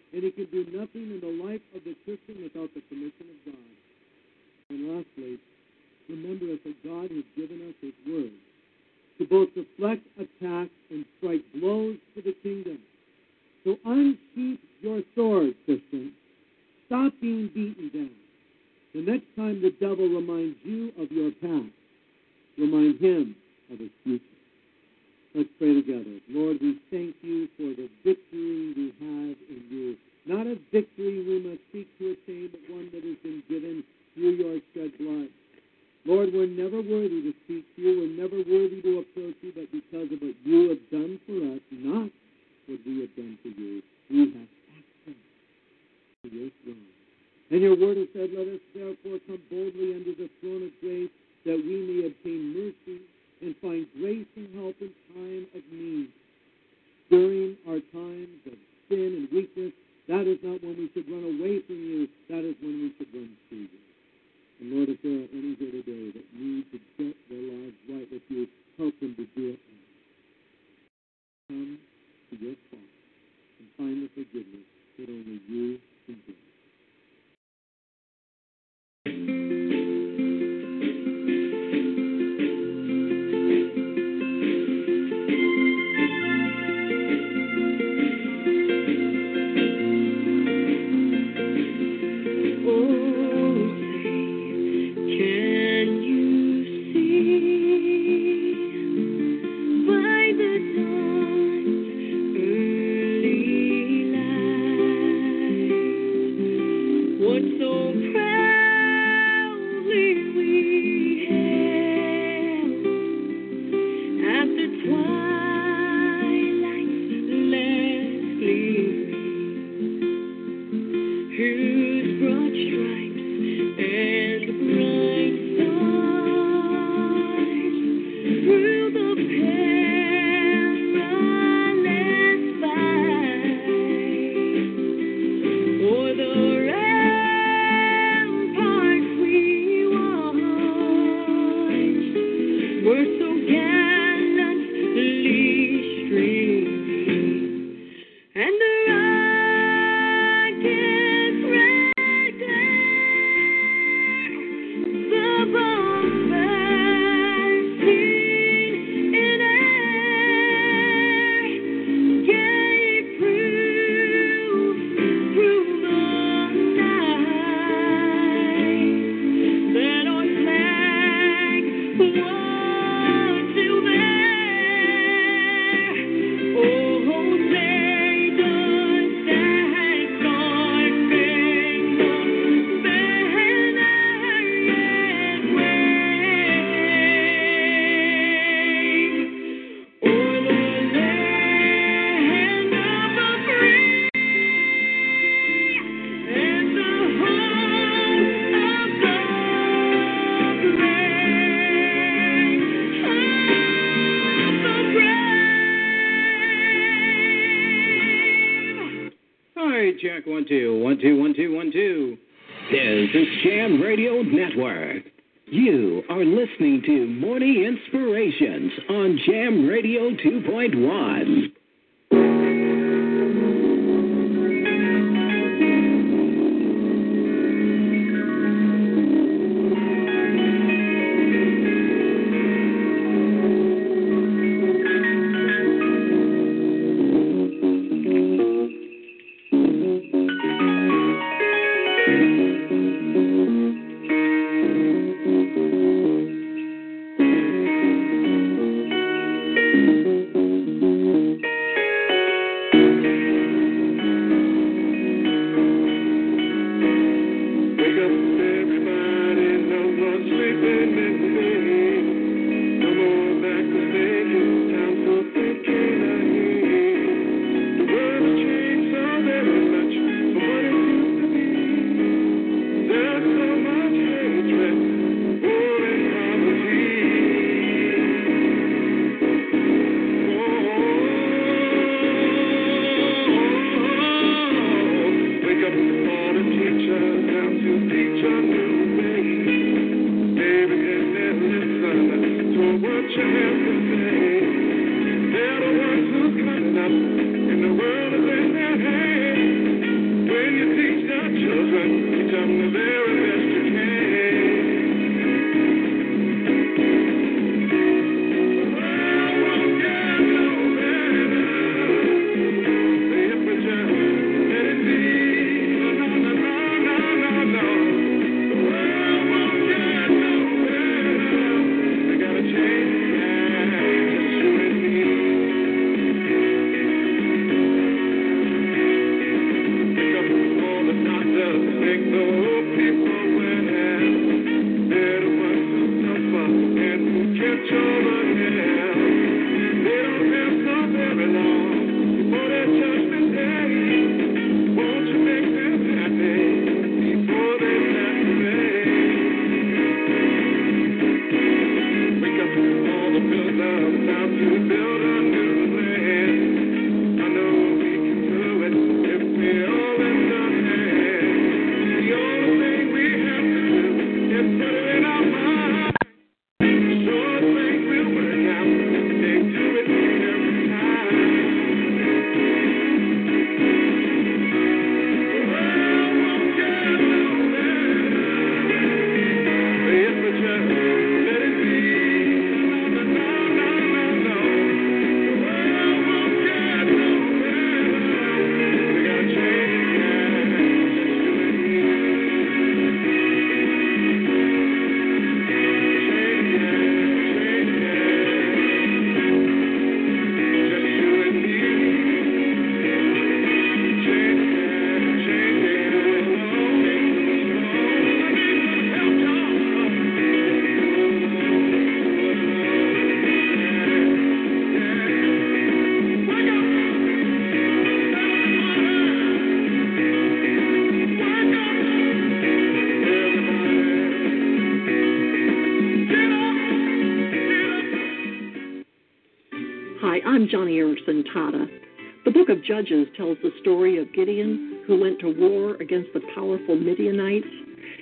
Judges 432.64 433.08
tells 433.18 433.38
the 433.42 433.52
story 433.62 433.98
of 433.98 434.14
Gideon, 434.14 434.84
who 434.88 435.00
went 435.00 435.20
to 435.20 435.34
war 435.34 435.76
against 435.76 436.14
the 436.14 436.22
powerful 436.36 436.76
Midianites. 436.76 437.48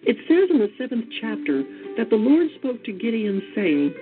It 0.03 0.17
says 0.27 0.49
in 0.51 0.59
the 0.59 0.71
seventh 0.77 1.05
chapter 1.21 1.63
that 1.97 2.09
the 2.09 2.15
Lord 2.15 2.47
spoke 2.59 2.83
to 2.85 2.91
Gideon, 2.91 3.41
saying, 3.55 3.93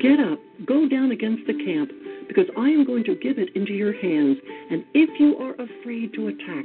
Get 0.00 0.18
up, 0.20 0.38
go 0.66 0.88
down 0.88 1.12
against 1.12 1.46
the 1.46 1.54
camp, 1.64 1.90
because 2.28 2.46
I 2.56 2.68
am 2.68 2.84
going 2.84 3.04
to 3.04 3.14
give 3.14 3.38
it 3.38 3.54
into 3.54 3.72
your 3.72 3.92
hands. 3.92 4.38
And 4.70 4.84
if 4.94 5.20
you 5.20 5.36
are 5.38 5.54
afraid 5.54 6.12
to 6.14 6.28
attack, 6.28 6.64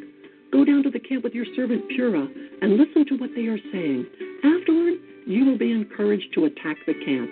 go 0.52 0.66
down 0.66 0.84
to 0.84 0.90
the 0.90 1.00
camp 1.00 1.24
with 1.24 1.34
your 1.34 1.46
servant 1.56 1.84
Purah 1.92 2.28
and 2.62 2.78
listen 2.78 3.06
to 3.08 3.18
what 3.18 3.32
they 3.36 3.48
are 3.48 3.60
saying. 3.72 4.06
Afterward, 4.44 4.94
you 5.28 5.46
will 5.46 5.58
be 5.58 5.72
encouraged 5.72 6.34
to 6.36 6.46
attack 6.46 6.78
the 6.88 6.96
camp. 7.06 7.30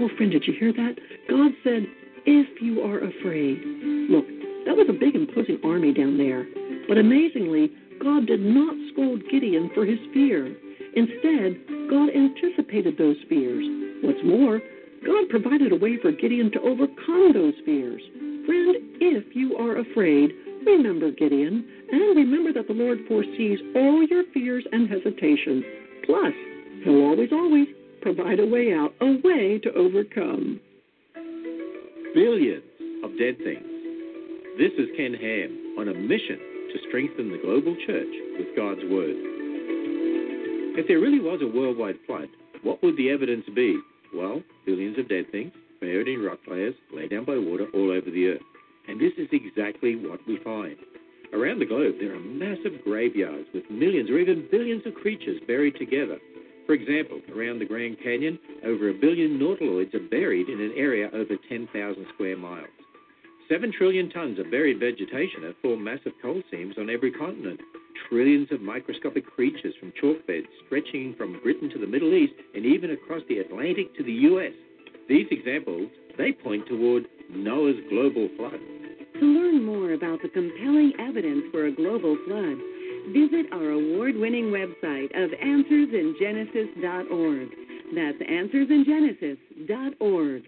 Oh, 0.00 0.08
friend, 0.16 0.30
did 0.30 0.46
you 0.46 0.54
hear 0.58 0.72
that? 0.72 0.94
God 1.28 1.52
said, 1.64 1.86
if 2.26 2.60
you 2.60 2.82
are 2.82 2.98
afraid. 2.98 3.62
Look, 4.10 4.26
that 4.66 4.76
was 4.76 4.86
a 4.88 4.92
big, 4.92 5.14
imposing 5.14 5.58
army 5.64 5.94
down 5.94 6.18
there. 6.18 6.46
But 6.88 6.98
amazingly, 6.98 7.70
God 8.02 8.26
did 8.26 8.40
not 8.40 8.74
scold 8.92 9.22
Gideon 9.30 9.70
for 9.74 9.86
his 9.86 9.98
fear. 10.12 10.54
Instead, 10.94 11.62
God 11.88 12.10
anticipated 12.10 12.98
those 12.98 13.16
fears. 13.28 13.64
What's 14.02 14.24
more, 14.24 14.60
God 15.04 15.28
provided 15.30 15.72
a 15.72 15.76
way 15.76 15.96
for 16.02 16.12
Gideon 16.12 16.50
to 16.52 16.60
overcome 16.60 17.32
those 17.32 17.54
fears. 17.64 18.02
Friend, 18.44 18.76
if 19.00 19.34
you 19.34 19.56
are 19.56 19.78
afraid, 19.78 20.32
remember 20.66 21.10
Gideon, 21.10 21.64
and 21.92 22.16
remember 22.16 22.52
that 22.52 22.66
the 22.66 22.74
Lord 22.74 22.98
foresees 23.08 23.58
all 23.74 24.02
your 24.06 24.24
fears 24.34 24.64
and 24.72 24.88
hesitations. 24.88 25.64
Plus, 26.04 26.32
He'll 26.84 27.02
always, 27.02 27.32
always 27.32 27.66
provide 28.00 28.38
a 28.38 28.46
way 28.46 28.72
out, 28.72 28.94
a 29.00 29.16
way 29.24 29.58
to 29.58 29.72
overcome. 29.74 30.60
Billions 32.14 32.62
of 33.02 33.10
dead 33.18 33.38
things. 33.38 33.75
This 34.56 34.72
is 34.78 34.88
Ken 34.96 35.12
Ham 35.12 35.76
on 35.76 35.88
a 35.88 35.92
mission 35.92 36.40
to 36.72 36.88
strengthen 36.88 37.30
the 37.30 37.36
global 37.36 37.76
church 37.84 38.08
with 38.40 38.56
God's 38.56 38.80
Word. 38.88 39.12
If 40.80 40.88
there 40.88 40.98
really 40.98 41.20
was 41.20 41.42
a 41.42 41.46
worldwide 41.46 42.00
flood, 42.06 42.28
what 42.62 42.82
would 42.82 42.96
the 42.96 43.10
evidence 43.10 43.44
be? 43.54 43.78
Well, 44.14 44.40
billions 44.64 44.98
of 44.98 45.10
dead 45.10 45.30
things 45.30 45.52
buried 45.78 46.08
in 46.08 46.24
rock 46.24 46.38
layers, 46.48 46.74
laid 46.90 47.10
down 47.10 47.26
by 47.26 47.36
water 47.36 47.66
all 47.74 47.92
over 47.92 48.10
the 48.10 48.28
earth. 48.28 48.48
And 48.88 48.98
this 48.98 49.12
is 49.18 49.28
exactly 49.30 49.94
what 49.94 50.24
we 50.26 50.40
find. 50.42 50.76
Around 51.34 51.58
the 51.58 51.68
globe, 51.68 51.96
there 52.00 52.16
are 52.16 52.20
massive 52.20 52.80
graveyards 52.82 53.48
with 53.52 53.68
millions 53.68 54.08
or 54.08 54.16
even 54.18 54.48
billions 54.50 54.86
of 54.86 54.94
creatures 54.94 55.36
buried 55.46 55.76
together. 55.76 56.16
For 56.64 56.72
example, 56.72 57.20
around 57.28 57.58
the 57.58 57.68
Grand 57.68 58.00
Canyon, 58.02 58.38
over 58.64 58.88
a 58.88 58.94
billion 58.94 59.38
nautiloids 59.38 59.92
are 59.92 60.08
buried 60.08 60.48
in 60.48 60.62
an 60.62 60.72
area 60.78 61.10
over 61.12 61.36
10,000 61.46 61.68
square 62.14 62.38
miles. 62.38 62.72
Seven 63.48 63.70
trillion 63.70 64.10
tons 64.10 64.40
of 64.40 64.50
buried 64.50 64.80
vegetation 64.80 65.44
have 65.44 65.54
formed 65.62 65.84
massive 65.84 66.14
coal 66.20 66.42
seams 66.50 66.74
on 66.78 66.90
every 66.90 67.12
continent. 67.12 67.60
Trillions 68.08 68.50
of 68.50 68.60
microscopic 68.60 69.24
creatures 69.24 69.72
from 69.78 69.92
chalk 70.00 70.26
beds 70.26 70.48
stretching 70.66 71.14
from 71.16 71.38
Britain 71.44 71.70
to 71.70 71.78
the 71.78 71.86
Middle 71.86 72.12
East 72.12 72.34
and 72.56 72.66
even 72.66 72.90
across 72.90 73.22
the 73.28 73.38
Atlantic 73.38 73.94
to 73.96 74.02
the 74.02 74.12
US. 74.12 74.50
These 75.08 75.28
examples, 75.30 75.88
they 76.18 76.32
point 76.32 76.66
toward 76.66 77.06
Noah's 77.30 77.76
global 77.88 78.28
flood. 78.36 78.58
To 79.20 79.24
learn 79.24 79.64
more 79.64 79.92
about 79.92 80.22
the 80.22 80.28
compelling 80.28 80.92
evidence 80.98 81.44
for 81.52 81.66
a 81.66 81.72
global 81.72 82.16
flood, 82.26 82.58
visit 83.14 83.46
our 83.52 83.70
award 83.70 84.16
winning 84.16 84.50
website 84.50 85.14
of 85.14 85.30
AnswersInGenesis.org. 85.30 87.48
That's 87.94 88.18
AnswersInGenesis.org. 88.18 90.42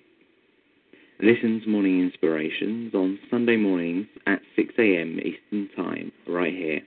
Listen's 1.20 1.66
Morning 1.66 2.00
Inspirations 2.00 2.94
on 2.94 3.18
Sunday 3.28 3.56
mornings 3.56 4.06
at 4.28 4.38
6 4.54 4.72
a.m. 4.78 5.18
Eastern 5.18 5.68
Time, 5.74 6.12
right 6.28 6.54
here. 6.54 6.80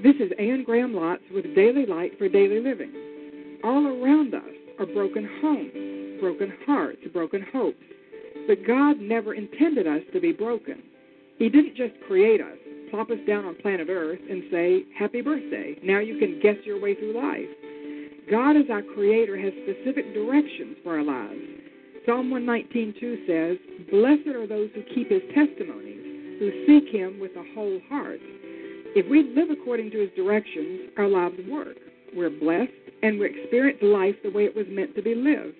This 0.00 0.14
is 0.20 0.30
Anne 0.38 0.62
Graham 0.62 0.92
Lotz 0.92 1.18
with 1.34 1.52
Daily 1.56 1.86
Light 1.86 2.16
for 2.16 2.28
Daily 2.28 2.60
Living. 2.60 2.92
All 3.64 3.88
around 3.88 4.36
us 4.36 4.54
are 4.78 4.86
broken 4.86 5.28
homes, 5.42 6.20
broken 6.20 6.52
hearts, 6.64 7.00
broken 7.12 7.44
hopes. 7.52 7.82
But 8.46 8.64
God 8.64 9.00
never 9.00 9.34
intended 9.34 9.88
us 9.88 10.02
to 10.12 10.20
be 10.20 10.30
broken. 10.30 10.80
He 11.38 11.48
didn't 11.48 11.74
just 11.74 11.94
create 12.06 12.40
us, 12.40 12.56
plop 12.92 13.10
us 13.10 13.18
down 13.26 13.44
on 13.44 13.56
planet 13.56 13.88
Earth, 13.90 14.20
and 14.30 14.44
say, 14.52 14.84
Happy 14.96 15.22
birthday. 15.22 15.76
Now 15.82 15.98
you 15.98 16.18
can 16.18 16.38
guess 16.40 16.56
your 16.64 16.80
way 16.80 16.94
through 16.94 17.20
life. 17.20 17.50
God, 18.30 18.56
as 18.56 18.70
our 18.70 18.82
Creator, 18.82 19.36
has 19.40 19.52
specific 19.64 20.14
directions 20.14 20.76
for 20.84 20.96
our 20.96 21.02
lives. 21.02 21.59
Psalm 22.06 22.30
119.2 22.30 23.26
says, 23.26 23.58
Blessed 23.90 24.28
are 24.34 24.46
those 24.46 24.70
who 24.74 24.82
keep 24.94 25.10
His 25.10 25.22
testimonies, 25.34 26.38
who 26.38 26.64
seek 26.66 26.94
Him 26.94 27.20
with 27.20 27.32
a 27.32 27.44
whole 27.54 27.78
heart. 27.90 28.20
If 28.96 29.08
we 29.10 29.34
live 29.36 29.50
according 29.50 29.90
to 29.90 30.00
His 30.00 30.10
directions, 30.16 30.88
our 30.96 31.06
lives 31.06 31.36
work. 31.48 31.76
We're 32.16 32.30
blessed, 32.30 32.72
and 33.02 33.20
we 33.20 33.26
experience 33.26 33.78
life 33.82 34.16
the 34.24 34.30
way 34.30 34.44
it 34.44 34.56
was 34.56 34.66
meant 34.70 34.96
to 34.96 35.02
be 35.02 35.14
lived. 35.14 35.54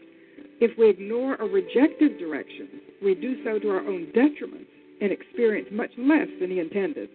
If 0.61 0.77
we 0.79 0.89
ignore 0.89 1.41
or 1.41 1.47
reject 1.47 2.01
His 2.01 2.19
directions, 2.19 2.71
we 3.03 3.15
do 3.15 3.45
so 3.45 3.59
to 3.59 3.71
our 3.71 3.87
own 3.87 4.07
detriment 4.15 4.67
and 5.03 5.12
experience 5.12 5.69
much 5.71 5.91
less 5.99 6.29
than 6.41 6.51
He 6.51 6.59
intended. 6.59 7.11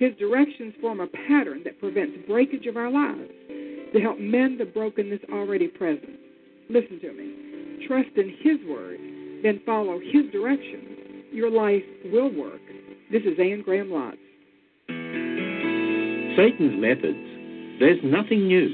His 0.00 0.14
directions 0.18 0.74
form 0.80 0.98
a 0.98 1.06
pattern 1.06 1.62
that 1.64 1.78
prevents 1.78 2.18
breakage 2.26 2.66
of 2.66 2.76
our 2.76 2.90
lives 2.90 3.30
to 3.92 4.00
help 4.00 4.18
mend 4.18 4.58
the 4.58 4.64
brokenness 4.64 5.20
already 5.32 5.68
present. 5.68 6.18
Listen 6.68 7.00
to 7.00 7.12
me. 7.12 7.48
Trust 7.88 8.10
in 8.16 8.28
His 8.44 8.58
word, 8.68 9.00
then 9.42 9.62
follow 9.64 9.98
His 9.98 10.30
directions. 10.30 11.32
Your 11.32 11.50
life 11.50 11.82
will 12.12 12.28
work. 12.28 12.60
This 13.10 13.22
is 13.22 13.40
Anne 13.40 13.62
Graham 13.62 13.88
Lotz. 13.88 14.20
Satan's 16.36 16.76
methods, 16.76 17.24
there's 17.80 17.98
nothing 18.04 18.46
new. 18.46 18.68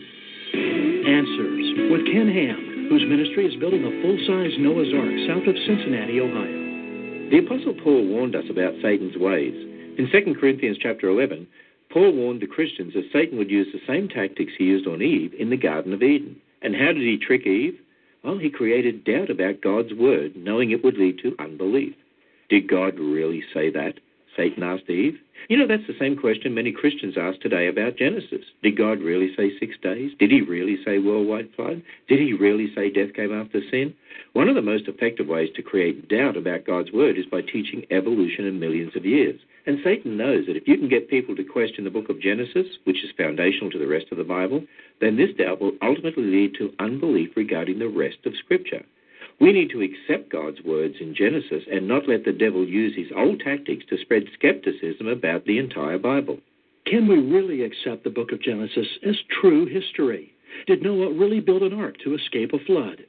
Answers 1.07 1.95
with 1.95 2.11
Ken 2.11 2.27
Ham, 2.27 2.91
whose 2.91 3.07
ministry 3.07 3.47
is 3.47 3.55
building 3.61 3.86
a 3.86 4.03
full 4.03 4.19
size 4.27 4.51
Noah's 4.59 4.91
Ark 4.91 5.15
south 5.31 5.47
of 5.47 5.62
Cincinnati, 5.62 6.19
Ohio. 6.19 7.31
The 7.31 7.39
Apostle 7.39 7.74
Paul 7.85 8.09
warned 8.09 8.35
us 8.35 8.51
about 8.51 8.74
Satan's 8.82 9.16
ways. 9.16 9.55
In 9.97 10.11
2 10.11 10.35
Corinthians 10.41 10.78
chapter 10.82 11.09
11, 11.09 11.47
Paul 11.93 12.12
warned 12.12 12.43
the 12.43 12.51
Christians 12.51 12.95
that 12.95 13.12
Satan 13.12 13.39
would 13.39 13.51
use 13.51 13.69
the 13.73 13.86
same 13.86 14.09
tactics 14.09 14.53
he 14.59 14.65
used 14.65 14.89
on 14.89 15.03
Eve 15.03 15.35
in 15.39 15.51
the 15.51 15.57
Garden 15.57 15.93
of 15.93 16.03
Eden. 16.03 16.35
And 16.62 16.74
how 16.74 16.91
did 16.91 17.07
he 17.07 17.16
trick 17.16 17.47
Eve? 17.47 17.78
Well, 18.24 18.38
he 18.38 18.48
created 18.48 19.05
doubt 19.05 19.28
about 19.28 19.60
God's 19.60 19.92
word, 19.92 20.34
knowing 20.34 20.70
it 20.70 20.82
would 20.82 20.96
lead 20.96 21.18
to 21.18 21.36
unbelief. 21.38 21.94
Did 22.48 22.68
God 22.68 22.98
really 22.98 23.44
say 23.52 23.70
that? 23.70 24.01
Satan 24.34 24.62
asked 24.62 24.88
Eve. 24.88 25.18
You 25.48 25.59
know, 25.59 25.66
that's 25.66 25.86
the 25.86 25.98
same 25.98 26.16
question 26.16 26.55
many 26.55 26.72
Christians 26.72 27.16
ask 27.18 27.38
today 27.40 27.68
about 27.68 27.98
Genesis. 27.98 28.46
Did 28.62 28.78
God 28.78 29.01
really 29.01 29.34
say 29.36 29.52
six 29.59 29.76
days? 29.82 30.12
Did 30.18 30.30
he 30.30 30.40
really 30.40 30.82
say 30.84 30.98
worldwide 30.98 31.51
flood? 31.55 31.82
Did 32.09 32.18
he 32.18 32.32
really 32.32 32.72
say 32.74 32.90
death 32.90 33.12
came 33.14 33.32
after 33.32 33.60
sin? 33.70 33.94
One 34.32 34.48
of 34.48 34.55
the 34.55 34.62
most 34.62 34.88
effective 34.88 35.26
ways 35.26 35.51
to 35.55 35.62
create 35.62 36.09
doubt 36.09 36.36
about 36.36 36.64
God's 36.64 36.92
word 36.92 37.18
is 37.18 37.26
by 37.26 37.42
teaching 37.42 37.84
evolution 37.90 38.46
in 38.46 38.59
millions 38.59 38.96
of 38.96 39.05
years. 39.05 39.38
And 39.66 39.78
Satan 39.82 40.16
knows 40.16 40.47
that 40.47 40.57
if 40.57 40.69
you 40.69 40.77
can 40.77 40.89
get 40.89 41.09
people 41.09 41.35
to 41.36 41.45
question 41.45 41.85
the 41.85 41.91
book 41.91 42.11
of 42.11 42.20
Genesis, 42.20 42.66
which 42.85 43.03
is 43.03 43.11
foundational 43.16 43.70
to 43.70 43.78
the 43.78 43.86
rest 43.86 44.07
of 44.12 44.19
the 44.19 44.24
Bible, 44.24 44.62
then 45.01 45.16
this 45.16 45.35
doubt 45.36 45.61
will 45.61 45.73
ultimately 45.81 46.24
lead 46.24 46.55
to 46.59 46.73
unbelief 46.78 47.31
regarding 47.35 47.78
the 47.78 47.89
rest 47.89 48.19
of 48.27 48.36
Scripture. 48.36 48.85
We 49.41 49.53
need 49.53 49.70
to 49.70 49.82
accept 49.82 50.31
God's 50.31 50.62
words 50.62 50.97
in 51.01 51.15
Genesis 51.15 51.65
and 51.70 51.89
not 51.89 52.09
let 52.09 52.24
the 52.24 52.32
devil 52.32 52.66
use 52.66 52.95
his 52.95 53.11
old 53.16 53.41
tactics 53.41 53.85
to 53.89 53.99
spread 53.99 54.24
skepticism 54.35 55.09
about 55.09 55.45
the 55.45 55.59
entire 55.59 55.99
Bible. 55.99 56.39
Can 56.86 57.09
we 57.09 57.16
really 57.16 57.62
accept 57.62 58.05
the 58.05 58.11
book 58.11 58.32
of 58.32 58.43
Genesis 58.43 58.86
as 59.07 59.16
true 59.41 59.65
history? 59.65 60.35
Did 60.66 60.82
Noah 60.82 61.12
really 61.12 61.41
build 61.41 61.62
an 61.62 61.73
ark 61.73 61.97
to 62.05 62.15
escape 62.15 62.53
a 62.53 62.59
flood? 62.59 63.05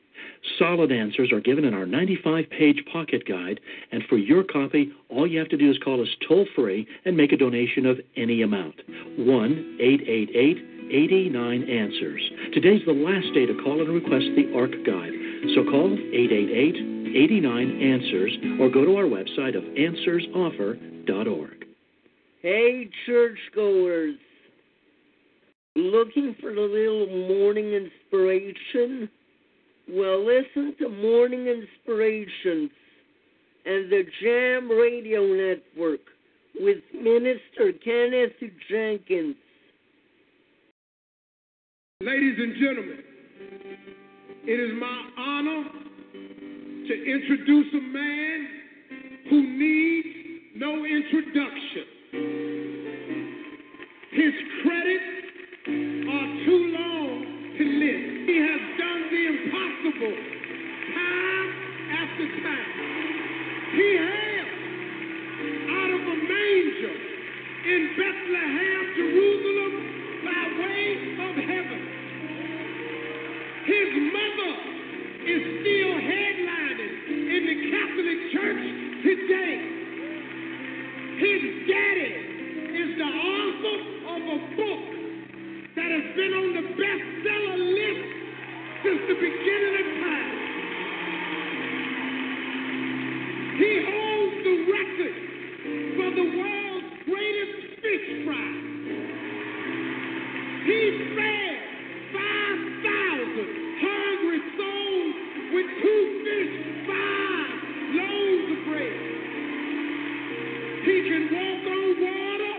Solid 0.57 0.91
answers 0.91 1.31
are 1.31 1.41
given 1.41 1.65
in 1.65 1.73
our 1.73 1.85
95 1.85 2.49
page 2.49 2.81
pocket 2.91 3.27
guide, 3.27 3.59
and 3.91 4.03
for 4.09 4.17
your 4.17 4.43
copy, 4.43 4.91
all 5.09 5.27
you 5.27 5.39
have 5.39 5.49
to 5.49 5.57
do 5.57 5.69
is 5.69 5.77
call 5.83 6.01
us 6.01 6.07
toll 6.27 6.45
free 6.55 6.87
and 7.05 7.17
make 7.17 7.31
a 7.31 7.37
donation 7.37 7.85
of 7.85 7.99
any 8.15 8.41
amount. 8.41 8.75
1 9.17 9.77
888 9.79 10.57
89 10.91 11.63
Answers. 11.63 12.21
Today's 12.53 12.81
the 12.85 12.93
last 12.93 13.33
day 13.33 13.45
to 13.45 13.55
call 13.63 13.81
and 13.81 13.89
request 13.89 14.25
the 14.35 14.53
ARC 14.55 14.71
guide, 14.85 15.13
so 15.55 15.63
call 15.63 15.93
888 15.93 16.95
89 17.15 17.81
Answers 17.81 18.37
or 18.59 18.69
go 18.69 18.85
to 18.85 18.97
our 18.97 19.05
website 19.05 19.57
of 19.57 19.63
answersoffer.org. 19.63 21.65
Hey, 22.41 22.89
churchgoers. 23.05 24.17
Looking 25.75 26.35
for 26.39 26.51
a 26.51 26.61
little 26.61 27.07
morning 27.27 27.73
inspiration? 27.73 29.09
Well, 29.87 30.25
listen 30.25 30.75
to 30.79 30.89
Morning 30.89 31.45
Inspirations 31.47 32.71
and 33.65 33.91
the 33.91 34.03
Jam 34.21 34.67
Radio 34.69 35.21
Network 35.21 35.99
with 36.59 36.79
Minister 36.91 37.71
Kenneth 37.83 38.33
Jenkins. 38.67 39.35
Ladies 42.01 42.35
and 42.39 42.55
gentlemen, 42.55 43.03
it 44.45 44.59
is 44.59 44.71
my 44.79 45.09
honor 45.19 45.63
to 46.87 46.93
introduce 46.93 47.73
a 47.73 47.81
man 47.81 48.47
who 49.29 49.43
needs 49.43 50.07
no 50.55 50.83
introduction. 50.83 51.85
His 54.11 54.33
credits 54.63 55.03
are 56.09 56.45
too 56.45 56.61
long 56.73 57.55
to 57.57 57.63
list. 57.63 58.29
He 58.29 58.37
has 58.39 58.74
impossible 59.25 60.15
time 60.93 61.49
after 61.97 62.25
time. 62.45 62.71
He 63.73 63.89
hails 63.97 64.53
out 65.65 65.91
of 65.97 66.01
a 66.05 66.17
manger 66.29 66.95
in 67.65 67.81
Bethlehem, 67.97 68.81
Jerusalem, 68.95 69.73
by 70.25 70.41
way 70.61 70.85
of 71.25 71.33
heaven. 71.41 71.81
His 73.65 73.89
mother 74.13 74.53
is 75.25 75.41
still 75.57 75.93
headlining 76.05 76.93
in 77.09 77.41
the 77.49 77.57
Catholic 77.73 78.19
Church 78.29 78.63
today. 79.01 79.57
His 81.17 81.41
daddy 81.65 82.13
is 82.77 82.89
the 82.97 83.09
author 83.09 83.77
of 84.05 84.21
a 84.21 84.39
book 84.53 84.83
that 85.75 85.89
has 85.89 86.07
been 86.13 86.33
on 86.37 86.49
the 86.53 86.65
bestseller 86.77 87.57
list 87.73 88.24
since 88.85 89.01
the 89.09 89.15
beginning 89.15 89.75
of 89.81 89.87
time. 89.97 90.35
He 93.57 93.71
holds 93.81 94.37
the 94.45 94.55
record 94.69 95.15
for 95.97 96.09
the 96.13 96.25
world's 96.37 96.91
greatest 97.09 97.81
fish 97.81 98.07
fry. 98.25 98.51
He 100.69 100.81
fed 101.17 101.57
5,000 102.13 103.49
hungry 103.81 104.41
souls 104.53 105.15
with 105.49 105.67
two 105.81 106.03
fish, 106.21 106.53
five 106.85 107.57
loaves 107.97 108.47
of 108.53 108.59
bread. 108.69 108.97
He 110.85 110.95
can 111.09 111.23
walk 111.33 111.63
on 111.73 111.89
water, 112.05 112.55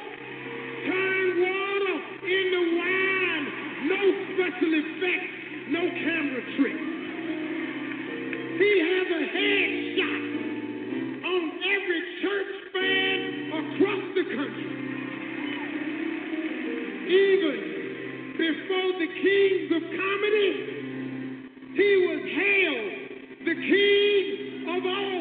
turn 0.91 1.27
water 1.39 1.97
into 2.27 2.61
wine, 2.83 3.47
no 3.95 4.01
special 4.35 4.75
camera 6.07 6.43
tricks. 6.55 6.87
He 8.63 8.73
has 8.79 9.07
a 9.11 9.23
headshot 9.35 10.23
on 11.27 11.43
every 11.75 12.03
church 12.23 12.53
fan 12.73 13.19
across 13.59 14.05
the 14.15 14.25
country. 14.39 14.71
Even 17.11 17.59
before 18.39 18.91
the 19.03 19.09
kings 19.19 19.69
of 19.75 19.83
comedy, 19.99 20.51
he 21.75 21.91
was 22.07 22.23
hailed 22.39 22.95
the 23.51 23.57
king 23.67 24.27
of 24.71 24.83
all 24.87 25.16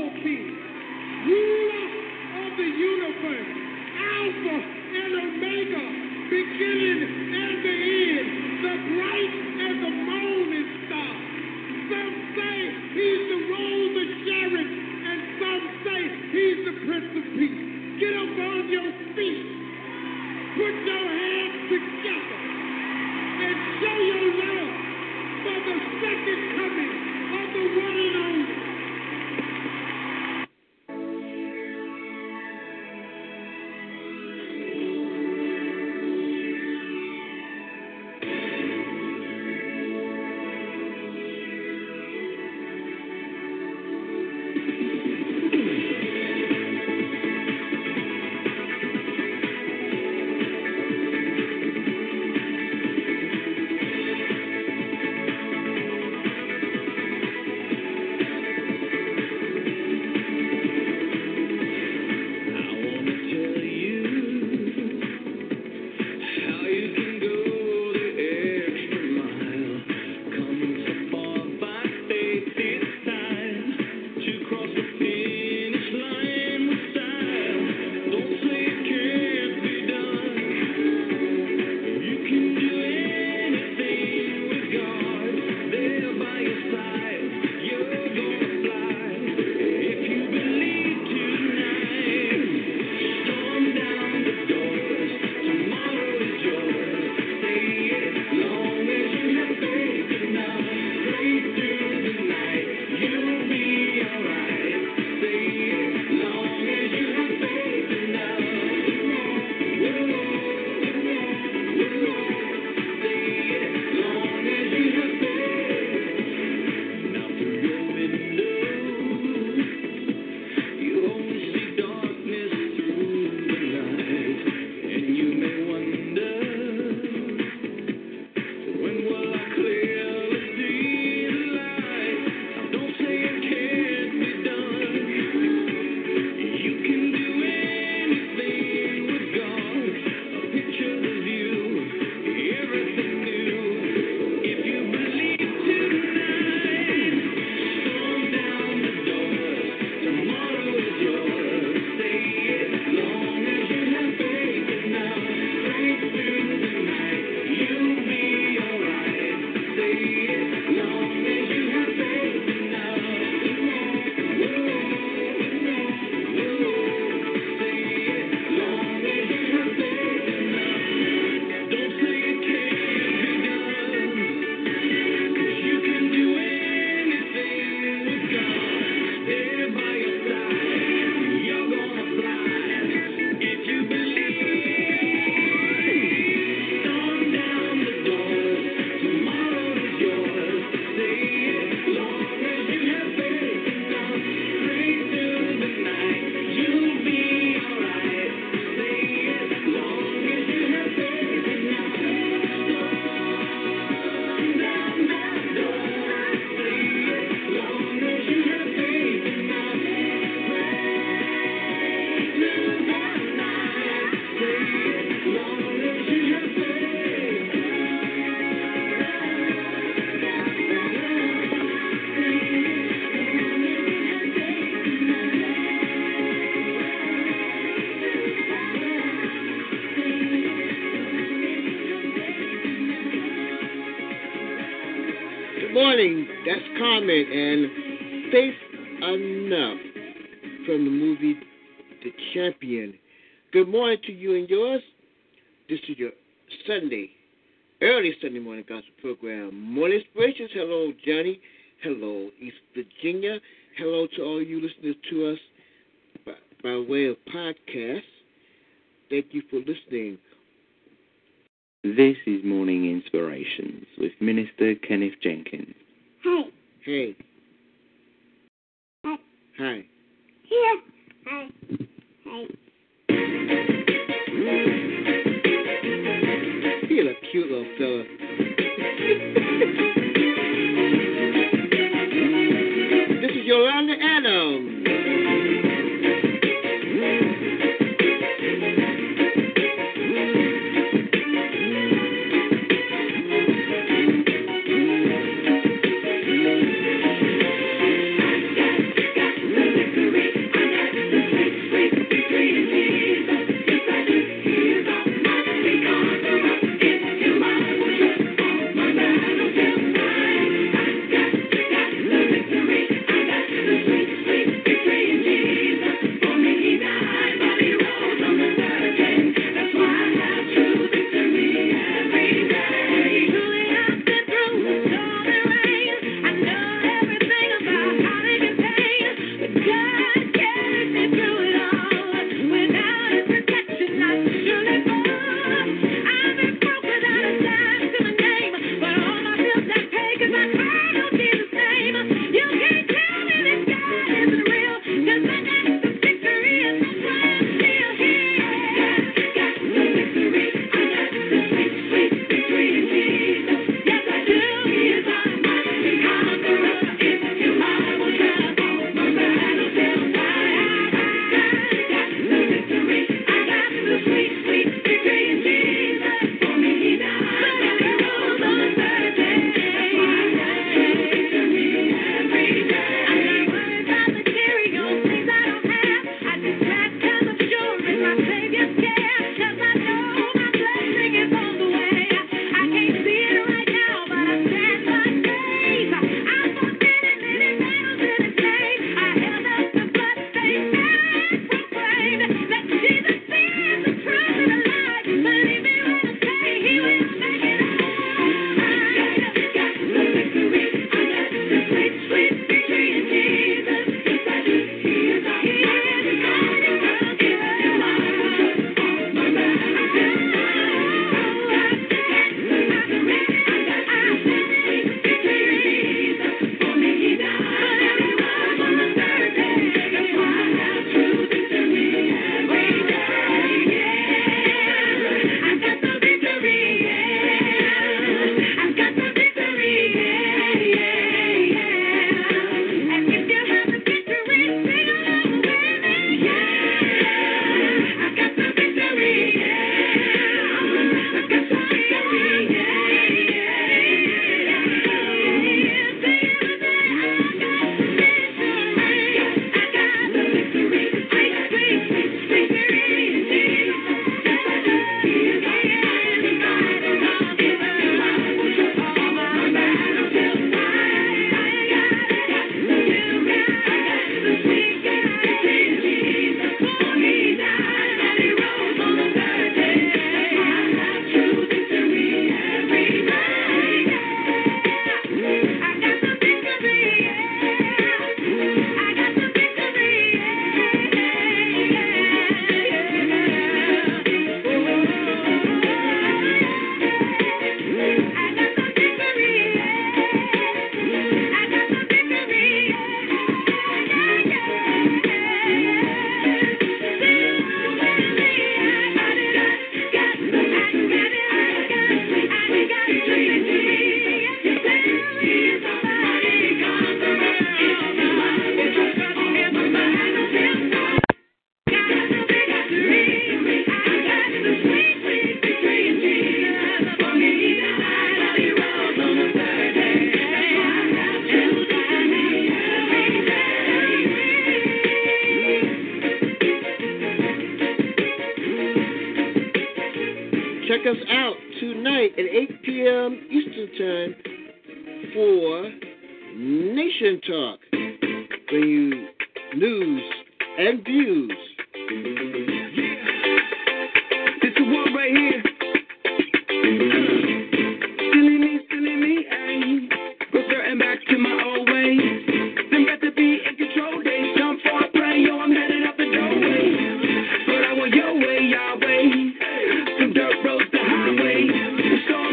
That's 237.07 237.30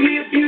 me 0.02 0.18
a 0.18 0.41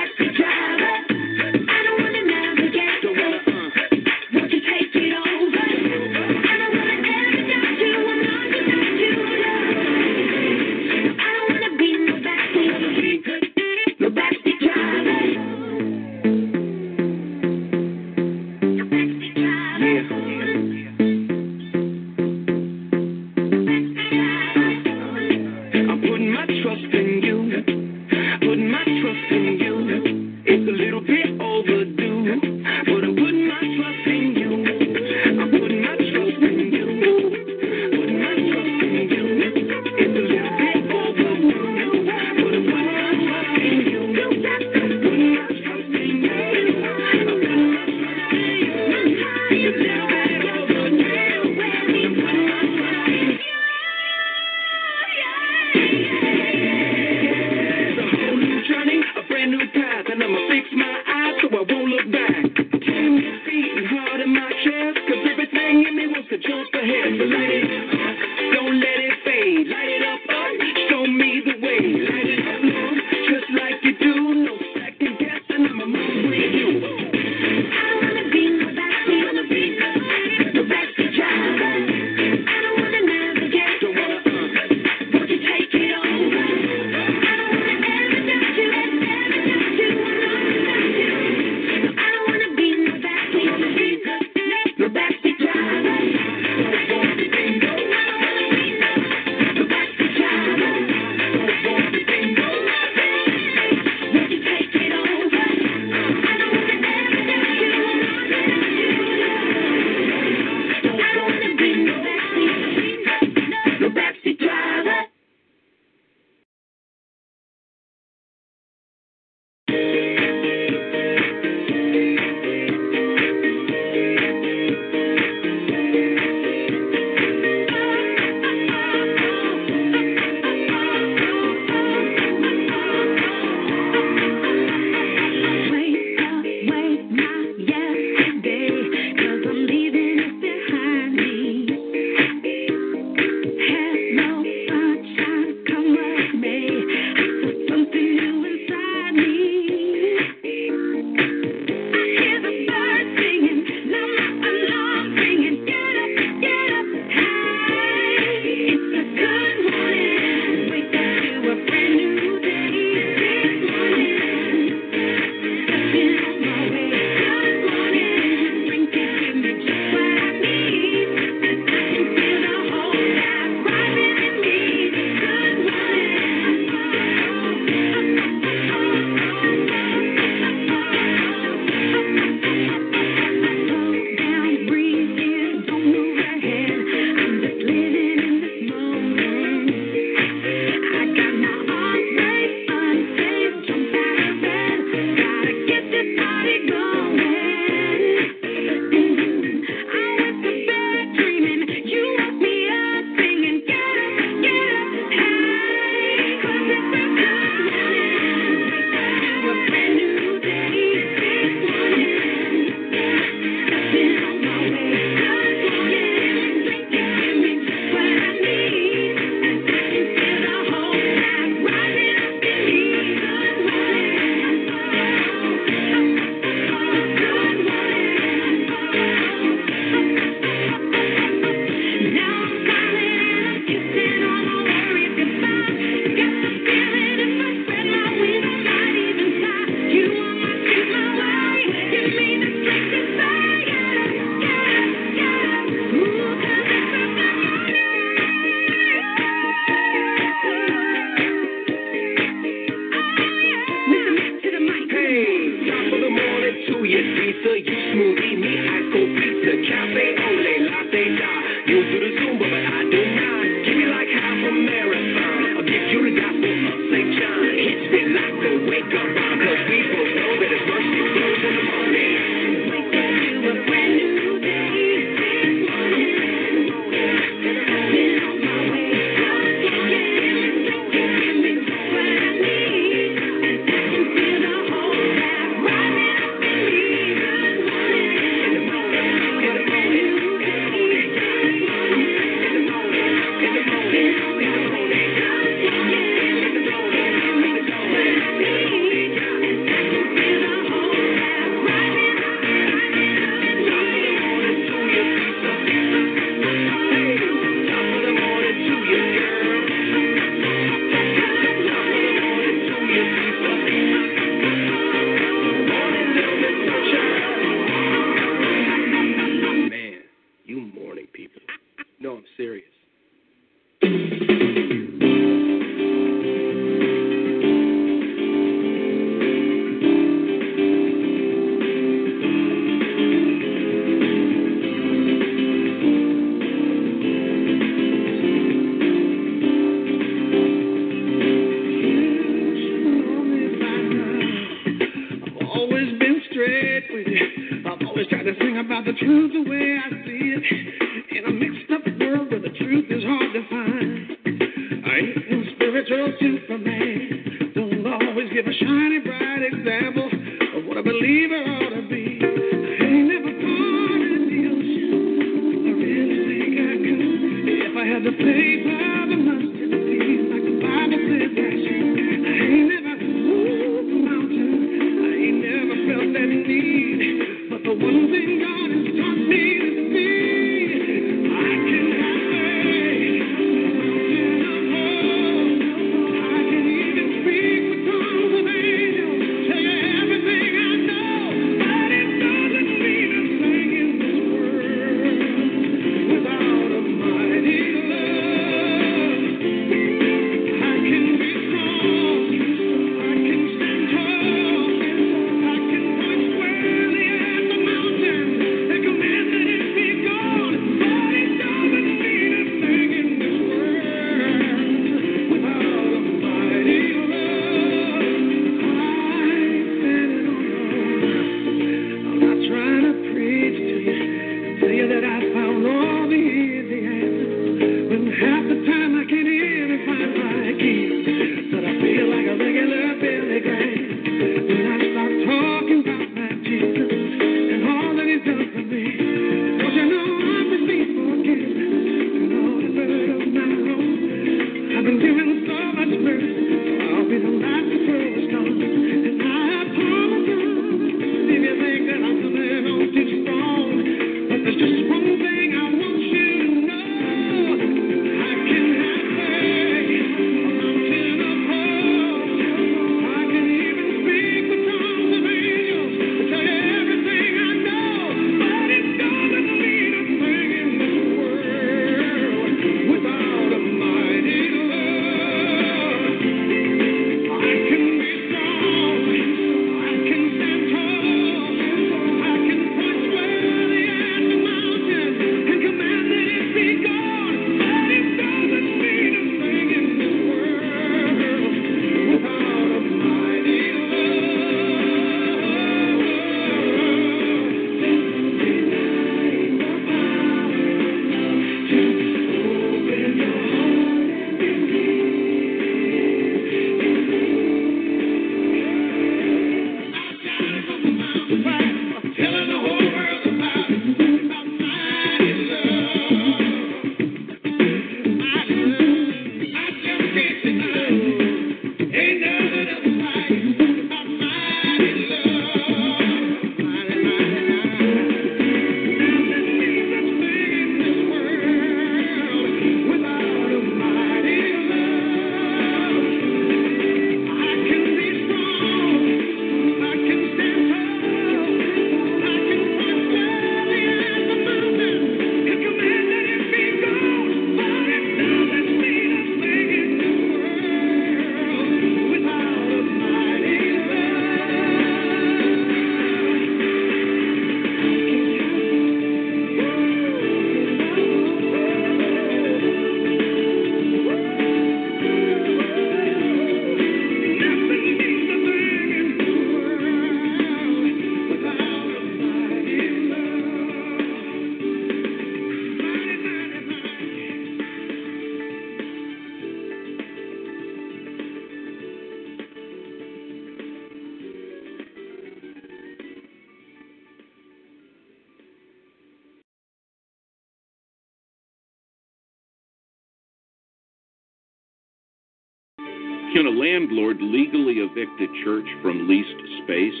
Can 596.38 596.46
a 596.46 596.50
landlord 596.50 597.16
legally 597.20 597.82
evict 597.82 598.14
a 598.22 598.30
church 598.44 598.68
from 598.80 599.08
leased 599.08 599.42
space? 599.64 600.00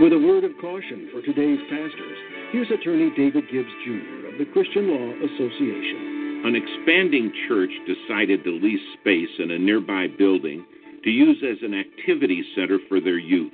With 0.00 0.16
a 0.16 0.24
word 0.24 0.42
of 0.42 0.56
caution 0.58 1.10
for 1.12 1.20
today's 1.20 1.60
pastors, 1.68 2.18
here's 2.50 2.70
attorney 2.70 3.12
David 3.14 3.44
Gibbs 3.52 3.68
Jr. 3.84 4.32
of 4.32 4.38
the 4.40 4.48
Christian 4.54 4.88
Law 4.88 5.12
Association. 5.20 6.48
An 6.48 6.56
expanding 6.56 7.30
church 7.46 7.68
decided 7.84 8.42
to 8.44 8.56
lease 8.56 8.80
space 9.02 9.28
in 9.38 9.50
a 9.50 9.58
nearby 9.58 10.06
building 10.16 10.64
to 11.04 11.10
use 11.10 11.44
as 11.44 11.60
an 11.60 11.74
activity 11.74 12.42
center 12.56 12.78
for 12.88 13.02
their 13.02 13.18
youth. 13.18 13.52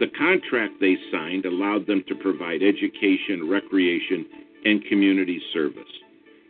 The 0.00 0.08
contract 0.16 0.80
they 0.80 0.96
signed 1.12 1.44
allowed 1.44 1.86
them 1.86 2.04
to 2.08 2.14
provide 2.14 2.62
education, 2.62 3.50
recreation, 3.50 4.24
and 4.64 4.82
community 4.86 5.42
service. 5.52 5.81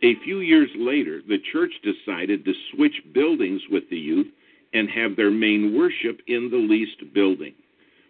A 0.03 0.15
few 0.15 0.41
years 0.41 0.69
later, 0.75 1.21
the 1.25 1.39
church 1.53 1.71
decided 1.81 2.43
to 2.43 2.53
switch 2.71 3.01
buildings 3.13 3.61
with 3.71 3.89
the 3.89 3.97
youth 3.97 4.27
and 4.73 4.89
have 4.89 5.15
their 5.15 5.31
main 5.31 5.77
worship 5.77 6.19
in 6.27 6.49
the 6.49 6.57
leased 6.57 7.13
building. 7.13 7.53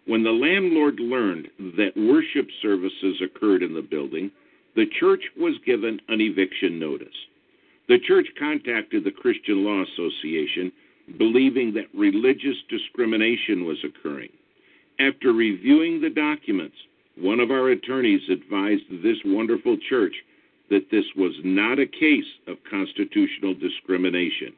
When 0.06 0.24
the 0.24 0.32
landlord 0.32 0.98
learned 0.98 1.48
that 1.76 1.96
worship 1.96 2.48
services 2.60 3.22
occurred 3.22 3.62
in 3.62 3.74
the 3.74 3.82
building, 3.82 4.32
the 4.74 4.86
church 4.98 5.22
was 5.36 5.54
given 5.64 6.00
an 6.08 6.20
eviction 6.20 6.80
notice. 6.80 7.14
The 7.86 8.00
church 8.00 8.26
contacted 8.38 9.04
the 9.04 9.12
Christian 9.12 9.64
Law 9.64 9.84
Association, 9.84 10.72
believing 11.16 11.72
that 11.74 11.94
religious 11.94 12.56
discrimination 12.68 13.66
was 13.66 13.78
occurring. 13.84 14.30
After 14.98 15.32
reviewing 15.32 16.00
the 16.00 16.10
documents, 16.10 16.76
one 17.16 17.38
of 17.38 17.52
our 17.52 17.68
attorneys 17.68 18.28
advised 18.28 18.82
this 18.90 19.18
wonderful 19.24 19.76
church 19.88 20.14
that 20.70 20.90
this 20.90 21.04
was 21.16 21.32
not 21.44 21.78
a 21.78 21.86
case 21.86 22.24
of 22.48 22.56
constitutional 22.68 23.54
discrimination. 23.54 24.52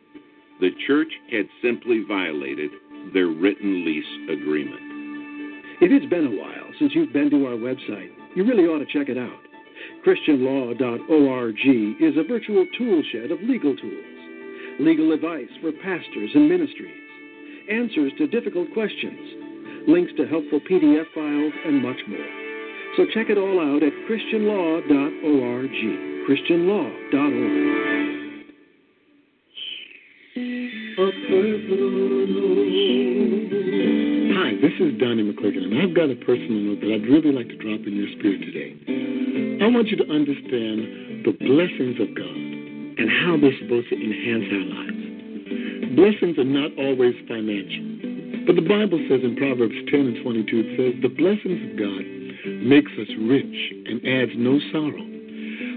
The 0.61 0.70
church 0.87 1.12
had 1.31 1.47
simply 1.62 2.05
violated 2.07 2.70
their 3.12 3.28
written 3.28 3.85
lease 3.85 4.31
agreement. 4.31 4.81
If 5.81 5.93
it's 5.93 6.09
been 6.09 6.27
a 6.27 6.41
while 6.41 6.73
since 6.78 6.95
you've 6.95 7.12
been 7.12 7.31
to 7.31 7.47
our 7.47 7.57
website, 7.57 8.11
you 8.35 8.45
really 8.45 8.65
ought 8.65 8.78
to 8.78 8.87
check 8.87 9.09
it 9.09 9.19
out. 9.19 9.41
ChristianLaw.org 10.07 11.59
is 12.01 12.16
a 12.16 12.24
virtual 12.27 12.66
tool 12.78 13.03
shed 13.12 13.31
of 13.31 13.43
legal 13.43 13.77
tools, 13.77 14.81
legal 14.81 15.12
advice 15.12 15.51
for 15.61 15.73
pastors 15.73 16.31
and 16.35 16.49
ministries, 16.49 17.03
answers 17.70 18.12
to 18.19 18.27
difficult 18.27 18.73
questions, 18.73 19.85
links 19.89 20.12
to 20.16 20.27
helpful 20.27 20.61
PDF 20.61 21.05
files, 21.15 21.53
and 21.66 21.83
much 21.83 22.01
more. 22.09 22.45
So 22.95 23.05
check 23.13 23.29
it 23.29 23.37
all 23.37 23.59
out 23.61 23.83
at 23.83 23.93
ChristianLaw.org. 24.09 25.71
ChristianLaw.org. 26.27 27.87
Hi, 34.33 34.55
this 34.63 34.73
is 34.81 34.97
Donnie 34.99 35.29
McClurkin, 35.29 35.69
and 35.69 35.83
I've 35.83 35.95
got 35.95 36.09
a 36.09 36.17
personal 36.25 36.73
note 36.73 36.81
that 36.81 36.89
I'd 36.95 37.05
really 37.05 37.33
like 37.33 37.49
to 37.49 37.59
drop 37.61 37.85
in 37.85 37.97
your 37.97 38.09
spirit 38.17 38.41
today. 38.49 38.73
I 39.61 39.69
want 39.69 39.89
you 39.89 39.97
to 39.99 40.09
understand 40.09 41.27
the 41.29 41.37
blessings 41.37 42.01
of 42.01 42.17
God 42.17 42.41
and 42.97 43.13
how 43.27 43.37
they're 43.37 43.59
supposed 43.61 43.93
to 43.93 43.97
enhance 44.01 44.49
our 44.57 44.67
lives. 44.73 45.97
Blessings 46.01 46.39
are 46.41 46.49
not 46.49 46.73
always 46.81 47.13
financial, 47.29 48.49
but 48.49 48.57
the 48.57 48.65
Bible 48.65 49.05
says 49.11 49.21
in 49.21 49.37
Proverbs 49.37 49.77
10 49.93 50.01
and 50.01 50.25
22, 50.25 50.65
it 50.65 50.69
says, 50.81 50.93
The 51.05 51.13
blessings 51.13 51.61
of 51.61 51.77
God 51.77 52.15
makes 52.45 52.93
us 53.01 53.09
rich 53.21 53.57
and 53.87 54.05
adds 54.07 54.33
no 54.37 54.59
sorrow. 54.73 55.07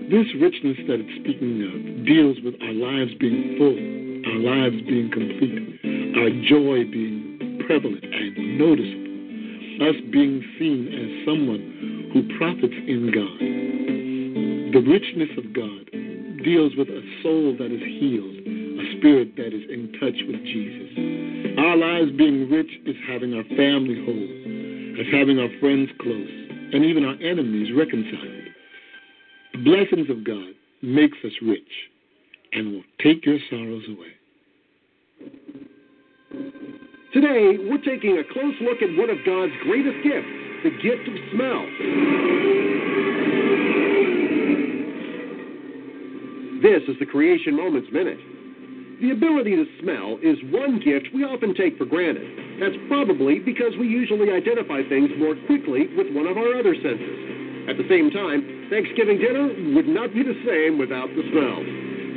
This 0.10 0.26
richness 0.42 0.78
that 0.90 0.98
it's 0.98 1.16
speaking 1.22 1.62
of 1.70 2.06
deals 2.06 2.38
with 2.44 2.58
our 2.66 2.74
lives 2.74 3.14
being 3.22 3.56
full, 3.62 3.78
our 4.26 4.42
lives 4.42 4.82
being 4.90 5.10
complete, 5.14 5.80
our 6.18 6.34
joy 6.50 6.82
being 6.90 7.62
prevalent 7.70 8.04
and 8.04 8.58
noticeable, 8.58 9.86
us 9.86 9.98
being 10.10 10.42
seen 10.58 10.90
as 10.90 11.26
someone 11.30 12.10
who 12.10 12.26
profits 12.42 12.74
in 12.90 13.14
God. 13.14 13.38
The 14.74 14.82
richness 14.82 15.30
of 15.38 15.54
God 15.54 15.86
deals 16.42 16.74
with 16.74 16.90
a 16.90 17.02
soul 17.22 17.54
that 17.62 17.70
is 17.70 17.86
healed, 18.02 18.34
a 18.82 18.86
spirit 18.98 19.38
that 19.38 19.54
is 19.54 19.66
in 19.70 19.94
touch 20.02 20.18
with 20.26 20.42
Jesus. 20.42 20.90
Our 21.62 21.78
lives 21.78 22.12
being 22.18 22.50
rich 22.50 22.72
is 22.86 22.96
having 23.08 23.34
our 23.38 23.46
family 23.54 24.02
whole, 24.02 24.30
is 24.98 25.08
having 25.14 25.38
our 25.38 25.54
friends 25.60 25.90
close, 26.02 26.49
and 26.74 26.86
even 26.86 27.06
our 27.06 27.16
enemies 27.16 27.72
reconciled. 27.76 28.48
The 29.54 29.60
blessings 29.60 30.10
of 30.10 30.24
God 30.24 30.54
makes 30.82 31.18
us 31.26 31.32
rich 31.42 31.64
and 32.54 32.74
will 32.74 32.84
take 33.02 33.26
your 33.26 33.38
sorrows 33.50 33.84
away. 33.90 34.14
Today, 37.14 37.58
we're 37.60 37.84
taking 37.84 38.18
a 38.18 38.34
close 38.34 38.54
look 38.62 38.82
at 38.82 38.96
one 38.98 39.10
of 39.10 39.18
God's 39.26 39.54
greatest 39.64 40.04
gifts, 40.04 40.28
the 40.64 40.70
gift 40.82 41.08
of 41.08 41.16
smell. 41.34 41.66
This 46.62 46.84
is 46.88 47.00
the 47.00 47.06
Creation 47.06 47.56
Moments 47.56 47.90
Minute. 47.92 48.20
The 49.00 49.16
ability 49.16 49.56
to 49.56 49.64
smell 49.80 50.20
is 50.20 50.36
one 50.52 50.84
gift 50.84 51.16
we 51.16 51.24
often 51.24 51.56
take 51.56 51.80
for 51.80 51.88
granted. 51.88 52.60
That's 52.60 52.76
probably 52.92 53.40
because 53.40 53.72
we 53.80 53.88
usually 53.88 54.28
identify 54.28 54.84
things 54.92 55.08
more 55.16 55.40
quickly 55.48 55.88
with 55.96 56.12
one 56.12 56.28
of 56.28 56.36
our 56.36 56.60
other 56.60 56.76
senses. 56.76 57.16
At 57.72 57.80
the 57.80 57.88
same 57.88 58.12
time, 58.12 58.68
Thanksgiving 58.68 59.24
dinner 59.24 59.56
would 59.72 59.88
not 59.88 60.12
be 60.12 60.20
the 60.20 60.36
same 60.44 60.76
without 60.76 61.08
the 61.16 61.24
smell. 61.32 61.64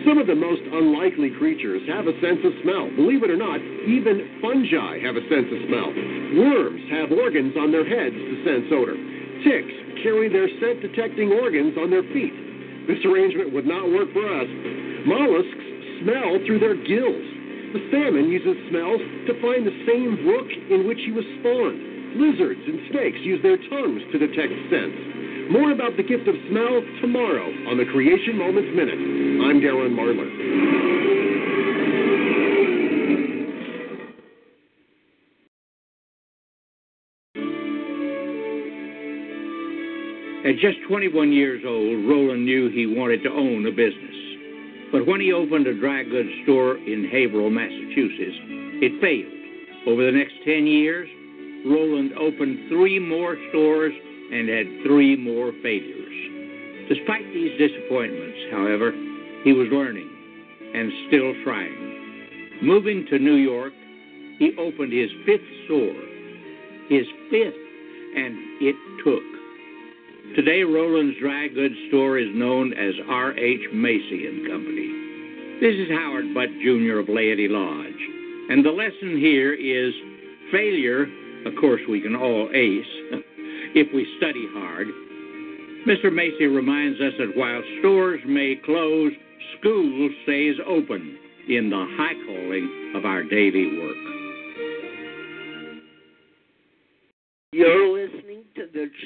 Some 0.02 0.18
of 0.18 0.26
the 0.26 0.34
most 0.34 0.66
unlikely 0.74 1.30
creatures 1.38 1.86
have 1.86 2.10
a 2.10 2.18
sense 2.18 2.42
of 2.42 2.50
smell. 2.66 2.90
Believe 2.98 3.22
it 3.22 3.30
or 3.30 3.38
not, 3.38 3.62
even 3.86 4.42
fungi 4.42 4.98
have 5.06 5.14
a 5.14 5.22
sense 5.30 5.46
of 5.54 5.62
smell. 5.70 5.86
Worms 6.34 6.82
have 6.90 7.14
organs 7.14 7.54
on 7.54 7.70
their 7.70 7.86
heads 7.86 8.18
to 8.18 8.34
sense 8.42 8.66
odor. 8.74 8.98
Ticks 9.46 10.02
carry 10.02 10.26
their 10.26 10.50
scent 10.58 10.82
detecting 10.82 11.30
organs 11.30 11.78
on 11.78 11.94
their 11.94 12.02
feet. 12.10 12.34
This 12.90 12.98
arrangement 13.06 13.54
would 13.54 13.70
not 13.70 13.86
work 13.86 14.10
for 14.10 14.26
us. 14.26 14.50
Mollusks 15.06 15.71
smell 16.02 16.38
through 16.46 16.58
their 16.58 16.76
gills. 16.76 17.26
The 17.72 17.80
salmon 17.90 18.28
uses 18.28 18.58
smells 18.68 19.00
to 19.26 19.32
find 19.40 19.64
the 19.64 19.76
same 19.88 20.20
brook 20.26 20.50
in 20.68 20.86
which 20.86 21.00
he 21.06 21.12
was 21.12 21.24
spawned. 21.40 22.20
Lizards 22.20 22.60
and 22.66 22.92
snakes 22.92 23.18
use 23.24 23.40
their 23.42 23.56
tongues 23.56 24.02
to 24.12 24.18
detect 24.18 24.52
scents. 24.68 25.00
More 25.50 25.72
about 25.72 25.96
the 25.96 26.02
gift 26.02 26.28
of 26.28 26.36
smell 26.50 26.84
tomorrow 27.00 27.48
on 27.70 27.78
the 27.78 27.88
Creation 27.88 28.36
Moments 28.36 28.68
Minute. 28.76 29.00
I'm 29.48 29.60
Darren 29.64 29.96
Marlar. 29.96 30.28
At 40.44 40.58
just 40.58 40.76
21 40.88 41.32
years 41.32 41.62
old, 41.66 42.04
Roland 42.04 42.44
knew 42.44 42.68
he 42.68 42.86
wanted 42.86 43.22
to 43.22 43.30
own 43.30 43.64
a 43.66 43.70
business. 43.70 44.31
But 44.92 45.06
when 45.06 45.20
he 45.20 45.32
opened 45.32 45.66
a 45.66 45.74
dry 45.74 46.04
goods 46.04 46.28
store 46.44 46.76
in 46.76 47.08
Haverhill, 47.10 47.48
Massachusetts, 47.48 48.36
it 48.84 49.00
failed. 49.00 49.88
Over 49.88 50.04
the 50.04 50.12
next 50.12 50.34
10 50.44 50.66
years, 50.66 51.08
Roland 51.64 52.12
opened 52.18 52.68
three 52.68 52.98
more 52.98 53.36
stores 53.48 53.94
and 54.32 54.48
had 54.48 54.66
three 54.84 55.16
more 55.16 55.52
failures. 55.62 56.88
Despite 56.88 57.24
these 57.32 57.56
disappointments, 57.56 58.38
however, 58.52 58.92
he 59.44 59.52
was 59.52 59.68
learning 59.72 60.10
and 60.74 60.92
still 61.08 61.32
trying. 61.42 62.60
Moving 62.62 63.06
to 63.10 63.18
New 63.18 63.36
York, 63.36 63.72
he 64.38 64.52
opened 64.58 64.92
his 64.92 65.10
fifth 65.24 65.48
store. 65.64 65.96
His 66.88 67.06
fifth, 67.30 67.56
and 68.16 68.36
it 68.60 68.76
took. 69.04 69.31
Today, 70.34 70.62
Roland's 70.62 71.18
dry 71.20 71.46
goods 71.48 71.74
store 71.88 72.18
is 72.18 72.28
known 72.32 72.72
as 72.72 72.94
R.H. 73.06 73.60
Macy 73.74 74.26
and 74.26 74.48
Company. 74.48 74.88
This 75.60 75.76
is 75.76 75.90
Howard 75.90 76.32
Butt 76.32 76.48
Jr. 76.64 77.00
of 77.00 77.10
Laity 77.10 77.48
Lodge, 77.50 78.02
and 78.48 78.64
the 78.64 78.70
lesson 78.70 79.20
here 79.20 79.52
is 79.52 79.92
failure, 80.50 81.02
of 81.44 81.52
course, 81.60 81.82
we 81.86 82.00
can 82.00 82.16
all 82.16 82.48
ace 82.54 82.92
if 83.76 83.92
we 83.92 84.08
study 84.16 84.48
hard. 84.54 84.88
Mr. 85.86 86.10
Macy 86.10 86.46
reminds 86.46 86.98
us 86.98 87.12
that 87.18 87.36
while 87.36 87.60
stores 87.80 88.22
may 88.26 88.56
close, 88.64 89.12
school 89.60 90.08
stays 90.22 90.56
open 90.66 91.18
in 91.50 91.68
the 91.68 91.86
high 91.98 92.16
calling 92.24 92.94
of 92.96 93.04
our 93.04 93.22
daily 93.22 93.76
work. 93.76 94.12
The 97.52 97.91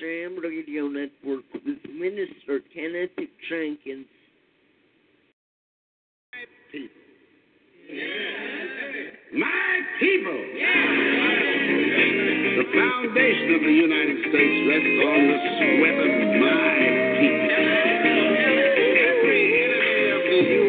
Jam 0.01 0.39
Radio 0.43 0.89
Network 0.89 1.45
with 1.55 1.79
Minister 1.93 2.61
Kenneth 2.75 3.11
Jenkins. 3.49 4.07
My 9.33 9.81
people. 10.01 10.41
The 12.57 12.67
foundation 12.75 13.55
of 13.55 13.61
the 13.63 13.77
United 13.87 14.19
States 14.27 14.57
rests 14.67 14.99
on 15.07 15.21
the 15.31 15.39
sweat 15.57 15.99
of 16.03 16.13
my 16.41 16.73
people. 17.21 17.53
Every 19.07 19.43
enemy 19.63 20.03
of 20.11 20.23
the 20.27 20.66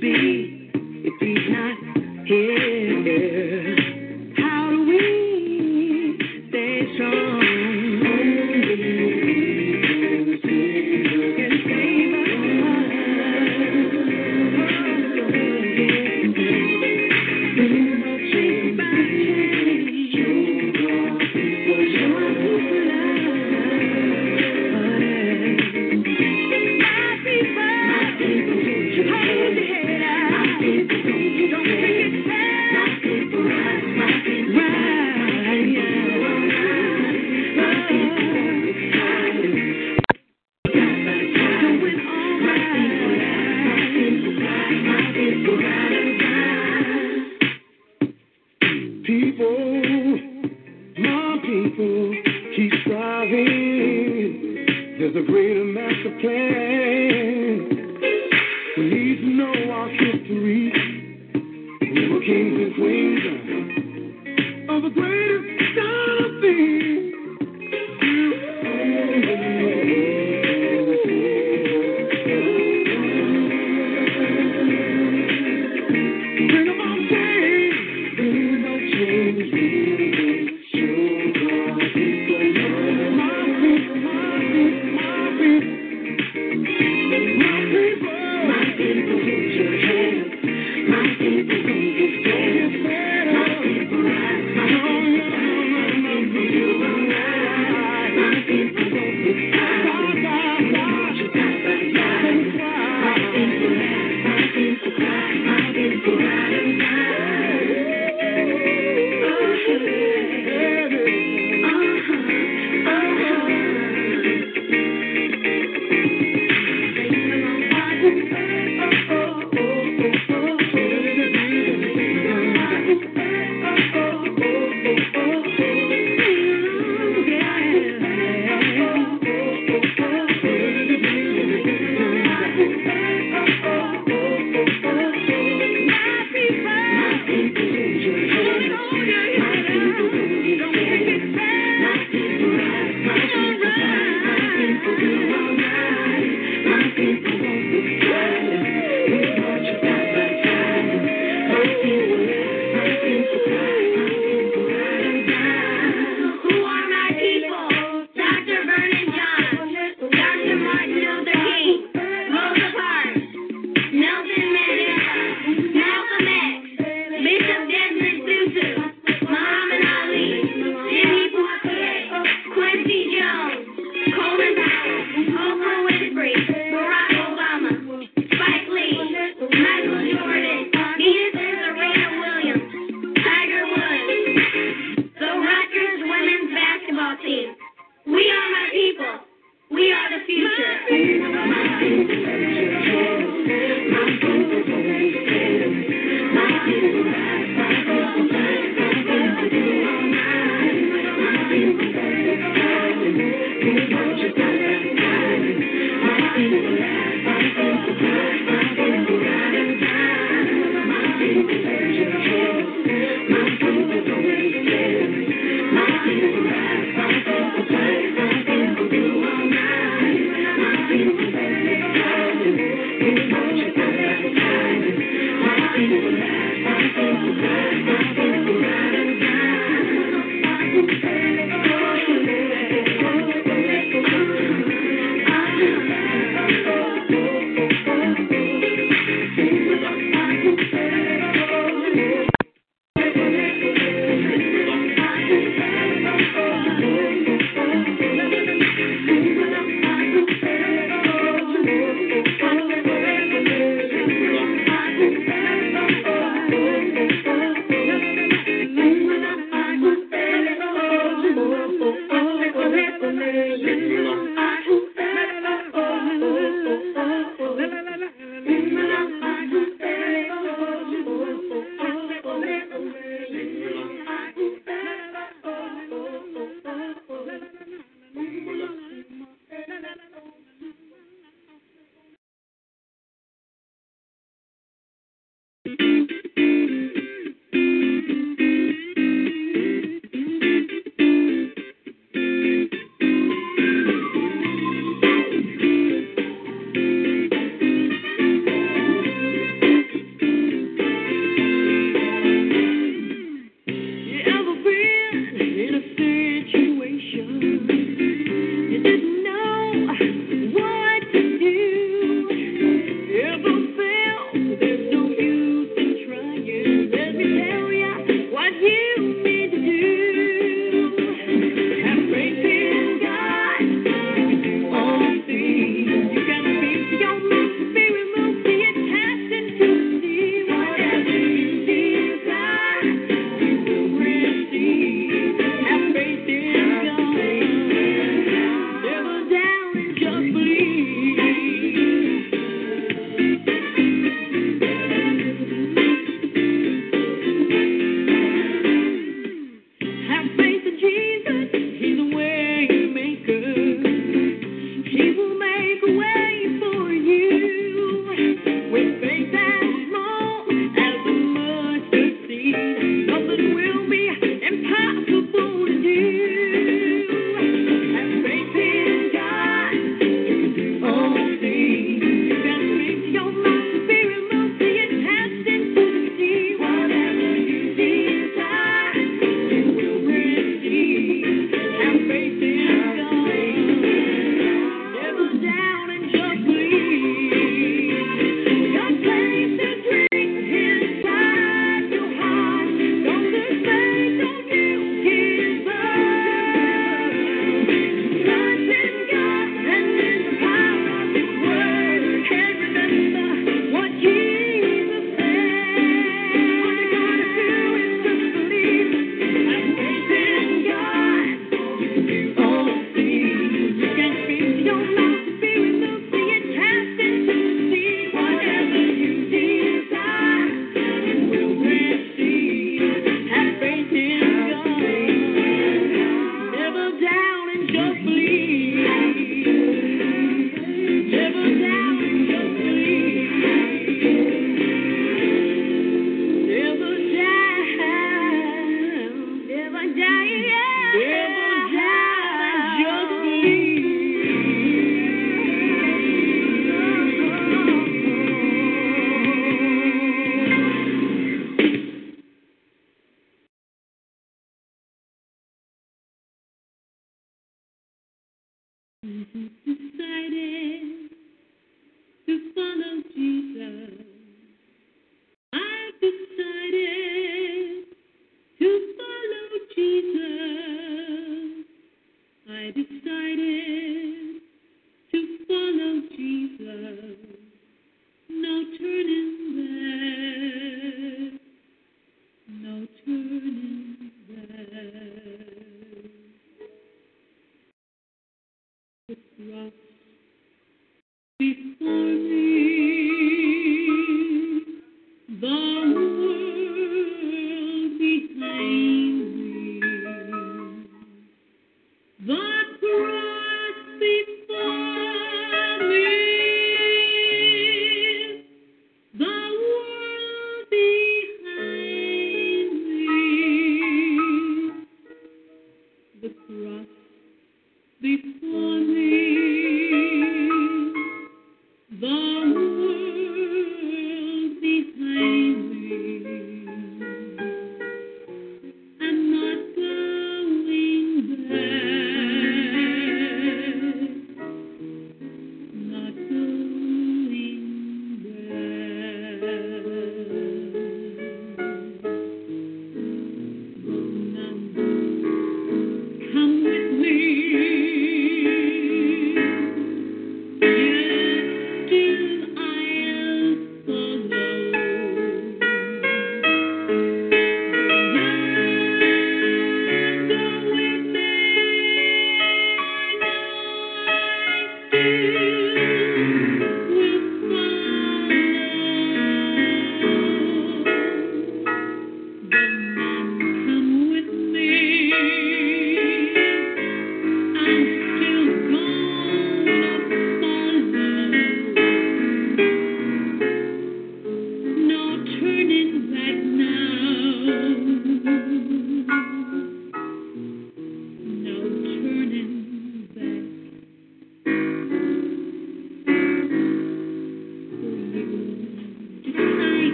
be 0.00 0.54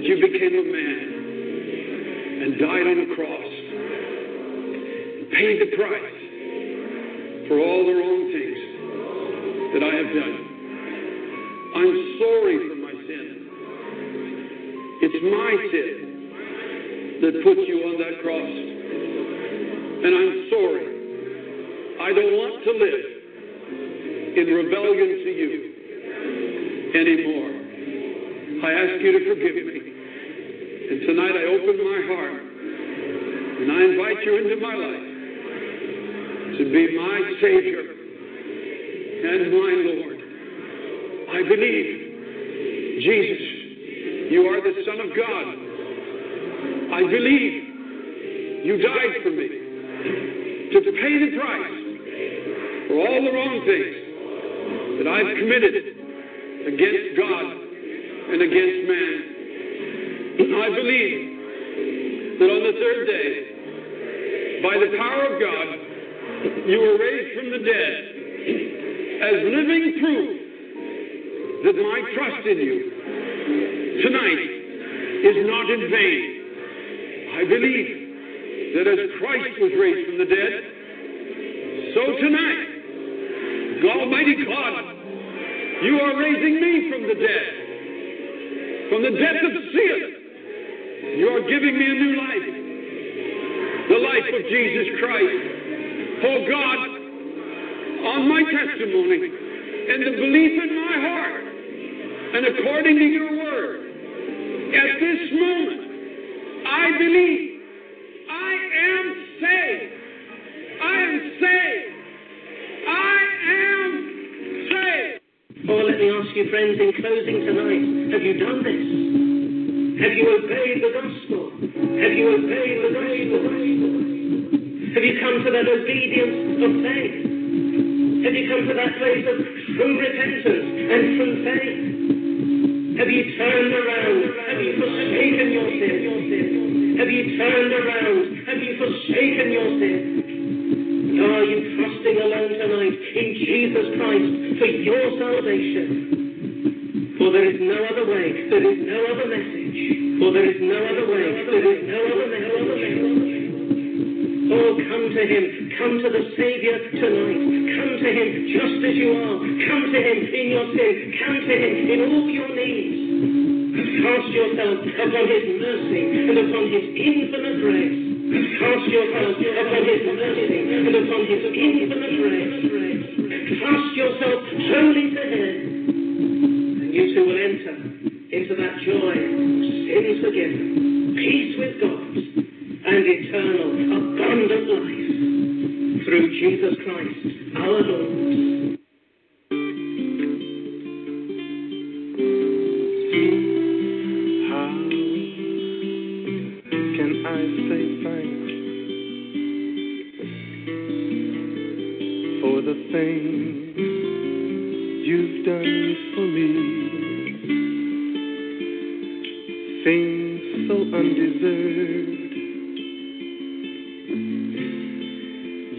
that 0.00 0.08
you 0.08 0.16
became 0.16 0.54
a 0.54 0.64
man 0.64 1.08
and 2.42 2.58
died 2.58 2.86
on 2.86 3.00
a 3.00 3.14
cross 3.14 3.52
and 5.18 5.30
paid 5.30 5.60
the 5.60 5.76
price. 5.76 6.19
my 34.60 34.74
life, 34.74 36.58
to 36.58 36.64
be 36.70 36.96
my 36.96 37.32
Savior. 37.40 37.99
believe. 77.60 77.89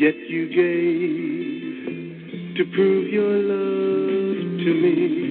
Yet 0.02 0.18
you 0.30 0.50
gave 0.50 2.58
to 2.58 2.64
prove 2.74 3.06
your 3.12 3.38
love 3.38 4.60
to 4.60 4.74
me. 4.74 5.31